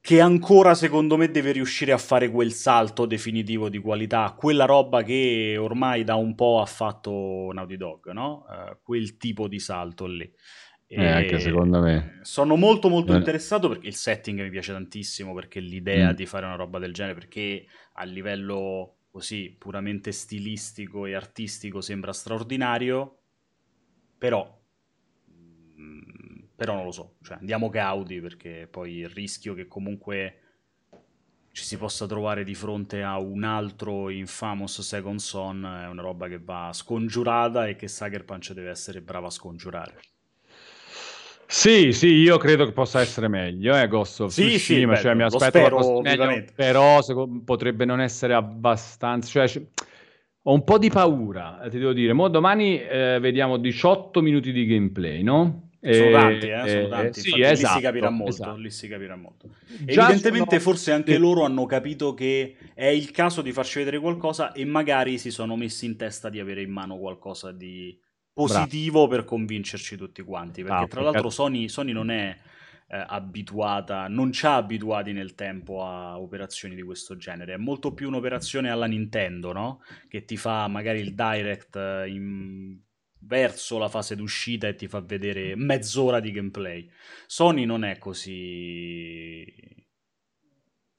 che 0.00 0.20
ancora 0.20 0.74
secondo 0.74 1.16
me 1.16 1.30
deve 1.30 1.52
riuscire 1.52 1.92
a 1.92 1.98
fare 1.98 2.28
quel 2.28 2.50
salto 2.50 3.06
definitivo 3.06 3.68
di 3.68 3.78
qualità, 3.78 4.34
quella 4.36 4.64
roba 4.64 5.04
che 5.04 5.56
ormai 5.56 6.02
da 6.02 6.16
un 6.16 6.34
po' 6.34 6.60
ha 6.60 6.66
fatto 6.66 7.52
Naughty 7.52 7.76
Dog, 7.76 8.10
no? 8.10 8.46
Uh, 8.48 8.78
quel 8.82 9.16
tipo 9.16 9.46
di 9.46 9.60
salto 9.60 10.06
lì. 10.06 10.28
Eh, 10.90 11.06
anche 11.06 11.38
secondo 11.38 11.80
me. 11.80 12.18
Sono 12.22 12.56
molto 12.56 12.88
molto 12.88 13.14
interessato 13.14 13.68
perché 13.68 13.88
il 13.88 13.94
setting 13.94 14.40
mi 14.40 14.48
piace 14.48 14.72
tantissimo, 14.72 15.34
perché 15.34 15.60
l'idea 15.60 16.12
mm. 16.12 16.14
di 16.14 16.24
fare 16.24 16.46
una 16.46 16.56
roba 16.56 16.78
del 16.78 16.94
genere, 16.94 17.14
perché 17.14 17.66
a 17.94 18.04
livello 18.04 18.94
così 19.10 19.54
puramente 19.56 20.12
stilistico 20.12 21.04
e 21.04 21.14
artistico 21.14 21.82
sembra 21.82 22.12
straordinario, 22.12 23.18
però 24.16 24.58
mm, 25.30 26.38
però 26.56 26.74
non 26.74 26.84
lo 26.84 26.92
so, 26.92 27.16
cioè 27.22 27.36
andiamo 27.36 27.68
cauti 27.68 28.20
perché 28.20 28.66
poi 28.70 28.96
il 28.96 29.08
rischio 29.10 29.52
che 29.52 29.66
comunque 29.66 30.40
ci 31.52 31.64
si 31.64 31.76
possa 31.76 32.06
trovare 32.06 32.44
di 32.44 32.54
fronte 32.54 33.02
a 33.02 33.18
un 33.18 33.42
altro 33.44 34.10
infamous 34.10 34.80
Second 34.80 35.18
Son 35.18 35.64
è 35.64 35.88
una 35.88 36.02
roba 36.02 36.28
che 36.28 36.38
va 36.38 36.70
scongiurata 36.72 37.66
e 37.66 37.76
che 37.76 37.88
Sucker 37.88 38.24
Punch 38.24 38.52
deve 38.52 38.70
essere 38.70 39.02
brava 39.02 39.26
a 39.26 39.30
scongiurare. 39.30 40.00
Sì, 41.50 41.92
sì, 41.92 42.08
io 42.08 42.36
credo 42.36 42.66
che 42.66 42.72
possa 42.72 43.00
essere 43.00 43.26
meglio, 43.26 43.74
eh, 43.74 43.88
Ghost 43.88 44.20
of 44.20 44.30
sì, 44.30 44.48
Tsushima, 44.48 44.96
sì, 44.96 45.02
cioè, 45.02 45.14
mi 45.14 45.22
aspetto 45.22 45.48
spero, 45.48 46.00
meglio, 46.02 46.44
però 46.54 47.00
secondo, 47.00 47.42
potrebbe 47.42 47.86
non 47.86 48.02
essere 48.02 48.34
abbastanza, 48.34 49.46
cioè, 49.46 49.62
ho 50.42 50.52
un 50.52 50.62
po' 50.62 50.76
di 50.76 50.90
paura, 50.90 51.62
eh, 51.62 51.70
ti 51.70 51.78
devo 51.78 51.94
dire. 51.94 52.12
Mo 52.12 52.28
domani 52.28 52.78
eh, 52.78 53.18
vediamo 53.18 53.56
18 53.56 54.20
minuti 54.20 54.52
di 54.52 54.66
gameplay, 54.66 55.22
no? 55.22 55.70
Sono 55.80 56.10
tanti, 56.10 56.48
eh, 56.48 56.68
sono 56.68 56.88
tanti. 56.88 57.20
Sì, 57.20 57.28
esatto, 57.28 57.38
lì 57.38 57.44
si 57.44 57.62
esatto, 57.64 57.80
capirà 57.80 58.10
molto, 58.10 58.30
esatto. 58.30 58.56
lì 58.56 58.70
si 58.70 58.88
capirà 58.88 59.16
molto. 59.16 59.48
Evidentemente 59.86 60.58
sono... 60.58 60.60
forse 60.60 60.92
anche 60.92 61.14
sì. 61.14 61.18
loro 61.18 61.44
hanno 61.44 61.64
capito 61.64 62.12
che 62.12 62.56
è 62.74 62.88
il 62.88 63.10
caso 63.10 63.40
di 63.40 63.52
farci 63.52 63.78
vedere 63.78 63.98
qualcosa 63.98 64.52
e 64.52 64.66
magari 64.66 65.16
si 65.16 65.30
sono 65.30 65.56
messi 65.56 65.86
in 65.86 65.96
testa 65.96 66.28
di 66.28 66.40
avere 66.40 66.60
in 66.60 66.70
mano 66.70 66.98
qualcosa 66.98 67.52
di 67.52 67.98
positivo 68.38 69.06
Bravo. 69.06 69.08
per 69.08 69.24
convincerci 69.24 69.96
tutti 69.96 70.22
quanti. 70.22 70.62
Perché 70.62 70.84
ah, 70.84 70.86
tra 70.86 71.00
l'altro 71.00 71.28
Sony, 71.28 71.68
Sony 71.68 71.90
non 71.90 72.10
è 72.10 72.36
eh, 72.86 73.04
abituata, 73.08 74.06
non 74.06 74.30
ci 74.30 74.46
ha 74.46 74.54
abituati 74.54 75.12
nel 75.12 75.34
tempo 75.34 75.84
a 75.84 76.20
operazioni 76.20 76.76
di 76.76 76.82
questo 76.82 77.16
genere. 77.16 77.54
È 77.54 77.56
molto 77.56 77.92
più 77.92 78.06
un'operazione 78.06 78.70
alla 78.70 78.86
Nintendo, 78.86 79.52
no? 79.52 79.82
Che 80.08 80.24
ti 80.24 80.36
fa 80.36 80.68
magari 80.68 81.00
il 81.00 81.14
direct 81.14 81.74
eh, 81.74 82.08
in... 82.08 82.78
verso 83.22 83.76
la 83.76 83.88
fase 83.88 84.14
d'uscita 84.14 84.68
e 84.68 84.76
ti 84.76 84.86
fa 84.86 85.00
vedere 85.00 85.56
mezz'ora 85.56 86.20
di 86.20 86.30
gameplay. 86.30 86.88
Sony 87.26 87.64
non 87.64 87.82
è 87.82 87.98
così 87.98 89.44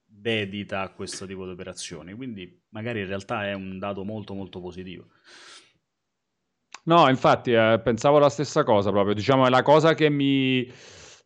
dedita 0.05 0.81
a 0.81 0.89
questo 0.89 1.25
tipo 1.25 1.45
di 1.45 1.51
operazioni, 1.51 2.13
quindi 2.13 2.63
magari 2.71 2.99
in 2.99 3.07
realtà 3.07 3.47
è 3.47 3.53
un 3.53 3.79
dato 3.79 4.03
molto 4.03 4.33
molto 4.33 4.59
positivo. 4.59 5.07
No, 6.83 7.07
infatti, 7.09 7.51
eh, 7.51 7.79
pensavo 7.83 8.19
la 8.19 8.29
stessa 8.29 8.63
cosa 8.63 8.89
proprio. 8.91 9.13
Diciamo, 9.13 9.45
è 9.45 9.49
la 9.49 9.61
cosa 9.61 9.93
che 9.93 10.09
mi, 10.09 10.69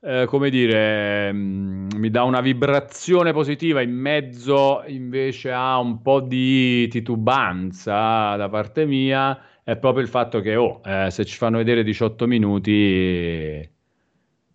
eh, 0.02 0.26
come 0.28 0.50
dire, 0.50 1.32
mh, 1.32 1.38
mm, 1.38 1.90
mi 1.96 2.10
dà 2.10 2.24
una 2.24 2.42
vibrazione 2.42 3.32
positiva 3.32 3.82
in 3.82 3.92
mezzo 3.94 4.84
invece 4.88 5.52
a 5.52 5.78
un 5.80 6.02
po' 6.02 6.20
di 6.22 6.88
titubanza 6.90 8.36
da 8.36 8.50
parte 8.50 8.86
mia. 8.86 9.40
È 9.64 9.78
proprio 9.78 10.04
il 10.04 10.10
fatto 10.10 10.42
che, 10.42 10.56
oh, 10.56 10.82
eh, 10.84 11.10
se 11.10 11.24
ci 11.26 11.38
fanno 11.38 11.58
vedere 11.58 11.84
18 11.84 12.28
minuti, 12.28 13.72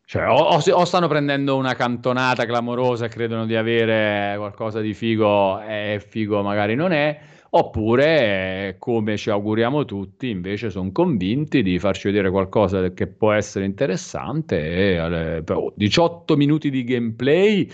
cioè, 0.04 0.28
o, 0.28 0.36
o, 0.36 0.56
o, 0.56 0.84
stanno 0.84 1.08
prendendo 1.08 1.56
una 1.56 1.74
cantonata 1.74 2.44
clamorosa 2.46 3.06
e 3.06 3.08
credono 3.08 3.46
di 3.46 3.56
avere 3.56 4.36
qualcosa 4.36 4.80
di 4.80 4.94
figo 4.94 5.60
e 5.60 6.02
figo 6.06 6.42
magari 6.42 6.74
non 6.74 6.92
è 6.92 7.18
Oppure, 7.50 8.76
come 8.78 9.16
ci 9.16 9.30
auguriamo 9.30 9.86
tutti, 9.86 10.28
invece 10.28 10.68
sono 10.68 10.92
convinti 10.92 11.62
di 11.62 11.78
farci 11.78 12.08
vedere 12.08 12.30
qualcosa 12.30 12.92
che 12.92 13.06
può 13.06 13.32
essere 13.32 13.64
interessante 13.64 14.96
e 14.96 15.42
18 15.74 16.36
minuti 16.36 16.68
di 16.68 16.84
gameplay 16.84 17.70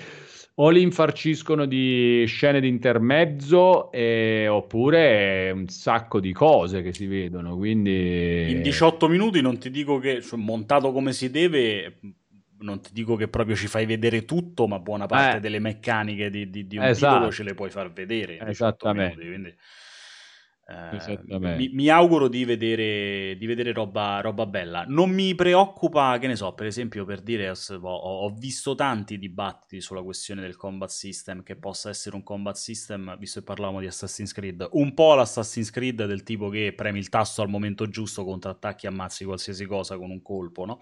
o 0.57 0.71
li 0.71 0.83
infarciscono 0.83 1.67
di 1.67 2.23
scene 2.27 2.61
di 2.61 2.69
intermezzo 2.69 3.91
eh, 3.91 4.47
oppure 4.47 5.51
un 5.51 5.67
sacco 5.67 6.21
di 6.21 6.33
cose 6.33 6.81
che 6.81 6.93
si 6.93 7.07
vedono. 7.07 7.57
Quindi... 7.57 8.53
In 8.53 8.63
18 8.63 9.09
minuti 9.09 9.41
non 9.41 9.59
ti 9.59 9.71
dico 9.71 9.99
che 9.99 10.23
montato 10.35 10.93
come 10.93 11.13
si 11.13 11.31
deve, 11.31 11.99
non 12.65 12.81
ti 12.81 12.91
dico 12.93 13.15
che 13.15 13.29
proprio 13.29 13.55
ci 13.55 13.69
fai 13.69 13.87
vedere 13.87 14.25
tutto, 14.25 14.67
ma 14.67 14.79
buona 14.81 15.07
parte 15.07 15.37
eh. 15.37 15.41
delle 15.41 15.59
meccaniche 15.59 16.31
di, 16.31 16.51
di, 16.51 16.67
di 16.67 16.77
un 16.79 16.85
esatto. 16.85 17.13
titolo 17.13 17.33
ce 17.33 17.43
le 17.45 17.55
puoi 17.55 17.71
far 17.71 17.93
vedere. 17.93 18.39
Esattamente. 18.41 19.17
Minuti, 19.17 19.27
quindi 19.27 19.55
eh, 20.67 21.19
mi, 21.57 21.69
mi, 21.69 21.89
auguro 21.91 22.27
di 22.27 22.47
vedere, 22.47 23.37
di 23.37 23.45
vedere 23.45 23.73
roba, 23.73 24.21
roba, 24.23 24.47
bella. 24.47 24.85
Non 24.89 25.11
mi 25.11 25.35
preoccupa, 25.35 26.17
che 26.19 26.27
ne 26.27 26.37
so, 26.37 26.55
per 26.55 26.65
esempio, 26.65 27.05
per 27.05 27.21
dire, 27.21 27.51
ho, 27.51 27.79
ho, 27.83 28.31
visto 28.31 28.75
tanti 28.75 29.19
dibattiti 29.19 29.83
sulla 29.83 30.03
questione 30.03 30.41
del 30.41 30.57
combat 30.57 30.89
system, 30.89 31.43
che 31.43 31.57
possa 31.57 31.91
essere 31.91 32.17
un 32.17 32.23
combat 32.23 32.57
system, 32.57 33.19
visto 33.19 33.41
che 33.41 33.45
parlavamo 33.45 33.81
di 33.81 33.87
Assassin's 33.87 34.33
Creed, 34.33 34.67
un 34.73 34.95
po' 34.95 35.15
l'Assassin's 35.15 35.71
Creed 35.71 36.07
del 36.07 36.23
tipo 36.23 36.49
che 36.49 36.73
premi 36.75 36.99
il 36.99 37.11
tasto 37.11 37.43
al 37.43 37.51
momento 37.51 37.87
giusto, 37.89 38.25
contrattacchi, 38.25 38.87
ammazzi 38.87 39.27
qualsiasi 39.27 39.67
cosa 39.67 39.99
con 39.99 40.11
un 40.11 40.23
colpo, 40.23 40.65
no? 40.65 40.79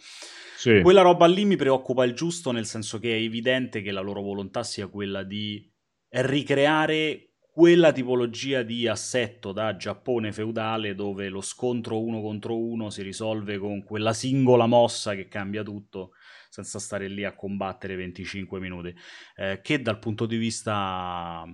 Sì. 0.56 0.80
Quella 0.80 1.02
roba 1.02 1.26
lì 1.26 1.44
mi 1.44 1.56
preoccupa 1.56 2.04
il 2.04 2.14
giusto, 2.14 2.52
nel 2.52 2.66
senso 2.66 3.00
che 3.00 3.16
è 3.16 3.20
evidente 3.20 3.82
che 3.82 3.90
la 3.90 4.00
loro 4.00 4.22
volontà 4.22 4.62
sia 4.62 4.86
quella 4.86 5.24
di 5.24 5.68
ricreare 6.08 7.31
quella 7.52 7.92
tipologia 7.92 8.62
di 8.62 8.88
assetto 8.88 9.52
da 9.52 9.76
Giappone 9.76 10.32
feudale 10.32 10.94
dove 10.94 11.28
lo 11.28 11.42
scontro 11.42 12.00
uno 12.00 12.22
contro 12.22 12.58
uno 12.58 12.88
si 12.88 13.02
risolve 13.02 13.58
con 13.58 13.82
quella 13.82 14.14
singola 14.14 14.64
mossa 14.64 15.14
che 15.14 15.28
cambia 15.28 15.62
tutto 15.62 16.12
senza 16.48 16.78
stare 16.78 17.08
lì 17.08 17.24
a 17.24 17.34
combattere 17.34 17.94
25 17.94 18.58
minuti, 18.58 18.94
eh, 19.36 19.60
che 19.62 19.82
dal 19.82 19.98
punto 19.98 20.24
di 20.24 20.38
vista 20.38 21.44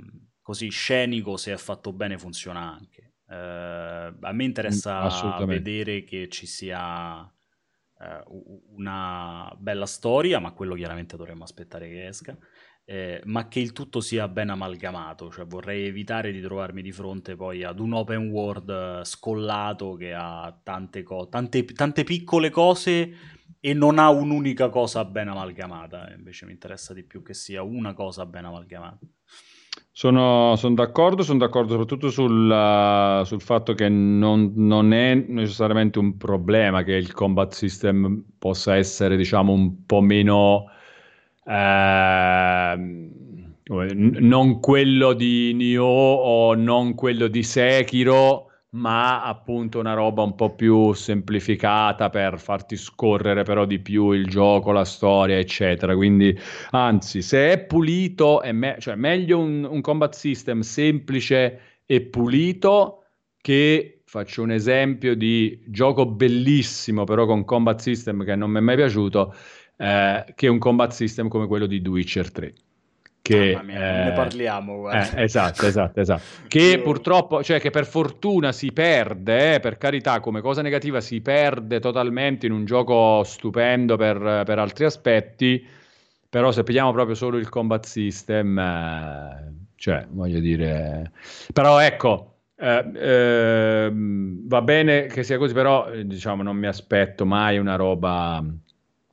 così 0.40 0.68
scenico, 0.68 1.36
se 1.36 1.52
è 1.52 1.56
fatto 1.56 1.92
bene, 1.92 2.16
funziona 2.16 2.60
anche. 2.60 3.14
Eh, 3.28 3.34
a 3.34 4.32
me 4.32 4.44
interessa 4.44 5.44
vedere 5.46 6.04
che 6.04 6.28
ci 6.28 6.46
sia 6.46 7.22
eh, 8.00 8.22
una 8.76 9.52
bella 9.58 9.86
storia, 9.86 10.38
ma 10.38 10.52
quello 10.52 10.74
chiaramente 10.74 11.16
dovremmo 11.16 11.42
aspettare 11.42 11.88
che 11.88 12.06
esca 12.06 12.38
eh, 12.90 13.20
ma 13.26 13.48
che 13.48 13.60
il 13.60 13.72
tutto 13.72 14.00
sia 14.00 14.28
ben 14.28 14.48
amalgamato, 14.48 15.30
cioè 15.30 15.44
vorrei 15.44 15.84
evitare 15.84 16.32
di 16.32 16.40
trovarmi 16.40 16.80
di 16.80 16.90
fronte 16.90 17.36
poi 17.36 17.62
ad 17.62 17.80
un 17.80 17.92
open 17.92 18.30
world 18.30 18.70
eh, 18.70 19.04
scollato 19.04 19.92
che 19.92 20.14
ha 20.14 20.58
tante, 20.62 21.02
co- 21.02 21.28
tante, 21.28 21.66
tante 21.66 22.02
piccole 22.02 22.48
cose 22.48 23.12
e 23.60 23.74
non 23.74 23.98
ha 23.98 24.08
un'unica 24.08 24.70
cosa 24.70 25.04
ben 25.04 25.28
amalgamata, 25.28 26.10
invece 26.16 26.46
mi 26.46 26.52
interessa 26.52 26.94
di 26.94 27.02
più 27.02 27.22
che 27.22 27.34
sia 27.34 27.62
una 27.62 27.92
cosa 27.92 28.24
ben 28.24 28.46
amalgamata. 28.46 28.98
Sono, 29.92 30.54
sono 30.56 30.74
d'accordo, 30.74 31.22
sono 31.22 31.40
d'accordo 31.40 31.72
soprattutto 31.72 32.08
sul, 32.08 32.48
uh, 32.48 33.22
sul 33.24 33.42
fatto 33.42 33.74
che 33.74 33.90
non, 33.90 34.52
non, 34.54 34.94
è 34.94 35.14
necessariamente 35.14 35.98
un 35.98 36.16
problema 36.16 36.82
che 36.84 36.92
il 36.92 37.12
combat 37.12 37.52
system 37.52 38.24
possa 38.38 38.76
essere, 38.76 39.18
diciamo, 39.18 39.52
un 39.52 39.84
po' 39.84 40.00
meno... 40.00 40.70
Uh, 41.48 43.08
non 43.70 44.60
quello 44.60 45.14
di 45.14 45.54
Nioh 45.54 45.82
o 45.82 46.54
non 46.54 46.94
quello 46.94 47.26
di 47.26 47.42
Sekiro, 47.42 48.50
ma 48.70 49.24
appunto 49.24 49.78
una 49.78 49.94
roba 49.94 50.22
un 50.22 50.34
po' 50.34 50.54
più 50.54 50.92
semplificata 50.92 52.10
per 52.10 52.38
farti 52.38 52.76
scorrere 52.76 53.44
però 53.44 53.64
di 53.64 53.78
più 53.78 54.10
il 54.12 54.26
gioco, 54.26 54.72
la 54.72 54.84
storia, 54.84 55.38
eccetera. 55.38 55.96
Quindi, 55.96 56.38
anzi, 56.70 57.22
se 57.22 57.52
è 57.52 57.58
pulito, 57.64 58.42
è 58.42 58.52
me- 58.52 58.76
cioè 58.78 58.94
meglio 58.94 59.38
un, 59.38 59.64
un 59.64 59.80
combat 59.80 60.12
system 60.14 60.60
semplice 60.60 61.60
e 61.86 62.02
pulito 62.02 63.04
che 63.40 64.02
faccio 64.04 64.42
un 64.42 64.50
esempio 64.50 65.14
di 65.14 65.62
gioco 65.66 66.06
bellissimo, 66.06 67.04
però 67.04 67.26
con 67.26 67.44
combat 67.44 67.78
system 67.80 68.24
che 68.24 68.34
non 68.36 68.50
mi 68.50 68.58
è 68.58 68.60
mai 68.60 68.76
piaciuto, 68.76 69.34
eh, 69.78 70.24
che 70.34 70.48
un 70.48 70.58
combat 70.58 70.90
system 70.90 71.28
come 71.28 71.46
quello 71.46 71.66
di 71.66 71.80
The 71.80 71.88
Witcher 71.88 72.32
3 72.32 72.54
che 73.22 73.60
mia, 73.62 73.76
eh, 73.76 74.04
ne 74.04 74.12
parliamo 74.12 74.90
eh, 74.90 75.22
esatto 75.22 75.66
esatto 75.66 76.00
esatto. 76.00 76.22
Che 76.48 76.80
purtroppo 76.82 77.42
cioè 77.42 77.60
che 77.60 77.70
per 77.70 77.86
fortuna 77.86 78.52
si 78.52 78.72
perde 78.72 79.54
eh, 79.54 79.60
per 79.60 79.76
carità 79.76 80.20
come 80.20 80.40
cosa 80.40 80.62
negativa 80.62 81.00
si 81.00 81.20
perde 81.20 81.78
totalmente 81.78 82.46
in 82.46 82.52
un 82.52 82.64
gioco 82.64 83.22
stupendo 83.24 83.96
per, 83.96 84.42
per 84.44 84.58
altri 84.58 84.84
aspetti 84.84 85.64
però 86.28 86.50
se 86.50 86.62
pigliamo 86.62 86.92
proprio 86.92 87.14
solo 87.14 87.36
il 87.36 87.48
combat 87.48 87.84
system 87.84 88.58
eh, 88.58 89.52
cioè 89.76 90.06
voglio 90.10 90.40
dire 90.40 91.12
però 91.52 91.78
ecco 91.78 92.38
eh, 92.56 92.90
eh, 92.94 93.90
va 93.92 94.62
bene 94.62 95.06
che 95.06 95.22
sia 95.22 95.38
così 95.38 95.52
però 95.52 95.90
diciamo 96.02 96.42
non 96.42 96.56
mi 96.56 96.66
aspetto 96.66 97.24
mai 97.24 97.58
una 97.58 97.76
roba 97.76 98.42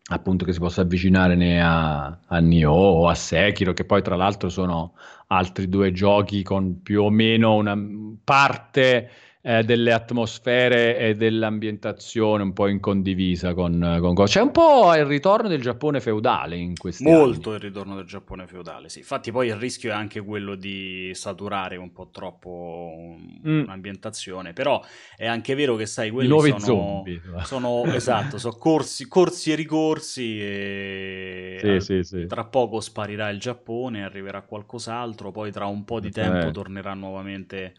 appunto 0.08 0.45
che 0.45 0.53
si 0.53 0.60
possa 0.60 0.82
avvicinare 0.82 1.36
né 1.36 1.62
a, 1.62 2.20
a 2.28 2.39
Nioh 2.39 2.72
o 2.72 3.08
a 3.08 3.16
Sekiro, 3.16 3.74
che 3.74 3.86
poi 3.86 4.01
tra 4.01 4.16
l'altro 4.16 4.49
sono 4.49 4.93
altri 5.28 5.68
due 5.68 5.91
giochi 5.91 6.43
con 6.43 6.82
più 6.82 7.03
o 7.03 7.10
meno 7.10 7.56
una 7.56 7.76
parte 8.24 9.10
eh, 9.48 9.64
delle 9.64 9.91
atmosfere 9.91 10.98
e 10.98 11.16
dell'ambientazione 11.16 12.41
un 12.41 12.52
po' 12.52 12.68
in 12.68 12.80
condivisa 12.80 13.54
con, 13.54 14.00
con 14.02 14.26
C'è 14.26 14.41
un 14.41 14.50
po' 14.50 14.91
il 14.96 15.06
ritorno 15.06 15.48
del 15.48 15.62
Giappone 15.62 16.02
feudale 16.02 16.56
in 16.56 16.76
questi 16.76 17.04
Molto 17.04 17.50
anni. 17.50 17.60
il 17.60 17.64
ritorno 17.66 17.96
del 17.96 18.06
Giappone 18.06 18.48
feudale, 18.48 18.89
sì. 18.89 19.00
Infatti 19.00 19.32
poi 19.32 19.50
il 19.50 19.56
rischio 19.56 19.91
è 19.91 19.93
anche 19.93 20.20
quello 20.22 20.56
di 20.56 21.12
saturare 21.14 21.76
un 21.76 21.91
po' 21.91 22.10
troppo 22.12 23.18
mm. 23.48 23.62
un'ambientazione, 23.66 24.54
però 24.54 24.84
è 25.16 25.28
anche 25.28 25.54
vero 25.54 25.76
che 25.76 25.86
sai, 25.86 26.10
quelli 26.10 26.26
I 26.26 26.32
nuovi 26.32 26.50
sono, 26.50 26.64
zombie. 26.64 27.22
sono 27.43 27.84
esatto, 27.93 28.39
sono 28.39 28.56
corsi, 28.56 29.08
corsi 29.08 29.52
e 29.52 29.56
ricorsi 29.56 30.41
e 30.41 31.58
sì, 31.62 31.80
sì, 31.82 32.04
sì. 32.04 32.26
tra 32.26 32.46
poco 32.46 32.80
sparirà 32.80 33.30
il 33.30 33.39
Giappone, 33.39 34.04
arriverà 34.04 34.41
qualcos'altro, 34.41 35.30
poi 35.30 35.52
tra 35.52 35.68
un 35.68 35.86
po' 35.86 36.00
di 36.00 36.10
tempo 36.10 36.48
eh. 36.48 36.52
tornerà 36.52 36.96
nuovamente 36.96 37.76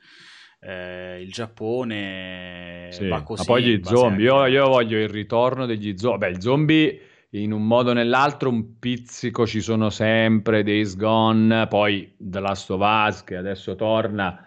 eh, 0.67 1.23
il 1.23 1.31
Giappone 1.31 2.89
sì, 2.91 3.07
va 3.07 3.23
così. 3.23 3.43
Ma 3.43 3.47
poi 3.47 3.63
gli 3.63 3.81
zombie, 3.85 4.25
io, 4.25 4.47
io, 4.47 4.67
voglio 4.67 4.99
il 4.99 5.09
ritorno 5.09 5.65
degli 5.65 5.97
zombie. 5.97 6.31
Beh, 6.31 6.37
i 6.37 6.41
zombie 6.41 7.01
in 7.31 7.53
un 7.53 7.65
modo 7.65 7.91
o 7.91 7.93
nell'altro 7.93 8.49
un 8.49 8.79
pizzico 8.81 9.47
ci 9.47 9.61
sono 9.61 9.91
sempre, 9.91 10.65
Days 10.65 10.97
Gone, 10.97 11.69
poi 11.69 12.13
The 12.17 12.41
Last 12.41 12.71
of 12.71 12.81
Us 12.81 13.23
che 13.23 13.37
adesso 13.37 13.77
torna, 13.77 14.45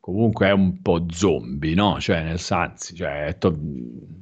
comunque 0.00 0.48
è 0.48 0.52
un 0.52 0.82
po' 0.82 1.06
zombie, 1.10 1.74
no? 1.74 2.00
Cioè, 2.00 2.24
nel 2.24 2.40
senso, 2.40 2.94
cioè, 2.96 3.26
è, 3.26 3.38
to- 3.38 3.56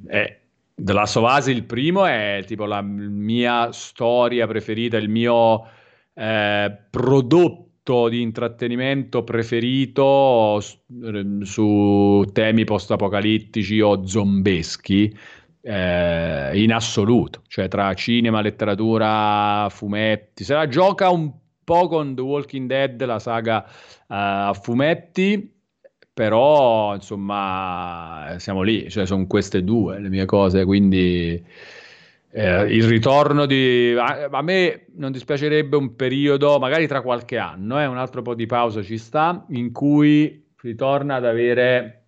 è 0.09 0.41
The 0.75 0.93
Last 0.93 1.17
of 1.17 1.31
Us 1.31 1.47
il 1.47 1.65
primo 1.65 2.05
è 2.05 2.43
tipo 2.45 2.67
la 2.67 2.83
mia 2.83 3.73
storia 3.73 4.47
preferita, 4.47 4.99
il 4.99 5.09
mio 5.09 5.67
eh, 6.13 6.77
prodotto 6.91 7.70
di 8.09 8.21
intrattenimento 8.21 9.25
preferito 9.25 10.61
su 10.61 12.25
temi 12.33 12.65
post-apocalittici 12.65 13.81
o 13.81 14.07
zombeschi 14.07 15.17
eh, 15.63 16.51
in 16.55 16.73
assoluto, 16.73 17.43
cioè 17.49 17.69
tra 17.69 17.93
cinema, 17.95 18.41
letteratura, 18.41 19.69
fumetti. 19.71 20.45
Se 20.45 20.55
la 20.55 20.69
gioca 20.69 21.11
un 21.11 21.33
po' 21.65 21.89
con 21.89 22.15
The 22.15 22.23
Walking 22.23 22.67
Dead, 22.67 23.05
la 23.05 23.19
saga 23.19 23.65
uh, 23.65 23.69
a 24.09 24.59
fumetti, 24.61 25.59
però 26.13 26.95
insomma 26.95 28.35
siamo 28.39 28.63
lì, 28.63 28.91
cioè 28.91 29.07
sono 29.07 29.27
queste 29.27 29.63
due 29.63 30.01
le 30.01 30.09
mie 30.09 30.25
cose, 30.25 30.65
quindi 30.65 31.43
eh, 32.33 32.63
il 32.75 32.85
ritorno 32.85 33.47
di... 33.47 33.95
A, 33.99 34.29
a, 34.31 34.43
me 34.43 34.87
non 34.95 35.11
dispiacerebbe 35.11 35.77
un 35.77 35.97
periodo, 35.97 36.59
magari 36.59 36.87
tra 36.87 37.03
qualche 37.03 37.39
anno, 37.39 37.81
eh, 37.81 37.87
un 37.87 37.99
altro 37.99 38.23
po' 38.23 38.35
di 38.35 38.47
pausa 38.47 38.83
ci 38.83 38.99
sta, 38.99 39.45
in 39.51 39.73
cui 39.73 40.49
ritorna 40.63 41.17
ad 41.17 41.25
avere 41.25 42.05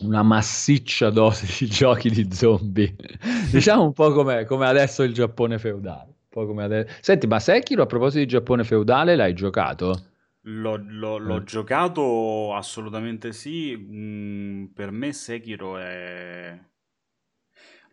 una 0.00 0.22
massiccia 0.22 1.10
dose 1.10 1.46
di 1.58 1.66
giochi 1.70 2.10
di 2.10 2.28
zombie. 2.32 2.94
diciamo 3.50 3.84
un 3.84 3.92
po' 3.92 4.12
come, 4.12 4.44
come 4.44 4.66
adesso 4.66 5.02
il 5.02 5.14
Giappone 5.14 5.58
feudale. 5.58 6.10
Ade- 6.34 6.88
Senti, 7.00 7.26
ma 7.26 7.38
Sekiro 7.38 7.82
a 7.82 7.86
proposito 7.86 8.20
di 8.20 8.26
Giappone 8.26 8.64
feudale 8.64 9.16
l'hai 9.16 9.34
giocato? 9.34 10.06
L'ho, 10.46 10.82
l'ho, 10.82 11.18
l'ho 11.18 11.36
eh. 11.36 11.44
giocato 11.44 12.54
assolutamente 12.54 13.32
sì. 13.32 13.76
Mm, 13.76 14.64
per 14.74 14.90
me 14.90 15.12
Sekiro 15.12 15.78
è 15.78 16.58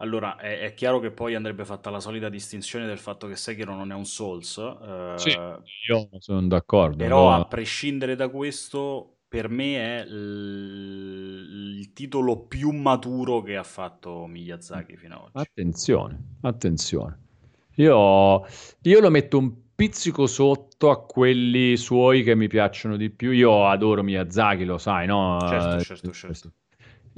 allora, 0.02 0.38
è, 0.38 0.60
è, 0.60 0.74
chiaro 0.74 1.00
che 1.00 1.12
poi 1.12 1.36
andrebbe 1.36 1.66
fatta 1.66 1.90
la 1.90 2.00
solita 2.00 2.30
distinzione 2.30 2.86
del 2.86 2.98
fatto 2.98 3.28
che 3.28 3.36
Sekiro 3.36 3.76
non 3.76 3.92
è 3.92 3.96
un 3.96 4.06
Souls. 4.06 4.58
Eh, 4.58 5.14
sì, 5.18 5.30
io 5.30 6.10
sono 6.20 6.48
d'accordo. 6.48 6.98
Però, 6.98 7.30
no? 7.30 7.36
a 7.36 7.46
prescindere 7.46 8.16
da 8.16 8.30
questo, 8.30 9.18
per 9.28 9.50
me 9.50 9.76
è 9.76 10.06
l- 10.06 11.78
il 11.80 11.92
titolo 11.92 12.46
più 12.46 12.72
maturo 12.72 13.42
che 13.42 13.58
ha 13.58 13.64
fatto 13.64 14.26
Miyazaki 14.26 14.96
fino 14.96 15.16
ad 15.16 15.22
oggi. 15.24 15.48
Attenzione, 15.50 16.38
attenzione. 16.42 17.20
Io, 17.76 18.46
io 18.82 19.00
lo 19.02 19.10
metto 19.10 19.38
un 19.38 19.54
pizzico 19.76 20.28
sotto 20.28 20.92
a 20.92 21.06
quelli 21.06 21.76
suoi 21.76 22.24
che 22.24 22.36
mi 22.36 22.48
piacciono 22.48 22.96
di 22.96 23.10
più. 23.10 23.32
Io 23.32 23.68
adoro 23.68 24.02
Miyazaki, 24.02 24.64
lo 24.64 24.78
sai, 24.78 25.08
no? 25.08 25.40
Certo, 25.42 25.84
certo, 25.84 26.12
certo. 26.12 26.54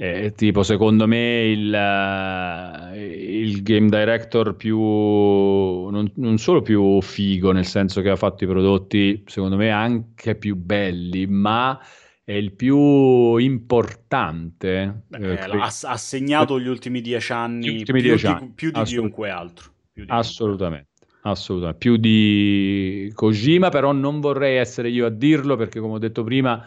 Eh, 0.02 0.32
tipo, 0.34 0.64
secondo 0.64 1.06
me 1.06 1.44
il, 1.44 1.72
uh, 1.72 2.92
il 2.96 3.62
game 3.62 3.88
director 3.88 4.56
più 4.56 4.76
non, 4.76 6.10
non, 6.16 6.38
solo 6.38 6.60
più 6.60 7.00
figo, 7.00 7.52
nel 7.52 7.66
senso 7.66 8.00
che 8.00 8.10
ha 8.10 8.16
fatto 8.16 8.42
i 8.42 8.48
prodotti, 8.48 9.22
secondo 9.28 9.54
me, 9.54 9.70
anche 9.70 10.34
più 10.34 10.56
belli, 10.56 11.28
ma 11.28 11.78
è 12.24 12.32
il 12.32 12.52
più 12.52 13.36
importante. 13.36 15.04
Beh, 15.06 15.34
eh, 15.34 15.38
ha, 15.38 15.72
ha, 15.82 15.96
segnato 15.96 16.58
gli 16.58 16.66
ultimi 16.66 17.00
dieci 17.00 17.30
anni, 17.30 17.68
ultimi 17.68 18.00
più, 18.00 18.08
dieci 18.08 18.26
di, 18.26 18.32
anni. 18.32 18.52
più 18.56 18.70
di 18.72 18.80
Assolut- 18.80 18.98
chiunque 18.98 19.30
altro. 19.30 19.70
Di 19.92 20.04
assolutamente. 20.08 20.88
Assolutamente, 21.20 21.78
più 21.78 21.96
di 21.96 23.08
Kojima, 23.14 23.68
però 23.68 23.92
non 23.92 24.18
vorrei 24.18 24.56
essere 24.56 24.88
io 24.88 25.06
a 25.06 25.10
dirlo 25.10 25.54
perché, 25.54 25.78
come 25.78 25.94
ho 25.94 25.98
detto 25.98 26.24
prima, 26.24 26.60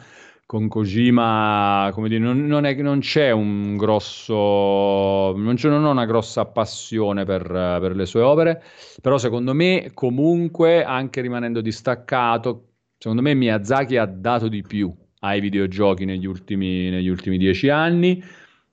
con 0.46 0.68
Kojima, 0.68 1.90
come 1.94 2.08
dire, 2.08 2.20
non, 2.20 2.46
non, 2.46 2.66
è, 2.66 2.76
non 2.76 3.00
c'è 3.00 3.32
un 3.32 3.76
grosso, 3.78 5.34
non, 5.36 5.56
c'è, 5.56 5.70
non 5.70 5.84
ho 5.84 5.92
una 5.92 6.06
grossa 6.06 6.46
passione 6.46 7.26
per, 7.26 7.48
per, 7.48 7.96
le 7.96 8.06
sue 8.06 8.22
opere, 8.22 8.62
però 9.02 9.18
secondo 9.18 9.54
me 9.54 9.92
comunque, 9.94 10.84
anche 10.84 11.22
rimanendo 11.22 11.62
distaccato, 11.62 12.74
secondo 12.98 13.24
me 13.24 13.34
Miyazaki 13.34 13.98
ha 13.98 14.06
dato 14.06 14.48
di 14.48 14.62
più 14.62 14.94
ai 15.22 15.40
videogiochi 15.40 16.06
negli 16.06 16.26
ultimi, 16.26 16.90
negli 16.90 17.08
ultimi 17.08 17.38
dieci 17.38 17.70
anni 17.70 18.24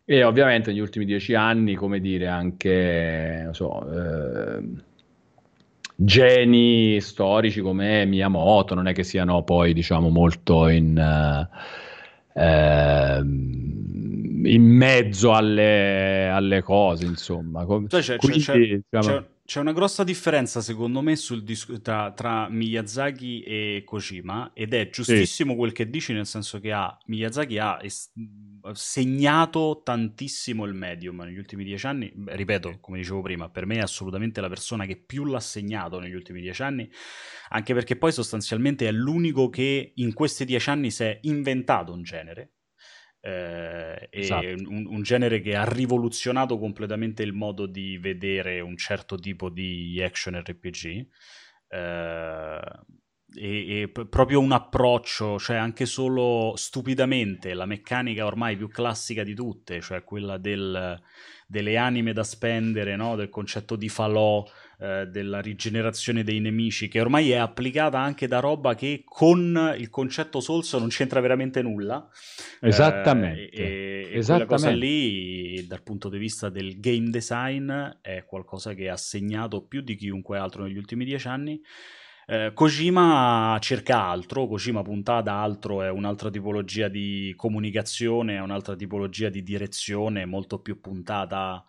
e 0.05 0.25
ovviamente 0.25 0.71
negli 0.71 0.81
ultimi 0.81 1.07
dieci 1.07 1.35
anni, 1.35 1.75
come 1.75 2.01
dire, 2.01 2.27
anche, 2.29 3.41
non 3.45 3.55
so... 3.55 3.91
Eh, 3.91 4.91
geni 6.05 7.01
storici 7.01 7.61
come 7.61 8.05
Miyamoto, 8.05 8.75
non 8.75 8.87
è 8.87 8.93
che 8.93 9.05
siano 9.05 9.43
poi 9.43 9.73
diciamo 9.73 10.09
molto 10.09 10.69
in, 10.69 10.97
uh, 10.97 12.41
uh, 12.41 13.23
in 13.23 14.63
mezzo 14.63 15.33
alle, 15.33 16.29
alle, 16.29 16.63
cose, 16.63 17.07
insomma. 17.07 17.65
Cioè, 17.89 18.01
c'è, 18.01 18.17
Quindi, 18.17 18.41
c'è, 18.41 18.59
diciamo... 18.59 18.83
c'è, 19.01 19.25
c'è, 19.45 19.61
una 19.61 19.73
grossa 19.73 20.05
differenza 20.05 20.61
secondo 20.61 21.01
me 21.03 21.15
dis- 21.43 21.81
tra, 21.83 22.13
tra, 22.13 22.49
Miyazaki 22.49 23.43
e 23.43 23.83
Kojima 23.85 24.51
ed 24.55 24.75
è 24.75 24.91
giustissimo 24.91 25.53
sì. 25.53 25.59
quel 25.59 25.73
che 25.73 25.89
dici 25.89 26.13
nel 26.13 26.27
senso 26.27 26.61
che 26.61 26.73
ha, 26.73 26.97
Miyazaki 27.07 27.59
ha... 27.59 27.79
Es- 27.83 28.11
segnato 28.73 29.83
tantissimo 29.85 30.65
il 30.65 30.75
medium 30.75 31.21
negli 31.23 31.39
ultimi 31.39 31.65
dieci 31.65 31.87
anni. 31.87 32.13
Ripeto, 32.15 32.79
come 32.81 32.99
dicevo 32.99 33.23
prima, 33.23 33.49
per 33.49 33.67
me 33.67 33.77
è 33.77 33.81
assolutamente 33.81 34.41
la 34.41 34.49
persona 34.49 34.87
che 34.87 34.97
più 34.97 35.25
l'ha 35.25 35.41
segnato 35.41 35.99
negli 35.99 36.15
ultimi 36.15 36.41
dieci 36.41 36.63
anni, 36.63 36.91
anche 37.51 37.75
perché 37.75 37.97
poi 37.97 38.13
sostanzialmente 38.13 38.87
è 38.87 38.93
l'unico 38.93 39.49
che 39.49 39.93
in 39.97 40.13
questi 40.13 40.45
dieci 40.45 40.71
anni 40.71 40.91
si 40.91 41.05
è 41.05 41.19
inventato 41.23 41.93
un 41.93 42.03
genere. 42.03 42.53
Eh, 43.25 44.09
esatto. 44.11 44.47
un, 44.47 44.87
un, 44.89 45.03
genere 45.03 45.41
che 45.41 45.55
ha 45.55 45.65
rivoluzionato 45.65 46.59
completamente 46.59 47.23
il 47.23 47.33
modo 47.33 47.67
di 47.67 47.97
vedere 47.97 48.59
un 48.59 48.77
certo 48.77 49.17
tipo 49.17 49.49
di 49.49 50.03
action 50.03 50.35
RPG. 50.35 51.07
Eh, 51.69 52.61
e, 53.35 53.81
e 53.83 53.89
proprio 53.89 54.41
un 54.41 54.53
approccio, 54.53 55.39
cioè 55.39 55.57
anche 55.57 55.87
solo 55.87 56.55
stupidamente 56.57 57.55
la 57.55 57.67
meccanica 57.67 58.25
ormai 58.27 58.57
più 58.57 58.69
classica 58.69 59.23
di 59.25 59.35
tutte, 59.35 59.81
cioè 59.81 60.05
quella 60.05 60.39
del, 60.39 61.01
delle 61.47 61.77
anime 61.77 62.13
da 62.13 62.25
spendere, 62.25 62.97
no? 62.97 63.15
del 63.17 63.29
concetto 63.29 63.77
di 63.77 63.89
falò, 63.89 64.45
eh, 64.79 65.07
della 65.07 65.41
rigenerazione 65.41 66.25
dei 66.25 66.41
nemici, 66.41 66.89
che 66.89 67.01
ormai 67.01 67.31
è 67.31 67.37
applicata 67.37 67.99
anche 67.99 68.27
da 68.27 68.41
roba 68.41 68.75
che 68.75 69.03
con 69.05 69.75
il 69.79 69.91
concetto 69.91 70.41
Souls 70.41 70.73
non 70.75 70.89
c'entra 70.89 71.21
veramente 71.21 71.63
nulla. 71.63 72.09
Esattamente. 72.61 73.51
Eh, 73.51 73.63
e 73.63 74.19
Esattamente. 74.19 74.47
quella 74.47 74.47
cosa 74.47 74.71
lì, 74.71 75.67
dal 75.67 75.83
punto 75.83 76.09
di 76.09 76.19
vista 76.19 76.49
del 76.49 76.81
game 76.81 77.11
design, 77.11 77.71
è 78.01 78.25
qualcosa 78.25 78.75
che 78.75 78.89
ha 78.89 78.97
segnato 78.97 79.63
più 79.63 79.83
di 79.83 79.95
chiunque 79.95 80.39
altro 80.39 80.65
negli 80.65 80.79
ultimi 80.79 81.05
dieci 81.05 81.29
anni. 81.29 81.61
Eh, 82.27 82.53
Kojima 82.55 83.57
cerca 83.61 84.05
altro, 84.05 84.47
Kojima 84.47 84.83
punta 84.83 85.17
ad 85.17 85.29
altro, 85.29 85.83
è 85.83 85.91
un'altra 85.91 86.31
tipologia 86.31 86.89
di 86.89 87.33
comunicazione, 87.37 88.37
è 88.37 88.41
un'altra 88.41 88.77
tipologia 88.77 89.29
di 89.29 89.43
direzione 89.43 90.25
molto 90.25 90.61
più 90.61 90.81
puntata 90.81 91.65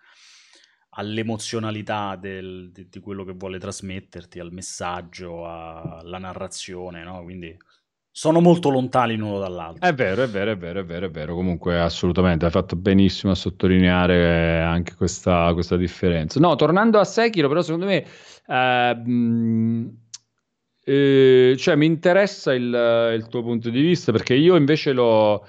all'emozionalità 0.95 2.15
del, 2.15 2.69
di, 2.71 2.87
di, 2.87 2.99
quello 2.99 3.23
che 3.23 3.33
vuole 3.33 3.57
trasmetterti, 3.57 4.39
al 4.39 4.51
messaggio, 4.51 5.47
alla 5.47 6.19
narrazione, 6.19 7.03
no? 7.03 7.23
Quindi 7.23 7.57
sono 8.15 8.41
molto 8.41 8.69
lontani 8.69 9.15
l'uno 9.15 9.39
dall'altro. 9.39 9.87
È 9.87 9.91
vero, 9.91 10.21
è 10.21 10.27
vero, 10.27 10.51
è 10.51 10.57
vero, 10.57 10.81
è 10.81 10.85
vero, 10.85 11.07
è 11.07 11.09
vero. 11.09 11.33
Comunque, 11.33 11.79
assolutamente, 11.79 12.45
hai 12.45 12.51
fatto 12.51 12.75
benissimo 12.75 13.31
a 13.31 13.35
sottolineare 13.35 14.61
anche 14.61 14.93
questa, 14.93 15.51
questa 15.53 15.77
differenza. 15.77 16.39
No, 16.39 16.53
tornando 16.55 16.99
a 16.99 17.05
Sekiro, 17.05 17.47
però, 17.47 17.63
secondo 17.63 17.87
me, 17.87 18.05
eh, 18.45 18.95
mh, 18.95 20.02
eh, 20.85 21.55
cioè, 21.57 21.75
mi 21.75 21.85
interessa 21.85 22.53
il, 22.53 23.13
il, 23.15 23.27
tuo 23.29 23.41
punto 23.41 23.69
di 23.69 23.81
vista 23.81 24.11
perché 24.11 24.33
io 24.33 24.55
invece 24.55 24.91
lo, 24.91 25.45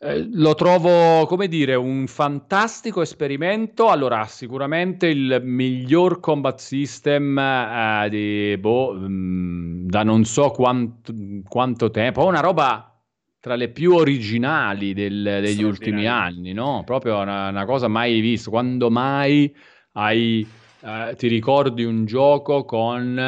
eh, 0.00 0.28
lo 0.32 0.54
trovo, 0.54 1.24
come 1.26 1.46
dire, 1.46 1.76
un 1.76 2.06
fantastico 2.08 3.00
esperimento. 3.00 3.90
Allora, 3.90 4.24
sicuramente 4.24 5.06
il 5.06 5.40
miglior 5.44 6.18
combat 6.18 6.58
system 6.58 7.38
eh, 7.38 8.08
di, 8.10 8.56
boh, 8.58 8.92
mh, 8.94 9.06
mm, 9.08 9.86
da 9.88 10.02
non 10.02 10.24
so 10.24 10.50
quanto, 10.50 11.12
quanto 11.48 11.90
tempo, 11.90 12.26
una 12.26 12.40
roba 12.40 12.92
tra 13.40 13.54
le 13.54 13.68
più 13.68 13.94
originali 13.94 14.94
del, 14.94 15.38
degli 15.40 15.62
ultimi 15.62 16.06
anni, 16.08 16.52
no? 16.52 16.82
Proprio 16.84 17.18
una, 17.18 17.48
una 17.50 17.64
cosa 17.64 17.86
mai 17.86 18.18
vista. 18.18 18.50
Quando 18.50 18.90
mai 18.90 19.54
hai 19.92 20.46
eh, 20.80 21.14
ti 21.16 21.26
ricordi 21.26 21.82
un 21.82 22.04
gioco 22.04 22.64
con 22.64 23.18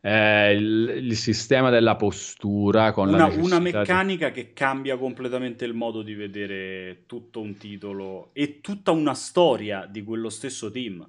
eh, 0.00 0.52
il, 0.52 1.04
il, 1.04 1.16
sistema 1.16 1.70
della 1.70 1.94
postura, 1.94 2.92
con 2.92 3.08
una, 3.08 3.26
una 3.26 3.60
meccanica 3.60 4.28
di... 4.28 4.34
che 4.34 4.52
cambia 4.52 4.96
completamente 4.96 5.64
il 5.64 5.74
modo 5.74 6.02
di 6.02 6.14
vedere 6.14 7.04
tutto 7.06 7.40
un 7.40 7.56
titolo 7.56 8.30
e 8.32 8.60
tutta 8.60 8.90
una 8.90 9.14
storia 9.14 9.86
di 9.86 10.02
quello 10.02 10.28
stesso 10.30 10.70
team. 10.70 11.06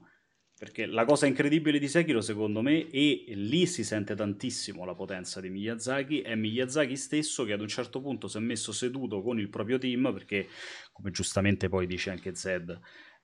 Perché 0.60 0.88
la 0.88 1.06
cosa 1.06 1.28
incredibile 1.28 1.78
di 1.78 1.88
Sekiro, 1.88 2.20
secondo 2.20 2.64
me, 2.64 2.90
e 2.90 3.26
lì 3.36 3.68
si 3.68 3.84
sente 3.84 4.16
tantissimo 4.16 4.86
la 4.86 4.96
potenza 4.96 5.40
di 5.40 5.52
Miyazaki, 5.52 6.22
è 6.22 6.34
Miyazaki 6.34 6.96
stesso 6.96 7.44
che 7.44 7.54
ad 7.54 7.62
un 7.62 7.68
certo 7.68 8.02
punto 8.02 8.28
si 8.28 8.38
è 8.38 8.40
messo 8.40 8.72
seduto 8.72 9.22
con 9.22 9.40
il 9.40 9.50
proprio 9.50 9.78
team, 9.78 10.12
perché, 10.12 10.48
come 10.92 11.12
giustamente 11.12 11.70
poi 11.70 11.86
dice 11.86 12.10
anche 12.10 12.34
Zed, 12.34 12.76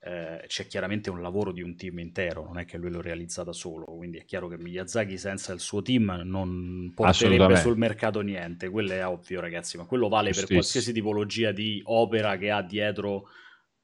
eh, 0.05 0.43
c'è 0.47 0.67
chiaramente 0.67 1.09
un 1.09 1.21
lavoro 1.21 1.53
di 1.53 1.61
un 1.61 1.77
team 1.77 1.99
intero, 1.99 2.43
non 2.43 2.57
è 2.57 2.65
che 2.65 2.77
lui 2.77 2.91
lo 2.91 2.99
realizza 2.99 3.43
da 3.43 3.53
solo, 3.53 3.85
quindi 3.85 4.17
è 4.17 4.25
chiaro 4.25 4.49
che 4.49 4.57
Miyazaki 4.57 5.17
senza 5.17 5.53
il 5.53 5.61
suo 5.61 5.81
team 5.81 6.23
non 6.25 6.91
porterebbe 6.93 7.55
sul 7.55 7.77
mercato 7.77 8.19
niente, 8.19 8.69
quello 8.69 8.91
è 8.91 9.07
ovvio 9.07 9.39
ragazzi, 9.39 9.77
ma 9.77 9.85
quello 9.85 10.09
vale 10.09 10.31
per 10.31 10.45
qualsiasi 10.45 10.91
tipologia 10.91 11.53
di 11.53 11.81
opera 11.85 12.35
che 12.35 12.51
ha 12.51 12.61
dietro, 12.61 13.29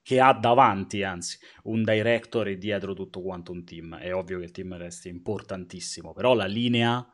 che 0.01 0.19
ha 0.19 0.33
davanti 0.33 1.03
anzi, 1.03 1.37
un 1.63 1.83
director 1.83 2.49
e 2.49 2.57
dietro 2.57 2.93
tutto 2.93 3.21
quanto 3.21 3.53
un 3.53 3.63
team, 3.63 3.95
è 3.95 4.13
ovvio 4.13 4.39
che 4.39 4.45
il 4.45 4.51
team 4.51 4.75
resti 4.75 5.07
importantissimo, 5.07 6.11
però 6.11 6.33
la 6.33 6.47
linea, 6.47 7.05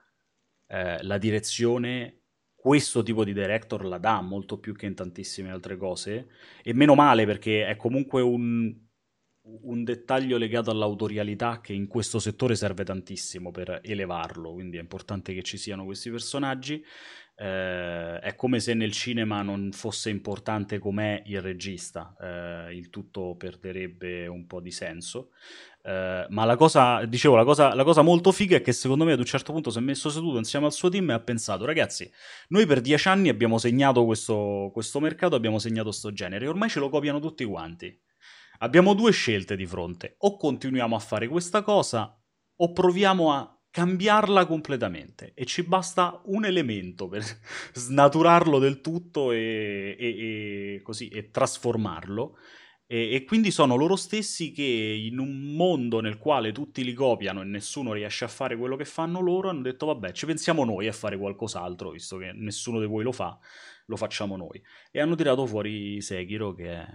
eh, 0.65 1.03
la 1.03 1.19
direzione 1.19 2.21
questo 2.65 3.03
tipo 3.03 3.23
di 3.23 3.33
director 3.33 3.85
la 3.85 3.99
dà 3.99 4.21
molto 4.21 4.57
più 4.57 4.73
che 4.73 4.87
in 4.87 4.95
tantissime 4.95 5.51
altre 5.51 5.77
cose 5.77 6.29
e 6.63 6.73
meno 6.73 6.95
male 6.95 7.27
perché 7.27 7.67
è 7.67 7.75
comunque 7.75 8.23
un, 8.23 8.75
un 9.63 9.83
dettaglio 9.83 10.37
legato 10.37 10.71
all'autorialità 10.71 11.61
che 11.61 11.73
in 11.73 11.87
questo 11.87 12.19
settore 12.19 12.55
serve 12.55 12.83
tantissimo 12.83 13.51
per 13.51 13.79
elevarlo, 13.83 14.53
quindi 14.53 14.77
è 14.77 14.79
importante 14.79 15.33
che 15.33 15.43
ci 15.43 15.57
siano 15.57 15.85
questi 15.85 16.09
personaggi. 16.09 16.83
Eh, 17.37 18.19
è 18.19 18.33
come 18.35 18.61
se 18.61 18.73
nel 18.73 18.93
cinema 18.93 19.41
non 19.41 19.71
fosse 19.73 20.09
importante 20.09 20.79
com'è 20.79 21.21
il 21.25 21.41
regista, 21.41 22.15
eh, 22.19 22.73
il 22.73 22.89
tutto 22.89 23.35
perderebbe 23.35 24.25
un 24.27 24.47
po' 24.47 24.61
di 24.61 24.71
senso. 24.71 25.31
Eh, 25.83 26.25
ma 26.29 26.45
la 26.45 26.55
cosa, 26.55 27.05
dicevo, 27.05 27.35
la 27.35 27.43
cosa, 27.43 27.75
la 27.75 27.83
cosa, 27.83 28.01
molto 28.01 28.31
figa 28.31 28.55
è 28.55 28.61
che 28.61 28.71
secondo 28.71 29.03
me 29.03 29.11
ad 29.11 29.19
un 29.19 29.25
certo 29.25 29.51
punto 29.51 29.69
si 29.69 29.77
è 29.77 29.81
messo 29.81 30.09
seduto 30.09 30.37
insieme 30.37 30.65
al 30.65 30.73
suo 30.73 30.89
team 30.89 31.09
e 31.11 31.13
ha 31.13 31.19
pensato, 31.19 31.65
ragazzi, 31.65 32.09
noi 32.47 32.65
per 32.65 32.81
dieci 32.81 33.07
anni 33.09 33.29
abbiamo 33.29 33.57
segnato 33.57 34.05
questo, 34.05 34.69
questo 34.73 34.99
mercato, 34.99 35.35
abbiamo 35.35 35.59
segnato 35.59 35.89
questo 35.89 36.13
genere, 36.13 36.47
ormai 36.47 36.69
ce 36.69 36.79
lo 36.79 36.89
copiano 36.89 37.19
tutti 37.19 37.43
quanti 37.43 37.99
Abbiamo 38.65 38.95
due 38.95 39.11
scelte 39.11 39.55
di 39.55 39.67
fronte, 39.67 40.15
o 40.19 40.37
continuiamo 40.37 40.95
a 40.95 40.99
fare 40.99 41.27
questa 41.27 41.61
cosa 41.61 42.19
o 42.57 42.71
proviamo 42.71 43.31
a 43.31 43.61
cambiarla 43.69 44.47
completamente 44.47 45.33
e 45.35 45.45
ci 45.45 45.61
basta 45.61 46.19
un 46.25 46.45
elemento 46.45 47.07
per 47.07 47.21
snaturarlo 47.73 48.57
del 48.57 48.81
tutto 48.81 49.31
e, 49.31 49.95
e, 49.99 50.07
e 50.07 50.81
così, 50.81 51.09
e 51.09 51.29
trasformarlo. 51.29 52.37
E, 52.87 53.23
quindi 53.27 53.51
sono 53.51 53.75
loro 53.75 53.95
stessi 53.95 54.51
che 54.51 54.63
in 54.63 55.19
un 55.19 55.55
mondo 55.55 55.99
nel 55.99 56.17
quale 56.17 56.51
tutti 56.51 56.83
li 56.83 56.93
copiano 56.93 57.41
e 57.41 57.45
nessuno 57.45 57.93
riesce 57.93 58.25
a 58.25 58.27
fare 58.27 58.57
quello 58.57 58.75
che 58.75 58.85
fanno 58.85 59.19
loro, 59.19 59.49
hanno 59.49 59.61
detto 59.61 59.85
vabbè 59.85 60.11
ci 60.11 60.25
pensiamo 60.25 60.65
noi 60.65 60.87
a 60.87 60.91
fare 60.91 61.19
qualcos'altro, 61.19 61.91
visto 61.91 62.17
che 62.17 62.31
nessuno 62.33 62.79
di 62.79 62.87
voi 62.87 63.03
lo 63.03 63.11
fa, 63.11 63.37
lo 63.85 63.95
facciamo 63.95 64.35
noi. 64.35 64.59
E 64.91 64.99
hanno 64.99 65.13
tirato 65.13 65.45
fuori 65.45 66.01
Sekiro 66.01 66.53
che 66.53 66.69
è 66.71 66.87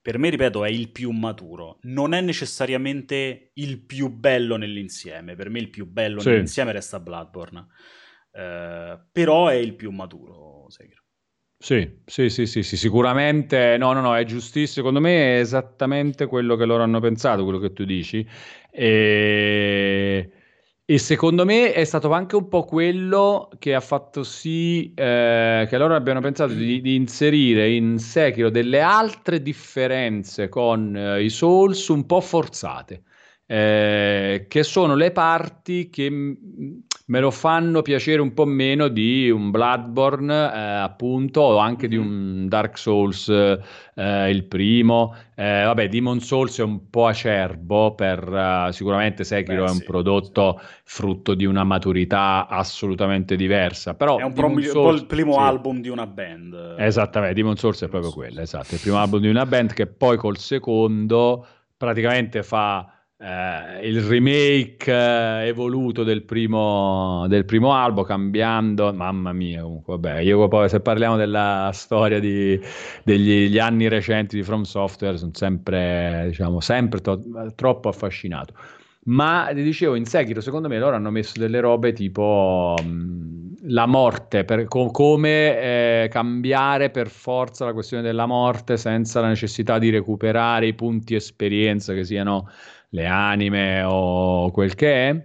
per 0.00 0.18
me, 0.18 0.30
ripeto, 0.30 0.64
è 0.64 0.68
il 0.70 0.90
più 0.90 1.10
maturo. 1.10 1.78
Non 1.82 2.14
è 2.14 2.20
necessariamente 2.20 3.50
il 3.54 3.84
più 3.84 4.08
bello 4.08 4.56
nell'insieme. 4.56 5.34
Per 5.34 5.50
me 5.50 5.58
il 5.58 5.70
più 5.70 5.86
bello 5.86 6.20
sì. 6.20 6.28
nell'insieme 6.28 6.72
resta 6.72 7.00
Bloodborne. 7.00 7.66
Eh, 8.32 8.98
però 9.10 9.48
è 9.48 9.54
il 9.54 9.74
più 9.74 9.90
maturo, 9.90 10.66
Sekiro. 10.68 11.02
Sì, 11.60 12.02
sì, 12.06 12.30
sì, 12.30 12.46
sì, 12.46 12.62
sì, 12.62 12.76
sicuramente. 12.76 13.76
No, 13.78 13.92
no, 13.92 14.00
no, 14.00 14.16
è 14.16 14.24
giustissimo. 14.24 14.86
Secondo 14.86 15.00
me 15.00 15.36
è 15.36 15.40
esattamente 15.40 16.26
quello 16.26 16.54
che 16.54 16.64
loro 16.64 16.84
hanno 16.84 17.00
pensato, 17.00 17.42
quello 17.42 17.58
che 17.58 17.72
tu 17.72 17.84
dici. 17.84 18.26
E 18.70 20.32
e 20.90 20.96
secondo 20.96 21.44
me 21.44 21.74
è 21.74 21.84
stato 21.84 22.10
anche 22.12 22.34
un 22.34 22.48
po' 22.48 22.64
quello 22.64 23.50
che 23.58 23.74
ha 23.74 23.80
fatto 23.80 24.22
sì 24.22 24.94
eh, 24.94 25.66
che 25.68 25.76
loro 25.76 25.94
abbiano 25.94 26.20
pensato 26.20 26.54
di, 26.54 26.80
di, 26.80 26.94
inserire 26.94 27.70
in 27.70 27.98
Sekiro 27.98 28.48
delle 28.48 28.80
altre 28.80 29.42
differenze 29.42 30.48
con 30.48 30.96
eh, 30.96 31.22
i 31.22 31.28
Souls 31.28 31.88
un 31.88 32.06
po' 32.06 32.22
forzate 32.22 33.02
eh, 33.44 34.46
che 34.48 34.62
sono 34.62 34.94
le 34.94 35.12
parti 35.12 35.90
che 35.90 36.10
me 37.08 37.20
lo 37.20 37.30
fanno 37.30 37.82
piacere 37.82 38.20
un 38.20 38.34
po' 38.34 38.44
meno 38.44 38.88
di 38.88 39.30
un 39.30 39.50
Bloodborne, 39.50 40.34
eh, 40.34 40.58
appunto, 40.58 41.40
o 41.40 41.56
anche 41.56 41.88
di 41.88 41.96
mm-hmm. 41.96 42.06
un 42.06 42.48
Dark 42.48 42.76
Souls, 42.76 43.28
eh, 43.28 44.30
il 44.30 44.44
primo. 44.44 45.14
Eh, 45.34 45.62
vabbè, 45.64 45.88
Demon 45.88 46.20
Souls 46.20 46.58
è 46.58 46.62
un 46.62 46.90
po' 46.90 47.06
acerbo, 47.06 47.94
per, 47.94 48.28
uh, 48.28 48.70
sicuramente 48.72 49.24
Sekiro 49.24 49.62
Beh, 49.62 49.68
è 49.68 49.70
un 49.70 49.78
sì, 49.78 49.84
prodotto 49.84 50.60
sì. 50.60 50.66
frutto 50.84 51.34
di 51.34 51.46
una 51.46 51.64
maturità 51.64 52.46
assolutamente 52.46 53.36
diversa. 53.36 53.94
Però 53.94 54.18
è 54.18 54.24
un, 54.24 54.32
pro- 54.34 54.60
Souls, 54.60 55.00
il 55.00 55.06
primo 55.06 55.32
sì. 55.34 55.38
album 55.38 55.80
di 55.80 55.88
una 55.88 56.06
band. 56.06 56.74
Esattamente, 56.78 57.34
Demon 57.34 57.56
Souls 57.56 57.82
è 57.82 57.88
proprio 57.88 58.12
quello, 58.12 58.42
esatto, 58.42 58.74
il 58.74 58.80
primo 58.80 58.98
album 58.98 59.20
di 59.20 59.28
una 59.28 59.46
band 59.46 59.72
che 59.72 59.86
poi 59.86 60.18
col 60.18 60.36
secondo 60.36 61.46
praticamente 61.78 62.42
fa 62.42 62.92
eh, 63.20 63.86
il 63.88 64.00
remake 64.02 64.92
eh, 64.92 65.46
evoluto 65.48 66.04
del 66.04 66.22
primo, 66.22 67.26
del 67.28 67.44
primo 67.44 67.74
albo, 67.74 68.02
cambiando, 68.04 68.92
mamma 68.92 69.32
mia, 69.32 69.62
comunque, 69.62 69.94
vabbè, 69.98 70.20
io 70.20 70.46
poi 70.48 70.68
se 70.68 70.80
parliamo 70.80 71.16
della 71.16 71.70
storia 71.72 72.20
di, 72.20 72.60
degli 73.02 73.58
anni 73.58 73.88
recenti 73.88 74.36
di 74.36 74.42
From 74.44 74.62
Software, 74.62 75.16
sono 75.18 75.32
sempre, 75.34 76.26
diciamo, 76.28 76.60
sempre 76.60 77.00
to- 77.00 77.22
troppo 77.56 77.88
affascinato. 77.88 78.54
Ma 79.04 79.48
ti 79.54 79.62
dicevo, 79.62 79.94
in 79.94 80.04
Sekiro, 80.04 80.40
secondo 80.42 80.68
me 80.68 80.78
loro 80.78 80.94
hanno 80.96 81.10
messo 81.10 81.38
delle 81.38 81.60
robe 81.60 81.92
tipo 81.94 82.74
mh, 82.84 83.70
la 83.70 83.86
morte, 83.86 84.44
per, 84.44 84.66
co- 84.66 84.90
come 84.90 86.04
eh, 86.04 86.08
cambiare 86.10 86.90
per 86.90 87.08
forza 87.08 87.64
la 87.64 87.72
questione 87.72 88.02
della 88.02 88.26
morte 88.26 88.76
senza 88.76 89.20
la 89.22 89.28
necessità 89.28 89.78
di 89.78 89.88
recuperare 89.90 90.66
i 90.66 90.74
punti 90.74 91.14
esperienza 91.14 91.94
che 91.94 92.04
siano 92.04 92.48
le 92.90 93.06
anime 93.06 93.82
o 93.82 94.50
quel 94.50 94.74
che 94.74 95.08
è, 95.08 95.24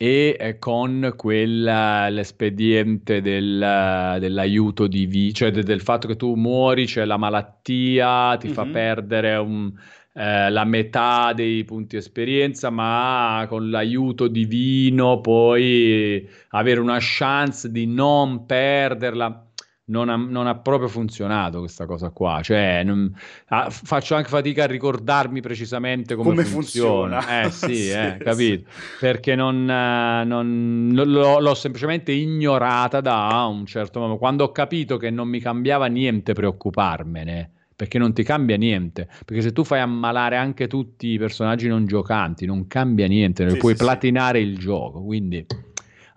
e 0.00 0.56
con 0.60 1.12
quell'espediente 1.16 3.20
del, 3.20 4.16
dell'aiuto 4.20 4.86
divino, 4.86 5.32
cioè 5.32 5.50
de, 5.50 5.64
del 5.64 5.80
fatto 5.80 6.06
che 6.06 6.14
tu 6.14 6.34
muori, 6.34 6.86
c'è 6.86 7.04
la 7.04 7.16
malattia, 7.16 8.36
ti 8.38 8.46
mm-hmm. 8.46 8.54
fa 8.54 8.64
perdere 8.66 9.34
un, 9.36 9.72
eh, 10.14 10.50
la 10.50 10.64
metà 10.64 11.32
dei 11.32 11.64
punti 11.64 11.96
esperienza, 11.96 12.70
ma 12.70 13.44
con 13.48 13.70
l'aiuto 13.70 14.28
divino 14.28 15.20
puoi 15.20 16.28
avere 16.50 16.78
una 16.78 16.98
chance 17.00 17.68
di 17.70 17.86
non 17.86 18.46
perderla 18.46 19.47
non 19.88 20.08
ha, 20.08 20.16
non 20.16 20.46
ha, 20.46 20.54
proprio 20.56 20.88
funzionato 20.88 21.58
questa 21.58 21.86
cosa 21.86 22.10
qua. 22.10 22.40
Cioè, 22.42 22.82
non, 22.84 23.14
ah, 23.48 23.70
faccio 23.70 24.14
anche 24.14 24.28
fatica 24.28 24.64
a 24.64 24.66
ricordarmi 24.66 25.40
precisamente 25.40 26.14
come, 26.14 26.30
come 26.30 26.44
funziona. 26.44 27.20
funziona. 27.20 27.44
Eh 27.44 27.50
sì, 27.50 27.74
sì 27.88 27.90
eh, 27.90 28.16
capito? 28.18 28.70
Sì. 28.70 28.96
Perché 29.00 29.34
non, 29.34 29.64
non 29.64 30.90
l'ho, 30.92 31.40
l'ho, 31.40 31.54
semplicemente 31.54 32.12
ignorata 32.12 33.00
da 33.00 33.46
un 33.50 33.66
certo 33.66 33.98
momento. 34.00 34.20
Quando 34.20 34.44
ho 34.44 34.52
capito 34.52 34.96
che 34.96 35.10
non 35.10 35.28
mi 35.28 35.40
cambiava 35.40 35.86
niente 35.86 36.32
preoccuparmene. 36.32 37.52
Perché 37.78 37.98
non 37.98 38.12
ti 38.12 38.24
cambia 38.24 38.56
niente. 38.56 39.08
Perché 39.24 39.40
se 39.40 39.52
tu 39.52 39.62
fai 39.62 39.78
ammalare 39.78 40.36
anche 40.36 40.66
tutti 40.66 41.10
i 41.10 41.18
personaggi 41.18 41.68
non 41.68 41.86
giocanti, 41.86 42.44
non 42.44 42.66
cambia 42.66 43.06
niente. 43.06 43.48
Sì, 43.48 43.56
puoi 43.56 43.76
platinare 43.76 44.40
il 44.40 44.58
gioco. 44.58 45.00
Quindi 45.00 45.46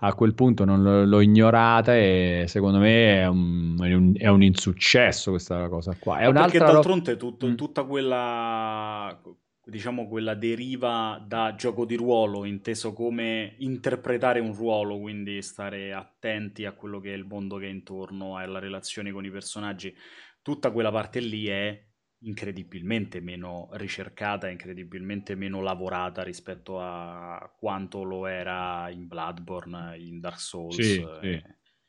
a 0.04 0.14
quel 0.14 0.34
punto 0.34 0.66
non 0.66 1.08
l'ho 1.08 1.22
ignorata 1.22 1.96
e 1.96 2.46
secondo 2.48 2.80
me 2.80 3.20
è 3.22 3.28
un, 3.28 3.78
è 3.80 3.94
un, 3.94 4.14
è 4.18 4.28
un 4.28 4.42
insuccesso 4.42 5.32
questa 5.32 5.68
cosa 5.70 5.96
qua. 5.98 6.20
È 6.20 6.32
perché 6.32 6.58
d'altronde 6.58 7.18
tutto, 7.18 7.48
mm. 7.48 7.56
tutta 7.56 7.84
quella 7.84 9.20
diciamo 9.64 10.08
quella 10.08 10.34
deriva 10.34 11.24
da 11.26 11.54
gioco 11.56 11.86
di 11.86 11.96
ruolo 11.96 12.46
inteso 12.46 12.94
come 12.94 13.54
interpretare 13.60 14.40
un 14.40 14.56
ruolo 14.56 15.00
quindi 15.00 15.40
stare 15.44 15.94
attenti 15.94 16.66
a 16.66 16.72
quello 16.72 17.00
che 17.00 17.14
è 17.14 17.16
il 17.16 17.26
mondo 17.26 17.58
che 17.58 17.68
è 17.68 17.70
intorno 17.70 18.38
alla 18.38 18.58
relazione 18.58 19.12
con 19.12 19.24
i 19.24 19.30
personaggi 19.30 19.96
tutta 20.42 20.72
quella 20.72 20.92
parte 20.92 21.20
lì 21.20 21.46
è 21.46 21.80
incredibilmente 22.24 23.20
meno 23.20 23.70
ricercata, 23.74 24.50
incredibilmente 24.50 25.36
meno 25.36 25.62
lavorata 25.62 26.24
rispetto 26.24 26.80
a 26.80 27.52
quanto 27.58 28.04
lo 28.04 28.28
era 28.28 28.90
in 28.90 29.08
Bloodborne, 29.08 29.98
in 29.98 30.20
Dark 30.20 30.40
Souls. 30.40 30.76
Sì, 30.76 31.06
e... 31.22 31.44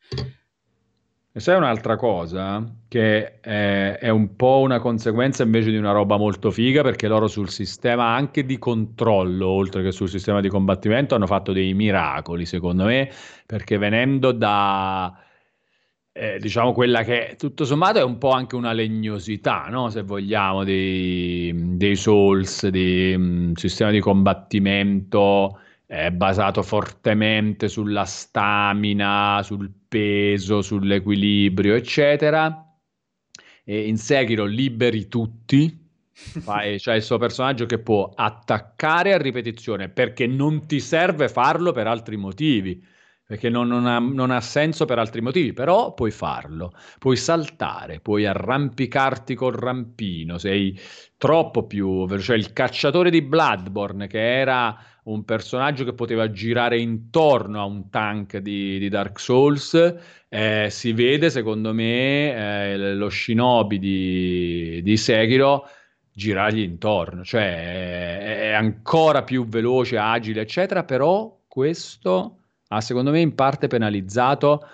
sì. 0.08 0.40
E 1.34 1.40
sai 1.40 1.56
un'altra 1.56 1.96
cosa 1.96 2.62
che 2.88 3.40
è, 3.40 3.96
è, 3.98 4.10
un 4.10 4.36
po' 4.36 4.58
una 4.58 4.80
conseguenza 4.80 5.42
invece 5.42 5.70
di 5.70 5.78
una 5.78 5.92
roba 5.92 6.18
molto 6.18 6.50
figa 6.50 6.82
perché 6.82 7.08
loro 7.08 7.26
sul 7.26 7.48
sistema 7.48 8.14
anche 8.14 8.44
di 8.44 8.58
controllo, 8.58 9.48
oltre 9.48 9.82
che 9.82 9.92
sul 9.92 10.10
sistema 10.10 10.42
di 10.42 10.50
combattimento, 10.50 11.14
hanno 11.14 11.26
fatto 11.26 11.52
dei 11.52 11.72
miracoli 11.72 12.44
secondo 12.44 12.84
me 12.84 13.10
perché 13.46 13.78
venendo 13.78 14.32
da 14.32 15.18
eh, 16.12 16.38
diciamo 16.38 16.72
quella 16.72 17.02
che 17.02 17.36
tutto 17.38 17.64
sommato 17.64 17.98
è 17.98 18.02
un 18.02 18.18
po' 18.18 18.30
anche 18.30 18.54
una 18.54 18.72
legnosità, 18.72 19.66
no? 19.70 19.88
se 19.88 20.02
vogliamo, 20.02 20.62
dei, 20.62 21.52
dei 21.76 21.96
Souls, 21.96 22.66
di 22.68 23.14
um, 23.14 23.54
sistema 23.54 23.90
di 23.90 24.00
combattimento 24.00 25.58
eh, 25.86 26.12
basato 26.12 26.62
fortemente 26.62 27.68
sulla 27.68 28.04
stamina, 28.04 29.40
sul 29.42 29.70
peso, 29.88 30.60
sull'equilibrio, 30.60 31.74
eccetera. 31.74 32.66
E 33.64 33.86
in 33.86 33.96
Sekiro 33.96 34.44
liberi 34.44 35.08
tutti, 35.08 35.80
Fai, 36.12 36.78
cioè 36.78 36.96
il 36.96 37.02
suo 37.02 37.16
personaggio 37.16 37.64
che 37.64 37.78
può 37.78 38.12
attaccare 38.14 39.14
a 39.14 39.18
ripetizione 39.18 39.88
perché 39.88 40.26
non 40.26 40.66
ti 40.66 40.78
serve 40.78 41.28
farlo 41.28 41.72
per 41.72 41.86
altri 41.86 42.16
motivi 42.16 42.84
perché 43.32 43.48
non, 43.48 43.66
non, 43.66 43.86
ha, 43.86 43.98
non, 43.98 44.30
ha, 44.30 44.42
senso 44.42 44.84
per 44.84 44.98
altri 44.98 45.22
motivi, 45.22 45.54
però 45.54 45.94
puoi 45.94 46.10
farlo, 46.10 46.74
puoi 46.98 47.16
saltare, 47.16 47.98
puoi 47.98 48.26
arrampicarti 48.26 49.34
col 49.34 49.54
rampino, 49.54 50.36
sei 50.36 50.78
troppo 51.16 51.66
più. 51.66 52.06
Cioè 52.18 52.36
il 52.36 52.52
cacciatore 52.52 53.08
di 53.08 53.22
Bloodborne, 53.22 54.06
che 54.06 54.38
era 54.38 54.78
un 55.04 55.24
personaggio 55.24 55.84
che 55.84 55.94
poteva 55.94 56.30
girare 56.30 56.78
intorno 56.78 57.58
a 57.58 57.64
un 57.64 57.88
tank 57.88 58.36
di, 58.36 58.78
di 58.78 58.90
Dark 58.90 59.18
Souls, 59.18 59.96
eh, 60.28 60.66
si 60.68 60.92
vede 60.92 61.30
secondo 61.30 61.72
me 61.72 62.34
eh, 62.34 62.94
lo 62.94 63.08
shinobi 63.08 63.78
di, 63.78 64.80
di 64.82 64.96
Sekiro 64.98 65.66
girargli 66.12 66.60
intorno, 66.60 67.24
cioè 67.24 68.18
è, 68.20 68.40
è 68.50 68.52
ancora 68.52 69.22
più 69.22 69.46
veloce, 69.46 69.96
agile, 69.96 70.42
eccetera, 70.42 70.84
però 70.84 71.40
questo 71.48 72.36
ha 72.72 72.80
secondo 72.80 73.10
me 73.10 73.20
in 73.20 73.34
parte 73.34 73.66
penalizzato 73.66 74.66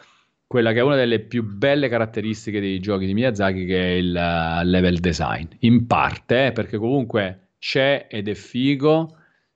quella 0.47 0.73
che 0.73 0.79
è 0.79 0.83
una 0.83 0.95
delle 0.97 1.19
più 1.21 1.45
belle 1.45 1.89
caratteristiche 1.89 2.61
dei 2.61 2.79
giochi 2.81 3.05
di 3.05 3.13
Miyazaki, 3.13 3.67
che 3.67 3.81
è 3.81 3.91
il 3.97 4.15
uh, 4.15 4.65
level 4.65 4.99
design. 4.99 5.47
In 5.61 5.87
parte, 5.87 6.47
eh, 6.47 6.53
perché 6.53 6.79
comunque 6.79 7.49
c'è 7.59 8.07
ed 8.09 8.29
è 8.29 8.35
figo, 8.35 9.15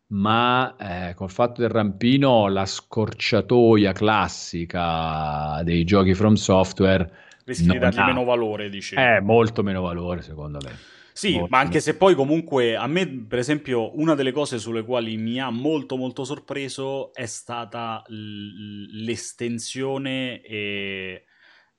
ma 0.08 0.76
eh, 0.76 1.14
col 1.14 1.30
fatto 1.30 1.62
del 1.62 1.70
rampino, 1.70 2.48
la 2.48 2.66
scorciatoia 2.66 3.92
classica 3.92 5.62
dei 5.64 5.84
giochi 5.84 6.12
from 6.12 6.34
software 6.34 7.10
rischi 7.46 7.68
di 7.68 7.78
dargli 7.78 7.98
ha... 7.98 8.06
meno 8.06 8.24
valore, 8.24 8.68
dici. 8.68 8.94
Eh, 8.94 9.20
molto 9.22 9.62
meno 9.62 9.80
valore, 9.80 10.20
secondo 10.20 10.58
me. 10.62 10.76
Sì, 11.12 11.28
Ottimo. 11.30 11.46
ma 11.50 11.58
anche 11.58 11.80
se 11.80 11.96
poi 11.96 12.14
comunque 12.14 12.74
a 12.76 12.86
me, 12.86 13.06
per 13.06 13.38
esempio, 13.38 13.98
una 13.98 14.14
delle 14.14 14.32
cose 14.32 14.58
sulle 14.58 14.82
quali 14.84 15.16
mi 15.16 15.38
ha 15.40 15.50
molto 15.50 15.96
molto 15.96 16.24
sorpreso 16.24 17.12
è 17.12 17.26
stata 17.26 18.02
l- 18.08 19.04
l'estensione 19.04 20.40
e 20.40 21.24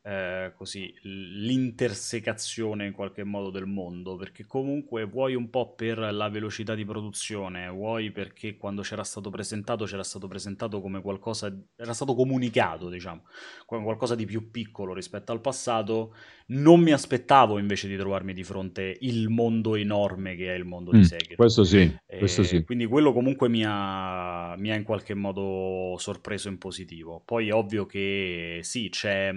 eh, 0.05 0.51
così, 0.57 0.93
l'intersecazione 1.03 2.85
in 2.85 2.91
qualche 2.91 3.23
modo 3.23 3.49
del 3.49 3.65
mondo, 3.65 4.17
perché 4.17 4.45
comunque 4.45 5.05
vuoi 5.05 5.33
un 5.33 5.49
po' 5.49 5.73
per 5.75 5.97
la 5.97 6.27
velocità 6.27 6.75
di 6.75 6.83
produzione, 6.83 7.69
vuoi 7.69 8.11
perché 8.11 8.57
quando 8.57 8.81
c'era 8.81 9.05
stato 9.05 9.29
presentato 9.29 9.85
c'era 9.85 10.03
stato 10.03 10.27
presentato 10.27 10.81
come 10.81 11.01
qualcosa, 11.01 11.55
era 11.77 11.93
stato 11.93 12.15
comunicato, 12.15 12.89
diciamo, 12.89 13.23
come 13.65 13.83
qualcosa 13.83 14.15
di 14.15 14.25
più 14.25 14.51
piccolo 14.51 14.93
rispetto 14.93 15.31
al 15.31 15.39
passato, 15.39 16.13
non 16.47 16.81
mi 16.81 16.91
aspettavo 16.91 17.57
invece 17.57 17.87
di 17.87 17.95
trovarmi 17.95 18.33
di 18.33 18.43
fronte 18.43 18.97
il 18.99 19.29
mondo 19.29 19.75
enorme 19.75 20.35
che 20.35 20.53
è 20.53 20.57
il 20.57 20.65
mondo 20.65 20.91
mm, 20.93 20.99
di 20.99 21.05
Sekiro. 21.05 21.35
Questo 21.37 21.63
sì, 21.63 21.95
questo 22.05 22.43
sì. 22.43 22.65
Quindi 22.65 22.85
quello 22.87 23.13
comunque 23.13 23.47
mi 23.47 23.63
ha, 23.65 24.53
mi 24.57 24.69
ha 24.69 24.75
in 24.75 24.83
qualche 24.83 25.13
modo 25.13 25.95
sorpreso 25.97 26.49
in 26.49 26.57
positivo. 26.57 27.21
Poi 27.23 27.51
ovvio 27.51 27.85
che 27.85 28.59
sì, 28.63 28.89
c'è 28.89 29.33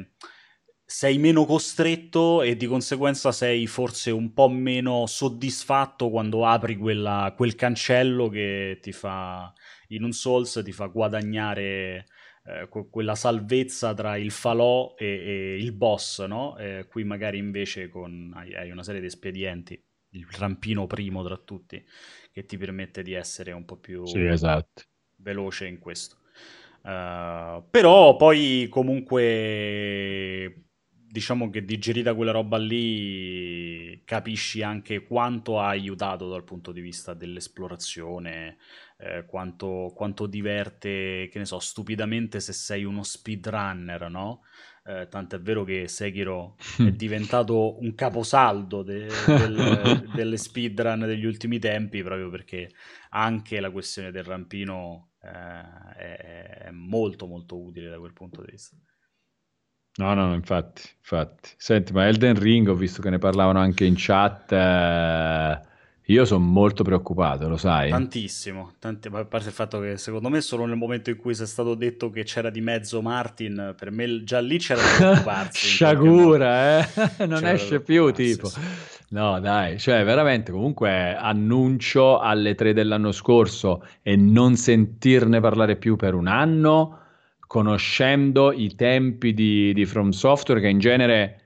sei 0.88 1.18
meno 1.18 1.44
costretto 1.44 2.42
e 2.42 2.56
di 2.56 2.66
conseguenza 2.66 3.32
sei 3.32 3.66
forse 3.66 4.12
un 4.12 4.32
po' 4.32 4.48
meno 4.48 5.06
soddisfatto 5.06 6.10
quando 6.10 6.46
apri 6.46 6.76
quella, 6.76 7.34
quel 7.36 7.56
cancello 7.56 8.28
che 8.28 8.78
ti 8.80 8.92
fa 8.92 9.52
in 9.88 10.04
un 10.04 10.12
Souls 10.12 10.62
ti 10.64 10.70
fa 10.70 10.86
guadagnare 10.86 12.06
eh, 12.44 12.68
quella 12.68 13.16
salvezza 13.16 13.94
tra 13.94 14.16
il 14.16 14.30
falò 14.30 14.94
e, 14.96 15.06
e 15.06 15.56
il 15.56 15.72
boss, 15.72 16.24
no? 16.24 16.56
Eh, 16.56 16.86
qui 16.88 17.02
magari 17.02 17.38
invece 17.38 17.88
con, 17.88 18.32
hai, 18.36 18.54
hai, 18.54 18.70
una 18.70 18.84
serie 18.84 19.00
di 19.00 19.06
espedienti, 19.06 19.84
il 20.10 20.26
rampino 20.30 20.86
primo 20.86 21.24
tra 21.24 21.36
tutti, 21.36 21.84
che 22.30 22.46
ti 22.46 22.56
permette 22.56 23.02
di 23.02 23.14
essere 23.14 23.50
un 23.50 23.64
po' 23.64 23.78
più 23.78 24.06
sì, 24.06 24.24
esatto. 24.24 24.84
veloce 25.16 25.66
in 25.66 25.80
questo. 25.80 26.18
Uh, 26.82 27.64
però 27.68 28.14
poi 28.14 28.68
comunque 28.70 30.65
diciamo 31.16 31.48
che 31.48 31.64
digerita 31.64 32.14
quella 32.14 32.30
roba 32.30 32.58
lì 32.58 34.02
capisci 34.04 34.60
anche 34.60 35.02
quanto 35.06 35.58
ha 35.58 35.68
aiutato 35.68 36.28
dal 36.28 36.44
punto 36.44 36.72
di 36.72 36.82
vista 36.82 37.14
dell'esplorazione, 37.14 38.58
eh, 38.98 39.24
quanto, 39.24 39.92
quanto, 39.94 40.26
diverte, 40.26 41.30
che 41.32 41.38
ne 41.38 41.46
so, 41.46 41.58
stupidamente 41.58 42.38
se 42.40 42.52
sei 42.52 42.84
uno 42.84 43.02
speedrunner, 43.02 44.10
no? 44.10 44.42
eh, 44.84 45.08
tant'è 45.08 45.40
vero 45.40 45.64
che 45.64 45.88
Sekiro 45.88 46.56
è 46.76 46.92
diventato 46.92 47.80
un 47.80 47.94
caposaldo 47.94 48.82
de- 48.82 49.08
del, 49.26 50.10
delle 50.14 50.36
speedrun 50.36 51.00
degli 51.00 51.24
ultimi 51.24 51.58
tempi 51.58 52.02
proprio 52.02 52.28
perché 52.28 52.70
anche 53.10 53.58
la 53.58 53.70
questione 53.70 54.10
del 54.10 54.24
rampino 54.24 55.12
eh, 55.22 55.94
è, 55.96 56.64
è 56.66 56.70
molto 56.72 57.26
molto 57.26 57.58
utile 57.58 57.88
da 57.88 57.98
quel 57.98 58.12
punto 58.12 58.42
di 58.42 58.50
vista. 58.50 58.76
No, 59.96 60.12
no, 60.12 60.26
no, 60.26 60.34
infatti, 60.34 60.82
infatti. 60.98 61.50
Senti, 61.56 61.92
ma 61.92 62.06
Elden 62.06 62.38
Ring 62.38 62.68
ho 62.68 62.74
visto 62.74 63.00
che 63.00 63.10
ne 63.10 63.18
parlavano 63.18 63.58
anche 63.58 63.84
in 63.84 63.94
chat. 63.96 64.52
Eh, 64.52 65.60
io 66.08 66.24
sono 66.24 66.44
molto 66.44 66.84
preoccupato, 66.84 67.48
lo 67.48 67.56
sai? 67.56 67.90
Tantissimo, 67.90 68.74
tanti, 68.78 69.08
a 69.08 69.24
parte 69.24 69.48
il 69.48 69.54
fatto 69.54 69.80
che 69.80 69.96
secondo 69.96 70.28
me 70.28 70.40
solo 70.40 70.64
nel 70.64 70.76
momento 70.76 71.10
in 71.10 71.16
cui 71.16 71.34
si 71.34 71.42
è 71.42 71.46
stato 71.46 71.74
detto 71.74 72.10
che 72.10 72.22
c'era 72.22 72.50
di 72.50 72.60
mezzo 72.60 73.02
Martin, 73.02 73.74
per 73.76 73.90
me 73.90 74.22
già 74.22 74.38
lì 74.38 74.58
c'era 74.58 74.82
da 74.82 74.96
preoccuparsi. 74.96 75.66
Sciagura, 75.66 76.78
eh? 76.78 76.86
non 77.26 77.40
c'era 77.40 77.52
esce 77.52 77.80
più 77.80 78.12
tipo. 78.12 78.50
No, 79.08 79.40
dai, 79.40 79.78
cioè 79.78 80.04
veramente 80.04 80.52
comunque 80.52 81.16
annuncio 81.16 82.18
alle 82.18 82.54
tre 82.54 82.72
dell'anno 82.72 83.12
scorso 83.12 83.84
e 84.02 84.14
non 84.14 84.56
sentirne 84.56 85.40
parlare 85.40 85.76
più 85.76 85.96
per 85.96 86.14
un 86.14 86.26
anno, 86.26 87.05
conoscendo 87.46 88.52
i 88.52 88.74
tempi 88.74 89.32
di, 89.32 89.72
di 89.72 89.86
From 89.86 90.10
Software 90.10 90.60
che 90.60 90.68
in 90.68 90.78
genere 90.78 91.40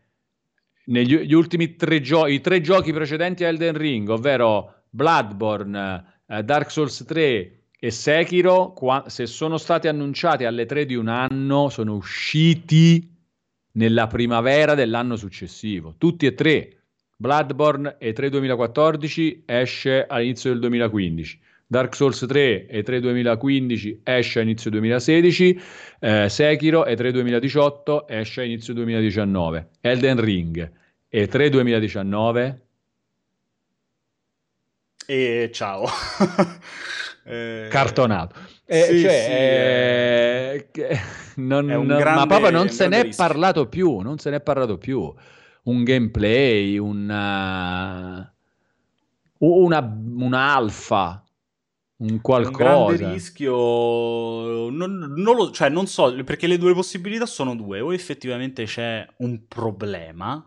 negli 0.86 1.32
ultimi 1.32 1.76
tre 1.76 2.00
giochi, 2.00 2.32
i 2.32 2.40
tre 2.40 2.60
giochi 2.60 2.92
precedenti 2.92 3.44
a 3.44 3.48
Elden 3.48 3.76
Ring, 3.76 4.08
ovvero 4.08 4.82
Bloodborne, 4.90 6.04
eh, 6.26 6.42
Dark 6.42 6.70
Souls 6.70 7.04
3 7.06 7.60
e 7.78 7.90
Sekiro, 7.90 8.72
qua, 8.72 9.04
se 9.06 9.26
sono 9.26 9.56
stati 9.56 9.88
annunciati 9.88 10.44
alle 10.44 10.66
tre 10.66 10.84
di 10.84 10.94
un 10.94 11.08
anno, 11.08 11.68
sono 11.68 11.94
usciti 11.94 13.08
nella 13.72 14.06
primavera 14.06 14.74
dell'anno 14.74 15.16
successivo. 15.16 15.94
Tutti 15.96 16.26
e 16.26 16.34
tre. 16.34 16.74
Bloodborne 17.16 17.96
E3 18.00 18.28
2014 18.28 19.42
esce 19.46 20.06
all'inizio 20.06 20.50
del 20.50 20.60
2015. 20.60 21.40
Dark 21.70 21.94
Souls 21.94 22.18
3 22.26 22.66
E3 22.68 22.98
2015 22.98 24.00
esce 24.02 24.40
a 24.40 24.42
inizio 24.42 24.72
2016, 24.72 25.62
eh, 26.00 26.28
Sekiro 26.28 26.84
E3 26.84 27.10
2018 27.10 28.08
esce 28.08 28.40
a 28.40 28.44
inizio 28.44 28.74
2019, 28.74 29.68
Elden 29.80 30.20
Ring 30.20 30.72
e3 31.08 31.48
2019? 31.48 32.66
E 35.06 35.50
ciao. 35.52 35.86
eh... 37.24 37.68
Cartonato. 37.70 38.34
Eh, 38.64 38.82
sì, 38.82 39.00
cioè, 39.02 40.66
sì, 40.74 40.80
eh, 40.80 41.00
non, 41.36 41.66
grande, 41.66 42.02
ma 42.02 42.26
proprio 42.26 42.50
non 42.50 42.68
se 42.68 42.88
n'è 42.88 43.02
rischio. 43.02 43.24
parlato 43.24 43.68
più, 43.68 43.98
non 43.98 44.18
se 44.18 44.30
n'è 44.30 44.40
parlato 44.40 44.76
più. 44.76 45.14
Un 45.62 45.84
gameplay, 45.84 46.78
una, 46.78 48.28
una, 49.38 50.00
un'alfa, 50.18 51.24
un 52.00 52.20
qualcosa. 52.20 52.76
Un 52.76 52.86
grande 52.86 53.12
rischio, 53.12 54.70
non, 54.70 55.14
non, 55.16 55.36
lo, 55.36 55.50
cioè 55.50 55.68
non 55.68 55.86
so, 55.86 56.12
perché 56.24 56.46
le 56.46 56.58
due 56.58 56.74
possibilità 56.74 57.26
sono 57.26 57.54
due, 57.54 57.80
o 57.80 57.92
effettivamente 57.92 58.64
c'è 58.64 59.06
un 59.18 59.46
problema, 59.46 60.44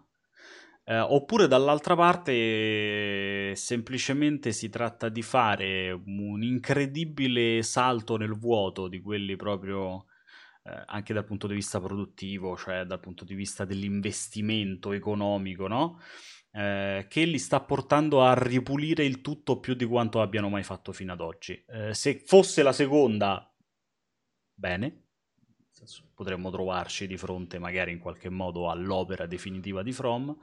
eh, 0.86 1.00
oppure 1.00 1.48
dall'altra 1.48 1.96
parte 1.96 3.56
semplicemente 3.56 4.52
si 4.52 4.70
tratta 4.70 5.10
di 5.10 5.22
fare 5.22 5.92
un 5.92 6.42
incredibile 6.44 7.62
salto 7.64 8.18
nel 8.18 8.38
vuoto 8.38 8.88
di 8.88 9.00
quelli 9.02 9.36
proprio 9.36 10.06
eh, 10.64 10.84
anche 10.88 11.14
dal 11.14 11.26
punto 11.26 11.48
di 11.48 11.54
vista 11.54 11.80
produttivo, 11.80 12.58
cioè 12.58 12.86
dal 12.86 13.00
punto 13.00 13.26
di 13.26 13.36
vista 13.36 13.64
dell'investimento 13.64 14.92
economico, 14.92 15.68
no? 15.68 16.00
Eh, 16.56 17.08
che 17.10 17.26
li 17.26 17.40
sta 17.40 17.62
portando 17.62 18.24
a 18.24 18.36
ripulire 18.36 19.04
il 19.04 19.22
tutto 19.22 19.60
più 19.60 19.74
di 19.74 19.86
quanto 19.86 20.22
abbiano 20.22 20.50
mai 20.50 20.62
fatto 20.62 20.94
fino 20.94 21.12
ad 21.12 21.20
oggi. 21.20 21.64
Eh, 21.68 21.96
se 21.96 22.22
fosse 22.24 22.62
la 22.62 22.72
seconda, 22.74 23.52
bene, 24.54 25.04
potremmo 26.14 26.52
trovarci 26.52 27.08
di 27.08 27.18
fronte 27.18 27.58
magari 27.58 27.92
in 27.92 27.98
qualche 27.98 28.30
modo 28.30 28.70
all'opera 28.70 29.26
definitiva 29.26 29.82
di 29.82 29.92
From. 29.92 30.38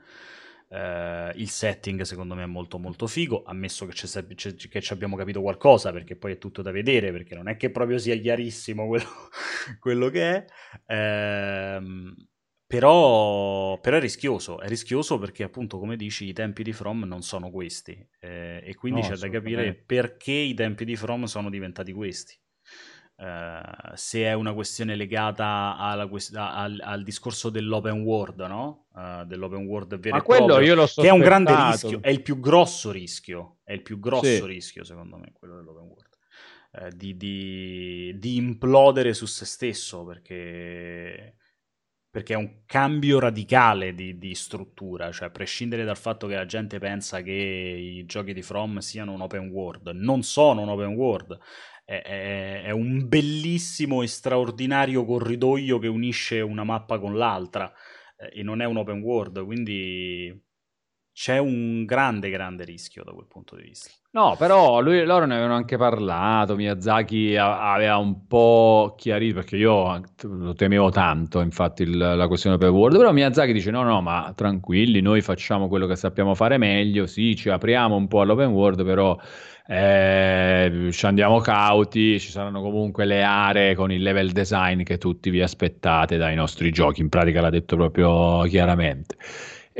Uh, 0.67 1.31
il 1.35 1.49
setting 1.49 1.99
secondo 2.03 2.33
me 2.33 2.43
è 2.43 2.45
molto 2.45 2.77
molto 2.77 3.05
figo, 3.05 3.43
ammesso 3.43 3.85
che, 3.85 3.91
c'è, 3.91 4.25
c'è, 4.35 4.55
che, 4.55 4.79
ci 4.79 4.93
abbiamo 4.93 5.17
capito 5.17 5.41
qualcosa, 5.41 5.91
perché 5.91 6.15
poi 6.15 6.33
è 6.33 6.37
tutto 6.37 6.61
da 6.61 6.71
vedere, 6.71 7.11
perché 7.11 7.35
non 7.35 7.49
è 7.49 7.57
che 7.57 7.71
proprio 7.71 7.97
sia 7.97 8.15
chiarissimo 8.15 8.87
quello, 8.87 9.09
quello 9.79 10.09
che 10.09 10.45
è. 10.85 11.77
Uh, 11.77 12.13
però, 12.71 13.79
però, 13.79 13.97
è 13.97 13.99
rischioso, 13.99 14.59
è 14.59 14.67
rischioso 14.67 15.19
perché 15.19 15.43
appunto 15.43 15.77
come 15.77 15.95
dici 15.95 16.25
i 16.25 16.33
tempi 16.33 16.63
di 16.63 16.71
From 16.71 17.03
non 17.03 17.21
sono 17.21 17.51
questi 17.51 17.91
eh, 18.19 18.61
e 18.63 18.75
quindi 18.75 19.01
no, 19.01 19.09
c'è 19.09 19.15
da 19.15 19.29
capire 19.29 19.73
perché 19.73 20.31
i 20.31 20.53
tempi 20.53 20.85
di 20.85 20.95
From 20.95 21.25
sono 21.25 21.49
diventati 21.49 21.91
questi. 21.91 22.39
Uh, 23.21 23.91
se 23.93 24.23
è 24.23 24.33
una 24.33 24.51
questione 24.51 24.95
legata 24.95 25.77
alla, 25.77 26.09
al, 26.33 26.79
al, 26.81 27.03
discorso 27.03 27.51
dell'open 27.51 28.01
world, 28.01 28.39
no? 28.39 28.87
Uh, 28.93 29.25
dell'open 29.25 29.67
world 29.67 29.99
vero 29.99 30.15
Ma 30.15 30.23
quello 30.23 30.45
proprio, 30.47 30.67
io 30.67 30.73
lo 30.73 30.87
so. 30.87 31.03
Che 31.03 31.07
è 31.07 31.11
un 31.11 31.19
grande 31.19 31.53
rischio, 31.53 32.01
è 32.01 32.09
il 32.09 32.23
più 32.23 32.39
grosso 32.39 32.89
rischio, 32.89 33.59
è 33.63 33.73
il 33.73 33.83
più 33.83 33.99
grosso 33.99 34.25
sì. 34.25 34.45
rischio 34.47 34.83
secondo 34.83 35.17
me, 35.17 35.33
quello 35.33 35.57
dell'open 35.57 35.83
world. 35.83 36.09
Uh, 36.71 36.95
di, 36.95 37.15
di, 37.15 38.15
di, 38.17 38.37
implodere 38.37 39.13
su 39.13 39.27
se 39.27 39.45
stesso 39.45 40.03
perché, 40.03 41.35
perché 42.11 42.33
è 42.33 42.37
un 42.37 42.65
cambio 42.65 43.19
radicale 43.19 43.95
di, 43.95 44.17
di, 44.17 44.35
struttura, 44.35 45.11
cioè 45.13 45.29
a 45.29 45.31
prescindere 45.31 45.85
dal 45.85 45.97
fatto 45.97 46.27
che 46.27 46.35
la 46.35 46.45
gente 46.45 46.77
pensa 46.77 47.21
che 47.21 47.31
i 47.31 48.05
giochi 48.05 48.33
di 48.33 48.41
From 48.41 48.79
siano 48.79 49.13
un 49.13 49.21
open 49.21 49.49
world, 49.49 49.87
non 49.93 50.21
sono 50.21 50.61
un 50.61 50.67
open 50.67 50.93
world, 50.93 51.39
è, 51.85 52.63
è, 52.65 52.71
un 52.71 53.07
bellissimo 53.07 54.01
e 54.01 54.07
straordinario 54.07 55.05
corridoio 55.05 55.79
che 55.79 55.87
unisce 55.87 56.41
una 56.41 56.65
mappa 56.65 56.99
con 56.99 57.15
l'altra 57.15 57.71
eh, 58.17 58.39
e 58.39 58.43
non 58.43 58.61
è 58.61 58.65
un 58.65 58.75
open 58.77 59.01
world, 59.01 59.43
quindi 59.45 60.37
c'è 61.13 61.37
un 61.37 61.85
grande, 61.85 62.29
grande 62.29 62.63
rischio 62.63 63.03
da 63.03 63.11
quel 63.11 63.27
punto 63.27 63.55
di 63.55 63.63
vista. 63.63 63.89
No, 64.13 64.35
però 64.37 64.81
lui, 64.81 65.05
loro 65.05 65.25
ne 65.25 65.35
avevano 65.35 65.55
anche 65.55 65.77
parlato, 65.77 66.55
Miyazaki 66.55 67.37
aveva 67.37 67.95
un 67.95 68.27
po' 68.27 68.93
chiarito, 68.97 69.35
perché 69.35 69.55
io 69.55 70.01
lo 70.23 70.53
temevo 70.53 70.89
tanto, 70.89 71.39
infatti, 71.39 71.83
il, 71.83 71.97
la 71.97 72.27
questione 72.27 72.57
open 72.57 72.69
world, 72.69 72.97
però 72.97 73.13
Miyazaki 73.13 73.53
dice 73.53 73.71
no, 73.71 73.83
no, 73.83 74.01
ma 74.01 74.33
tranquilli, 74.35 74.99
noi 74.99 75.21
facciamo 75.21 75.69
quello 75.69 75.87
che 75.87 75.95
sappiamo 75.95 76.35
fare 76.35 76.57
meglio, 76.57 77.05
sì, 77.05 77.37
ci 77.37 77.49
apriamo 77.49 77.95
un 77.95 78.07
po' 78.07 78.19
all'open 78.19 78.49
world, 78.49 78.83
però 78.83 79.17
eh, 79.67 80.89
ci 80.91 81.05
andiamo 81.05 81.39
cauti, 81.39 82.19
ci 82.19 82.31
saranno 82.31 82.61
comunque 82.61 83.05
le 83.05 83.23
aree 83.23 83.75
con 83.75 83.93
il 83.93 84.01
level 84.01 84.31
design 84.31 84.83
che 84.83 84.97
tutti 84.97 85.29
vi 85.29 85.41
aspettate 85.41 86.17
dai 86.17 86.35
nostri 86.35 86.71
giochi, 86.71 86.99
in 86.99 87.07
pratica 87.07 87.39
l'ha 87.39 87.49
detto 87.49 87.77
proprio 87.77 88.41
chiaramente. 88.43 89.15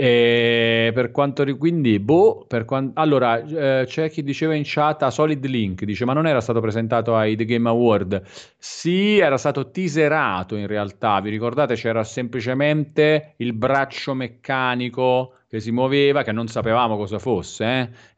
E 0.03 0.89
per 0.95 1.11
quanto 1.11 1.43
quindi, 1.57 1.99
boh, 1.99 2.45
per 2.47 2.65
quant- 2.65 2.97
allora 2.97 3.37
eh, 3.43 3.83
c'è 3.85 4.09
chi 4.09 4.23
diceva 4.23 4.55
in 4.55 4.63
chat 4.65 5.03
a 5.03 5.11
Solid 5.11 5.45
Link, 5.45 5.83
dice 5.83 6.05
ma 6.05 6.13
non 6.13 6.25
era 6.25 6.41
stato 6.41 6.59
presentato 6.59 7.15
ai 7.15 7.35
The 7.35 7.45
Game 7.45 7.69
Award? 7.69 8.23
Sì, 8.57 9.19
era 9.19 9.37
stato 9.37 9.69
teaserato 9.69 10.55
in 10.55 10.65
realtà, 10.65 11.19
vi 11.21 11.29
ricordate 11.29 11.75
c'era 11.75 12.03
semplicemente 12.03 13.35
il 13.37 13.53
braccio 13.53 14.15
meccanico 14.15 15.33
che 15.51 15.59
si 15.59 15.71
muoveva, 15.71 16.23
che 16.23 16.31
non 16.31 16.47
sapevamo 16.47 16.95
cosa 16.95 17.19
fosse, 17.19 17.65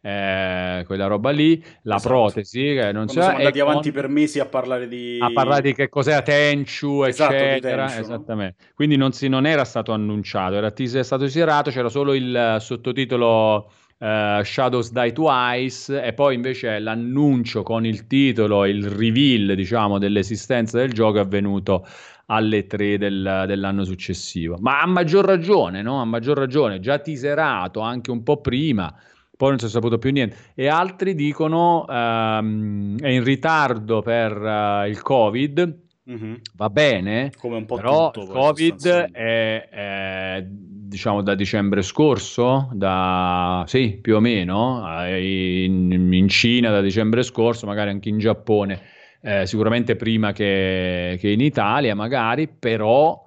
eh? 0.02 0.08
Eh, 0.08 0.84
quella 0.86 1.08
roba 1.08 1.32
lì, 1.32 1.60
la 1.82 1.96
esatto. 1.96 2.14
protesi 2.14 2.60
che 2.60 2.92
non 2.92 3.06
Quando 3.06 3.12
siamo 3.14 3.38
andati 3.38 3.60
avanti 3.60 3.92
per 3.92 4.08
mesi 4.08 4.40
a 4.40 4.46
parlare 4.46 4.88
di... 4.88 5.18
A 5.20 5.32
parlare 5.32 5.64
di 5.64 5.74
che 5.74 5.90
cos'era 5.90 6.22
Tenchu, 6.22 7.02
esatto, 7.02 7.34
eccetera. 7.34 7.88
Tenchu, 7.88 8.02
Esattamente. 8.02 8.56
No? 8.60 8.68
Quindi 8.76 8.98
non, 8.98 9.14
si, 9.14 9.30
non, 9.30 9.48
era 9.48 9.66
stato 9.66 9.94
annunciato, 9.94 10.54
era 10.54 10.70
teaser, 10.70 11.04
stato 11.04 11.24
teaserato, 11.24 11.72
c'era 11.72 11.90
solo 11.90 12.14
il 12.14 12.58
sottotitolo... 12.60 13.72
Uh, 13.96 14.44
Shadows 14.44 14.92
Die 14.92 15.14
Twice 15.14 16.04
e 16.04 16.12
poi 16.12 16.36
invece 16.36 16.78
l'annuncio 16.80 17.64
con 17.64 17.86
il 17.86 18.06
titolo, 18.06 18.66
il 18.66 18.90
reveal 18.90 19.56
diciamo 19.56 19.98
dell'esistenza 19.98 20.78
del 20.78 20.92
gioco 20.92 21.20
è 21.20 21.22
avvenuto 21.22 21.88
alle 22.28 22.67
3 22.67 22.97
del, 22.97 23.43
dell'anno 23.47 23.84
successivo. 23.84 24.57
Ma 24.59 24.82
a 24.82 24.86
maggior 24.86 25.26
ragione, 25.26 25.82
no? 25.82 25.99
A 25.99 26.05
maggior 26.05 26.38
ragione, 26.38 26.80
già 26.80 26.99
teaserato 26.99 27.80
anche 27.82 28.11
un 28.11 28.24
po' 28.24 28.39
prima, 28.39 28.93
poi 29.36 29.49
non 29.49 29.59
si 29.59 29.65
è 29.65 29.69
saputo 29.69 29.97
più 29.97 30.11
niente. 30.11 30.36
E 30.55 30.67
altri 30.67 31.15
dicono 31.15 31.86
um, 31.88 32.97
è 32.99 33.09
in 33.09 33.24
ritardo 33.24 34.01
per 34.01 34.36
uh, 34.39 34.88
il 34.88 35.01
Covid. 35.01 35.82
Mm-hmm. 36.09 36.34
Va 36.55 36.69
bene, 36.69 37.32
come 37.38 37.55
un 37.55 37.65
po' 37.65 37.78
però 37.78 38.11
tutto, 38.11 38.28
Covid 38.28 38.88
è, 39.13 39.69
è, 39.69 40.45
diciamo 40.45 41.21
da 41.21 41.34
dicembre 41.34 41.82
scorso, 41.82 42.69
da, 42.74 43.63
sì, 43.67 43.99
più 44.01 44.17
o 44.17 44.19
meno, 44.19 44.84
eh, 45.01 45.63
in, 45.63 46.11
in 46.11 46.28
Cina 46.28 46.71
da 46.71 46.82
dicembre 46.82 47.24
scorso, 47.24 47.65
magari 47.65 47.89
anche 47.89 48.09
in 48.09 48.17
Giappone 48.17 48.82
eh, 49.26 49.47
sicuramente 49.47 49.95
prima 49.95 50.34
che, 50.34 51.17
che, 51.17 51.30
in 51.30 51.39
Italia, 51.39 51.95
magari, 51.95 52.49
però 52.49 53.26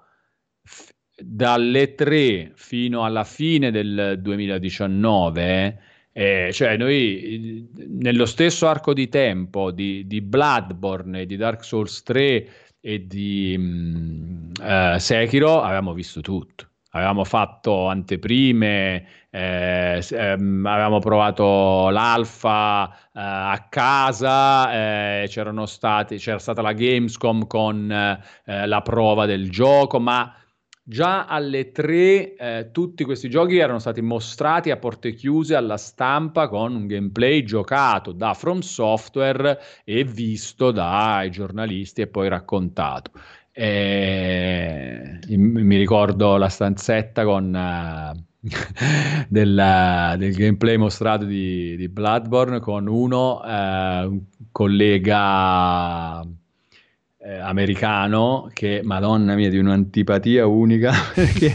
f- 0.62 0.92
dalle 1.16 1.94
3 1.94 2.52
fino 2.54 3.04
alla 3.04 3.24
fine 3.24 3.70
del 3.70 4.18
2019, 4.20 5.78
eh, 6.12 6.50
cioè 6.52 6.76
noi 6.76 7.66
nello 7.88 8.26
stesso 8.26 8.68
arco 8.68 8.92
di 8.92 9.08
tempo 9.08 9.70
di, 9.70 10.06
di 10.06 10.20
Bloodborne 10.20 11.24
di 11.24 11.36
Dark 11.36 11.64
Souls 11.64 12.02
3 12.02 12.48
e 12.80 13.06
di 13.06 13.56
mh, 13.58 13.62
mm, 13.62 14.94
uh, 14.94 14.98
Sekiro 14.98 15.62
avevamo 15.62 15.94
visto 15.94 16.20
tutto. 16.20 16.68
Avevamo 16.90 17.24
fatto 17.24 17.88
anteprime, 17.88 19.06
eh, 19.36 20.02
ehm, 20.12 20.64
avevamo 20.64 20.98
provato 20.98 21.90
l'alfa 21.90 22.88
eh, 22.88 23.20
a 23.20 23.66
casa, 23.68 25.20
eh, 25.22 25.28
stati, 25.66 26.16
c'era 26.16 26.38
stata 26.38 26.62
la 26.62 26.72
Gamescom 26.72 27.46
con 27.46 27.90
eh, 27.90 28.66
la 28.66 28.80
prova 28.80 29.26
del 29.26 29.50
gioco, 29.50 30.00
ma 30.00 30.34
già 30.82 31.26
alle 31.26 31.70
tre 31.70 32.34
eh, 32.34 32.70
tutti 32.72 33.04
questi 33.04 33.28
giochi 33.28 33.58
erano 33.58 33.78
stati 33.78 34.00
mostrati 34.00 34.70
a 34.70 34.78
porte 34.78 35.12
chiuse 35.12 35.54
alla 35.54 35.76
stampa 35.76 36.48
con 36.48 36.74
un 36.74 36.86
gameplay 36.86 37.42
giocato 37.42 38.12
da 38.12 38.32
From 38.32 38.60
Software 38.60 39.60
e 39.84 40.02
visto 40.04 40.70
dai 40.70 41.30
giornalisti 41.30 42.00
e 42.00 42.06
poi 42.06 42.30
raccontato. 42.30 43.10
E 43.52 45.18
mi 45.28 45.76
ricordo 45.76 46.38
la 46.38 46.48
stanzetta 46.48 47.24
con 47.24 47.54
uh, 49.26 49.26
del, 49.28 50.34
gameplay 50.34 50.76
mostrato 50.76 51.24
di, 51.24 51.76
di 51.76 51.88
Bloodborne 51.88 52.60
con 52.60 52.86
uno, 52.86 53.40
uh, 53.42 54.08
un 54.08 54.20
collega 54.52 56.24
eh, 57.26 57.38
americano 57.38 58.48
che, 58.52 58.82
madonna 58.84 59.34
mia, 59.34 59.50
di 59.50 59.58
un'antipatia 59.58 60.46
unica. 60.46 60.92
perché, 61.12 61.52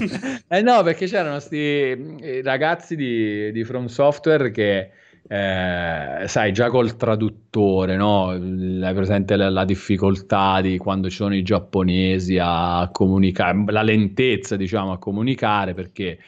eh 0.47 0.61
no, 0.61 0.83
perché 0.83 1.05
c'erano 1.05 1.35
questi 1.35 1.57
eh, 1.57 2.41
ragazzi 2.43 2.97
di, 2.97 3.51
di 3.53 3.63
From 3.63 3.85
Software 3.85 4.51
che 4.51 4.89
eh, 5.27 6.27
sai, 6.27 6.51
già 6.51 6.69
col 6.69 6.97
traduttore, 6.97 7.95
no? 7.95 8.31
Hai 8.31 8.93
presente 8.93 9.37
la, 9.37 9.49
la, 9.49 9.63
difficoltà 9.63 10.59
di 10.59 10.77
quando 10.77 11.09
ci 11.09 11.15
sono 11.15 11.33
i 11.33 11.41
giapponesi 11.41 12.37
a 12.37 12.89
comunicare, 12.91 13.63
la 13.67 13.81
lentezza, 13.81 14.57
diciamo, 14.57 14.91
a 14.91 14.97
comunicare 14.97 15.73
perché 15.73 16.19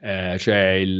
eh, 0.00 0.34
c'è 0.36 0.70
il, 0.72 0.98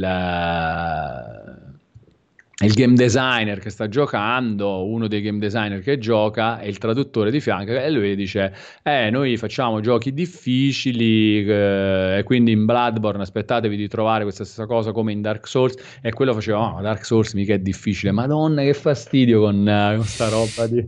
il 2.63 2.73
game 2.73 2.93
designer 2.93 3.59
che 3.59 3.69
sta 3.69 3.87
giocando, 3.87 4.85
uno 4.85 5.07
dei 5.07 5.21
game 5.21 5.39
designer 5.39 5.81
che 5.81 5.97
gioca 5.97 6.59
e 6.59 6.69
il 6.69 6.77
traduttore 6.77 7.31
di 7.31 7.39
fianco 7.39 7.71
e 7.71 7.89
lui 7.89 8.15
dice 8.15 8.53
eh 8.83 9.09
noi 9.09 9.35
facciamo 9.37 9.79
giochi 9.79 10.13
difficili 10.13 11.43
eh, 11.43 12.17
e 12.19 12.23
quindi 12.23 12.51
in 12.51 12.65
Bloodborne 12.65 13.23
aspettatevi 13.23 13.75
di 13.75 13.87
trovare 13.87 14.23
questa 14.23 14.43
stessa 14.43 14.65
cosa 14.65 14.91
come 14.91 15.11
in 15.11 15.21
Dark 15.21 15.47
Souls. 15.47 15.75
E 16.01 16.11
quello 16.13 16.33
faceva 16.33 16.75
oh, 16.75 16.81
Dark 16.81 17.03
Souls 17.03 17.33
mica 17.33 17.53
è 17.53 17.59
difficile. 17.59 18.11
Madonna 18.11 18.61
che 18.61 18.73
fastidio 18.73 19.41
con, 19.41 19.61
uh, 19.61 19.95
con 19.95 20.05
sta 20.05 20.29
roba 20.29 20.67
di 20.67 20.87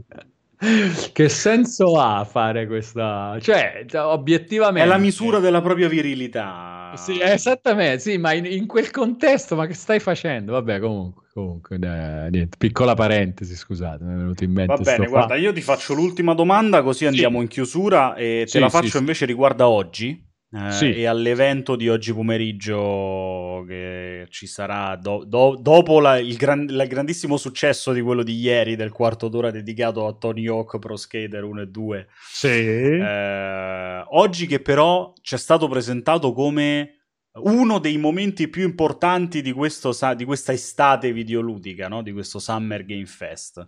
che 1.11 1.29
senso 1.29 1.99
ha 1.99 2.23
fare 2.23 2.67
questa? 2.67 3.37
Cioè, 3.39 3.85
obiettivamente... 3.93 4.87
È 4.87 4.89
la 4.89 4.97
misura 4.97 5.39
della 5.39 5.61
propria 5.61 5.87
virilità. 5.87 6.93
Sì, 6.95 7.19
esattamente, 7.19 7.99
sì, 7.99 8.17
ma 8.17 8.33
in, 8.33 8.45
in 8.45 8.67
quel 8.67 8.91
contesto, 8.91 9.55
ma 9.55 9.65
che 9.65 9.73
stai 9.73 9.99
facendo? 9.99 10.51
Vabbè, 10.51 10.79
comunque, 10.79 11.23
comunque 11.33 11.75
eh, 11.75 12.29
niente, 12.29 12.57
piccola 12.57 12.93
parentesi, 12.93 13.55
scusate, 13.55 14.03
mi 14.03 14.13
è 14.13 14.17
venuto 14.17 14.43
in 14.43 14.51
mente. 14.51 14.75
Va 14.75 14.81
bene, 14.81 15.07
guarda, 15.07 15.35
io 15.35 15.51
ti 15.51 15.61
faccio 15.61 15.93
l'ultima 15.93 16.33
domanda, 16.33 16.83
così 16.83 17.05
andiamo 17.05 17.37
sì. 17.37 17.43
in 17.43 17.47
chiusura 17.49 18.13
e 18.15 18.41
te 18.43 18.51
sì, 18.51 18.59
la 18.59 18.69
faccio 18.69 18.89
sì, 18.89 18.97
invece 18.97 19.25
riguarda 19.25 19.67
oggi. 19.67 20.31
Eh, 20.55 20.71
sì. 20.71 20.93
e 20.93 21.07
all'evento 21.07 21.75
di 21.75 21.89
oggi 21.89 22.13
pomeriggio 22.13 23.65
che 23.67 24.27
ci 24.29 24.45
sarà 24.45 24.95
do- 24.95 25.23
do- 25.25 25.57
dopo 25.59 25.99
la, 25.99 26.19
il, 26.19 26.35
gran- 26.35 26.67
il, 26.69 26.85
grandissimo 26.87 27.37
successo 27.37 27.91
di 27.91 28.01
quello 28.01 28.21
di 28.21 28.35
ieri 28.39 28.75
del 28.75 28.91
quarto 28.91 29.29
d'ora 29.29 29.49
dedicato 29.49 30.05
a 30.05 30.13
Tony 30.13 30.47
Hawk 30.47 30.77
Pro 30.77 30.95
Skater 30.95 31.43
1 31.43 31.61
e 31.61 31.67
2 31.67 32.07
sì. 32.29 32.47
eh, 32.47 34.03
oggi 34.09 34.45
che 34.45 34.59
però 34.59 35.11
ci 35.21 35.33
è 35.33 35.39
stato 35.39 35.67
presentato 35.67 36.33
come 36.33 36.99
uno 37.35 37.79
dei 37.79 37.97
momenti 37.97 38.47
più 38.47 38.63
importanti 38.63 39.41
di, 39.41 39.51
questo, 39.53 39.91
di 40.15 40.23
questa 40.23 40.53
estate 40.53 41.11
videoludica, 41.11 41.87
no? 41.87 42.03
di 42.03 42.11
questo 42.11 42.37
Summer 42.37 42.85
Game 42.85 43.07
Fest 43.07 43.63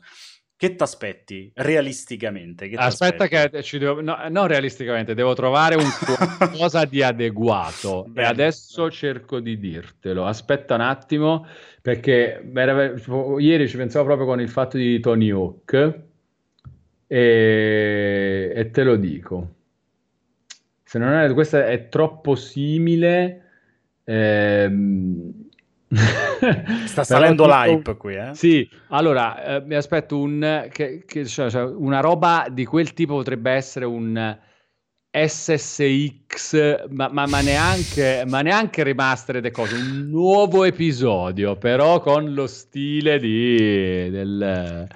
che 0.68 0.76
ti 0.76 0.84
aspetti 0.84 1.52
realisticamente? 1.56 2.68
Che 2.68 2.76
Aspetta 2.76 3.28
che 3.28 3.64
ci 3.64 3.78
devo... 3.78 4.02
No, 4.02 4.18
non 4.30 4.48
realisticamente, 4.48 5.14
devo 5.14 5.34
trovare 5.34 5.76
un 5.76 5.86
qualcosa 6.38 6.86
di 6.86 7.02
adeguato 7.02 8.06
Bene. 8.08 8.28
e 8.28 8.30
adesso 8.30 8.90
cerco 8.90 9.40
di 9.40 9.60
dirtelo. 9.60 10.26
Aspetta 10.26 10.76
un 10.76 10.82
attimo 10.82 11.46
perché 11.82 12.44
ieri 13.40 13.68
ci 13.70 13.78
pensavo 13.78 14.06
proprio 14.06 14.28
con 14.28 14.42
il 14.42 14.50
fatto 14.50 14.78
di 14.78 15.00
Tony 15.00 15.30
Hawk 15.30 16.00
e, 17.08 18.52
e 18.56 18.72
te 18.72 18.84
lo 18.84 18.96
dico. 18.96 19.54
Se 20.84 20.98
non 20.98 21.14
è, 21.14 21.32
questa 21.34 21.68
è 21.68 21.90
troppo 21.90 22.36
simile. 22.36 23.42
Ehm, 24.04 25.45
Sta 26.86 27.04
salendo 27.04 27.46
l'hype 27.46 27.96
qui, 27.96 28.16
eh? 28.16 28.32
Sì, 28.34 28.68
allora 28.90 29.44
eh, 29.44 29.62
mi 29.62 29.76
aspetto 29.76 30.18
un, 30.18 30.68
che, 30.72 31.04
che, 31.06 31.26
cioè, 31.26 31.50
cioè, 31.50 31.64
una 31.64 32.00
roba 32.00 32.48
di 32.52 32.66
quel 32.66 32.94
tipo 32.94 33.16
potrebbe 33.16 33.52
essere 33.52 33.86
un 33.86 34.38
SSX, 35.12 36.90
ma, 36.90 37.08
ma, 37.10 37.26
ma, 37.28 37.40
neanche, 37.40 38.24
ma 38.28 38.42
neanche 38.42 38.84
remastered 38.84 39.50
cose, 39.52 39.76
un 39.76 40.10
nuovo 40.10 40.66
episodio, 40.66 41.56
però 41.56 42.02
con 42.02 42.34
lo 42.34 42.48
stile 42.48 43.18
di, 43.20 44.10
del 44.10 44.88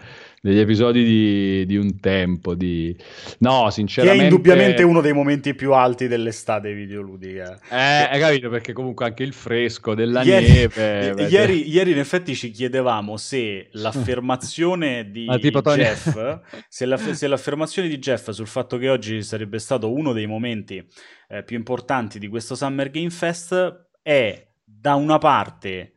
degli 0.41 0.59
episodi 0.59 1.03
di, 1.03 1.65
di, 1.65 1.77
un 1.77 1.99
tempo. 1.99 2.55
Di... 2.55 2.95
No, 3.39 3.69
sinceramente. 3.69 4.17
Che 4.17 4.27
è 4.27 4.29
indubbiamente 4.31 4.83
uno 4.83 5.01
dei 5.01 5.13
momenti 5.13 5.53
più 5.53 5.73
alti 5.73 6.07
dell'estate 6.07 6.73
videoludica. 6.73 7.59
Eh, 7.69 8.09
hai 8.11 8.19
capito? 8.19 8.49
Perché 8.49 8.73
comunque 8.73 9.05
anche 9.05 9.23
il 9.23 9.33
fresco 9.33 9.93
della 9.95 10.21
ieri, 10.21 10.47
neve. 10.47 11.27
Ieri, 11.29 11.69
ieri, 11.69 11.91
in 11.91 11.99
effetti 11.99 12.35
ci 12.35 12.51
chiedevamo 12.51 13.17
se 13.17 13.69
l'affermazione 13.71 15.09
di 15.11 15.25
Jeff, 15.25 16.39
se, 16.67 16.85
la, 16.85 16.97
se, 16.97 17.27
l'affermazione 17.27 17.87
di 17.87 17.97
Jeff 17.97 18.29
sul 18.29 18.47
fatto 18.47 18.77
che 18.77 18.89
oggi 18.89 19.21
sarebbe 19.23 19.59
stato 19.59 19.91
uno 19.91 20.13
dei 20.13 20.25
momenti 20.25 20.83
eh, 21.27 21.43
più 21.43 21.57
importanti 21.57 22.19
di 22.19 22.27
questo 22.27 22.55
Summer 22.55 22.89
Game 22.89 23.09
Fest 23.09 23.87
è 24.01 24.47
da 24.63 24.95
una 24.95 25.17
parte 25.17 25.93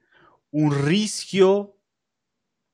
un 0.50 0.84
rischio 0.84 1.71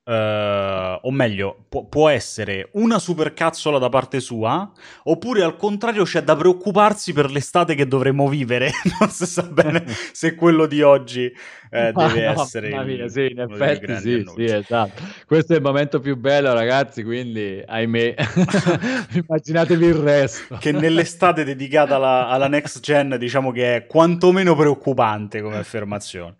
Uh, 0.08 0.98
o 1.02 1.10
meglio, 1.10 1.66
pu- 1.68 1.86
può 1.86 2.08
essere 2.08 2.70
una 2.72 2.98
supercazzola 2.98 3.78
da 3.78 3.90
parte 3.90 4.20
sua, 4.20 4.72
oppure 5.02 5.42
al 5.42 5.56
contrario 5.56 6.04
c'è 6.04 6.22
da 6.22 6.34
preoccuparsi 6.34 7.12
per 7.12 7.30
l'estate 7.30 7.74
che 7.74 7.86
dovremo 7.86 8.26
vivere. 8.26 8.70
non 8.98 9.10
si 9.10 9.26
sa 9.26 9.42
bene 9.42 9.84
se 10.12 10.34
quello 10.34 10.64
di 10.64 10.80
oggi 10.80 11.30
eh, 11.70 11.92
deve 11.94 12.32
no, 12.32 12.42
essere. 12.42 12.68
Il, 12.68 12.84
mia, 12.84 13.08
sì, 13.08 13.30
in 13.30 13.40
effetti 13.40 13.96
sì, 13.96 14.24
sì, 14.34 14.44
esatto. 14.44 15.02
Questo 15.26 15.52
è 15.52 15.56
il 15.56 15.62
momento 15.62 16.00
più 16.00 16.16
bello, 16.16 16.52
ragazzi. 16.52 17.02
Quindi, 17.02 17.62
ahimè, 17.64 18.14
immaginatevi 19.12 19.86
il 19.86 19.94
resto. 19.94 20.56
che 20.58 20.72
nell'estate 20.72 21.44
dedicata 21.44 21.96
alla, 21.96 22.28
alla, 22.28 22.48
next 22.48 22.80
gen, 22.80 23.16
diciamo 23.18 23.50
che 23.50 23.76
è 23.76 23.86
quantomeno 23.86 24.54
preoccupante 24.54 25.40
come 25.40 25.56
affermazione. 25.56 26.36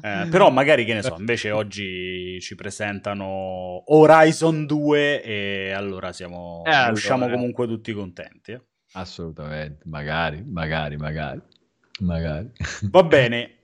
Eh, 0.00 0.26
però, 0.30 0.50
magari 0.50 0.84
che 0.84 0.94
ne 0.94 1.02
so, 1.02 1.16
invece 1.18 1.50
oggi 1.50 2.38
ci 2.40 2.54
presentano 2.54 3.82
Horizon 3.86 4.66
2 4.66 5.22
e 5.22 5.72
allora 5.72 6.12
siamo, 6.12 6.62
eh, 6.66 6.70
allora, 6.70 6.92
usciamo 6.92 7.28
comunque 7.28 7.66
tutti 7.66 7.92
contenti. 7.92 8.52
Eh. 8.52 8.60
Assolutamente, 8.92 9.82
magari, 9.84 10.42
magari, 10.46 10.96
magari. 10.96 11.40
Magari. 12.00 12.50
Va 12.90 13.02
bene. 13.02 13.55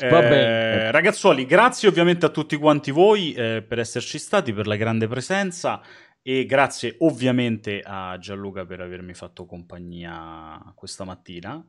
Eh, 0.00 0.90
ragazzuoli, 0.90 1.46
grazie 1.46 1.88
ovviamente 1.88 2.26
a 2.26 2.28
tutti 2.28 2.56
quanti 2.56 2.90
voi 2.90 3.32
eh, 3.32 3.64
per 3.66 3.78
esserci 3.78 4.18
stati, 4.18 4.52
per 4.52 4.66
la 4.66 4.76
grande 4.76 5.08
presenza 5.08 5.80
e 6.20 6.46
grazie 6.46 6.96
ovviamente 7.00 7.82
a 7.84 8.16
Gianluca 8.18 8.64
per 8.64 8.80
avermi 8.80 9.14
fatto 9.14 9.46
compagnia 9.46 10.72
questa 10.74 11.04
mattina. 11.04 11.64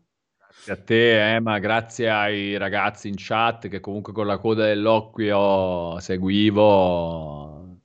Grazie 0.47 0.73
a 0.73 0.77
te, 0.77 1.33
Emma, 1.35 1.59
grazie 1.59 2.09
ai 2.09 2.57
ragazzi 2.57 3.07
in 3.07 3.15
chat 3.17 3.67
che 3.67 3.79
comunque 3.79 4.13
con 4.13 4.25
la 4.25 4.37
coda 4.37 4.65
dell'occhio 4.65 5.99
seguivo 5.99 7.79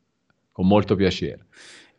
con 0.53 0.67
molto 0.67 0.95
piacere. 0.95 1.47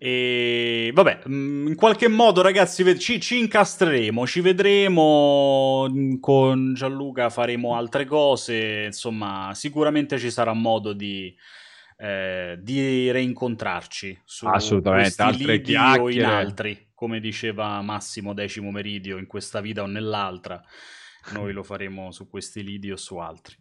E 0.04 0.90
vabbè, 0.96 1.22
mm, 1.30 1.68
in 1.68 1.76
qualche 1.76 2.08
modo, 2.08 2.42
ragazzi, 2.42 2.98
ci, 2.98 3.20
ci, 3.20 3.38
incastreremo, 3.38 4.26
ci 4.26 4.42
vedremo 4.42 5.88
mm, 5.88 6.16
con 6.20 6.74
Gianluca, 6.74 7.30
faremo 7.30 7.76
altre 7.76 8.06
cose. 8.06 8.86
Insomma, 8.86 9.52
sicuramente 9.54 10.18
ci 10.18 10.32
sarà 10.32 10.54
modo 10.54 10.94
di, 10.94 11.32
eh, 11.98 12.58
di 12.60 13.12
reincontrarci 13.12 14.22
su 14.26 14.48
Assolutamente, 14.48 15.22
altre 15.22 15.62
chiacchiere. 15.62 16.02
o 16.02 16.10
in 16.10 16.24
altri 16.24 16.90
come 16.96 17.20
diceva 17.20 17.80
Massimo 17.82 18.34
Decimo 18.34 18.72
Meridio, 18.72 19.20
in 19.20 19.28
questa 19.28 19.62
vita 19.62 19.84
o 19.84 19.86
nell'altra. 19.86 20.60
Noi 21.34 21.54
lo 21.54 21.62
faremo 21.62 22.12
su 22.12 22.28
questi 22.28 22.64
lidi 22.64 22.92
o 22.92 22.96
su 22.96 23.18
altri. 23.18 23.56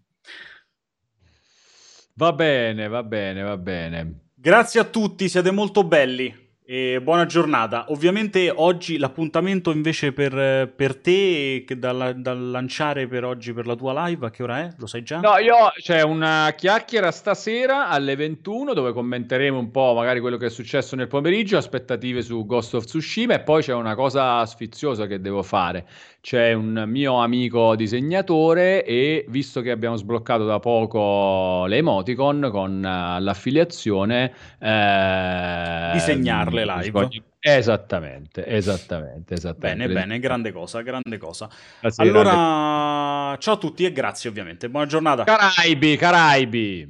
Va 2.14 2.32
bene, 2.32 2.88
va 2.88 3.03
bene, 3.03 3.43
va 3.43 3.59
bene. 3.59 4.30
Grazie 4.43 4.80
a 4.80 4.84
tutti, 4.84 5.28
siete 5.28 5.51
molto 5.51 5.84
belli. 5.84 6.34
E 6.64 6.99
buona 7.03 7.26
giornata. 7.26 7.84
Ovviamente 7.88 8.51
oggi 8.55 8.97
l'appuntamento 8.97 9.70
invece 9.70 10.12
per, 10.12 10.72
per 10.74 10.97
te 10.97 11.66
da, 11.76 12.12
da, 12.14 12.32
lanciare 12.32 13.07
per 13.07 13.24
oggi 13.24 13.53
per 13.53 13.66
la 13.66 13.74
tua 13.74 14.07
live, 14.07 14.24
a 14.24 14.30
che 14.30 14.43
ora 14.43 14.61
è? 14.61 14.70
Lo 14.78 14.86
sai 14.86 15.03
già? 15.03 15.20
No, 15.20 15.36
io 15.36 15.57
c'è 15.74 16.01
una 16.01 16.55
chiacchiera 16.57 17.11
stasera 17.11 17.88
alle 17.88 18.16
21 18.16 18.72
dove 18.72 18.95
commenteremo 18.95 19.59
un 19.59 19.70
po' 19.70 19.93
magari 19.95 20.20
quello 20.20 20.38
che 20.38 20.47
è 20.47 20.51
successo 20.51 20.97
nel 20.97 21.09
pomeriggio, 21.09 21.59
aspettative 21.59 22.22
su 22.22 22.47
Ghost 22.47 22.72
of 22.72 22.84
Tsushima 22.84 23.34
e 23.34 23.41
poi 23.41 23.61
c'è 23.61 23.74
una 23.74 23.95
cosa 23.95 24.47
sfiziosa 24.47 25.07
che 25.07 25.20
devo 25.20 25.43
fare. 25.43 25.86
C'è 26.20 26.52
un 26.52 26.84
mio 26.86 27.14
amico 27.14 27.74
disegnatore 27.74 28.84
e 28.84 29.24
visto 29.28 29.62
che 29.62 29.70
abbiamo 29.70 29.96
sbloccato 29.96 30.44
da 30.44 30.60
poco 30.60 31.64
le 31.64 31.78
emoticon 31.78 32.50
con 32.52 32.76
uh, 32.76 33.22
l'affiliazione, 33.22 34.32
eh, 34.58 35.90
disegnarle 35.94 36.64
le 36.66 36.74
live. 36.76 37.22
Esattamente, 37.42 38.44
esattamente, 38.44 39.32
esattamente. 39.32 39.86
Bene, 39.86 40.00
bene, 40.00 40.18
grande 40.18 40.52
cosa, 40.52 40.82
grande 40.82 41.16
cosa. 41.16 41.48
Allora, 41.96 42.32
grande... 42.32 43.40
ciao 43.40 43.54
a 43.54 43.56
tutti 43.56 43.86
e 43.86 43.92
grazie 43.92 44.28
ovviamente. 44.28 44.68
Buona 44.68 44.84
giornata. 44.84 45.24
Caraibi, 45.24 45.96
Caraibi. 45.96 46.86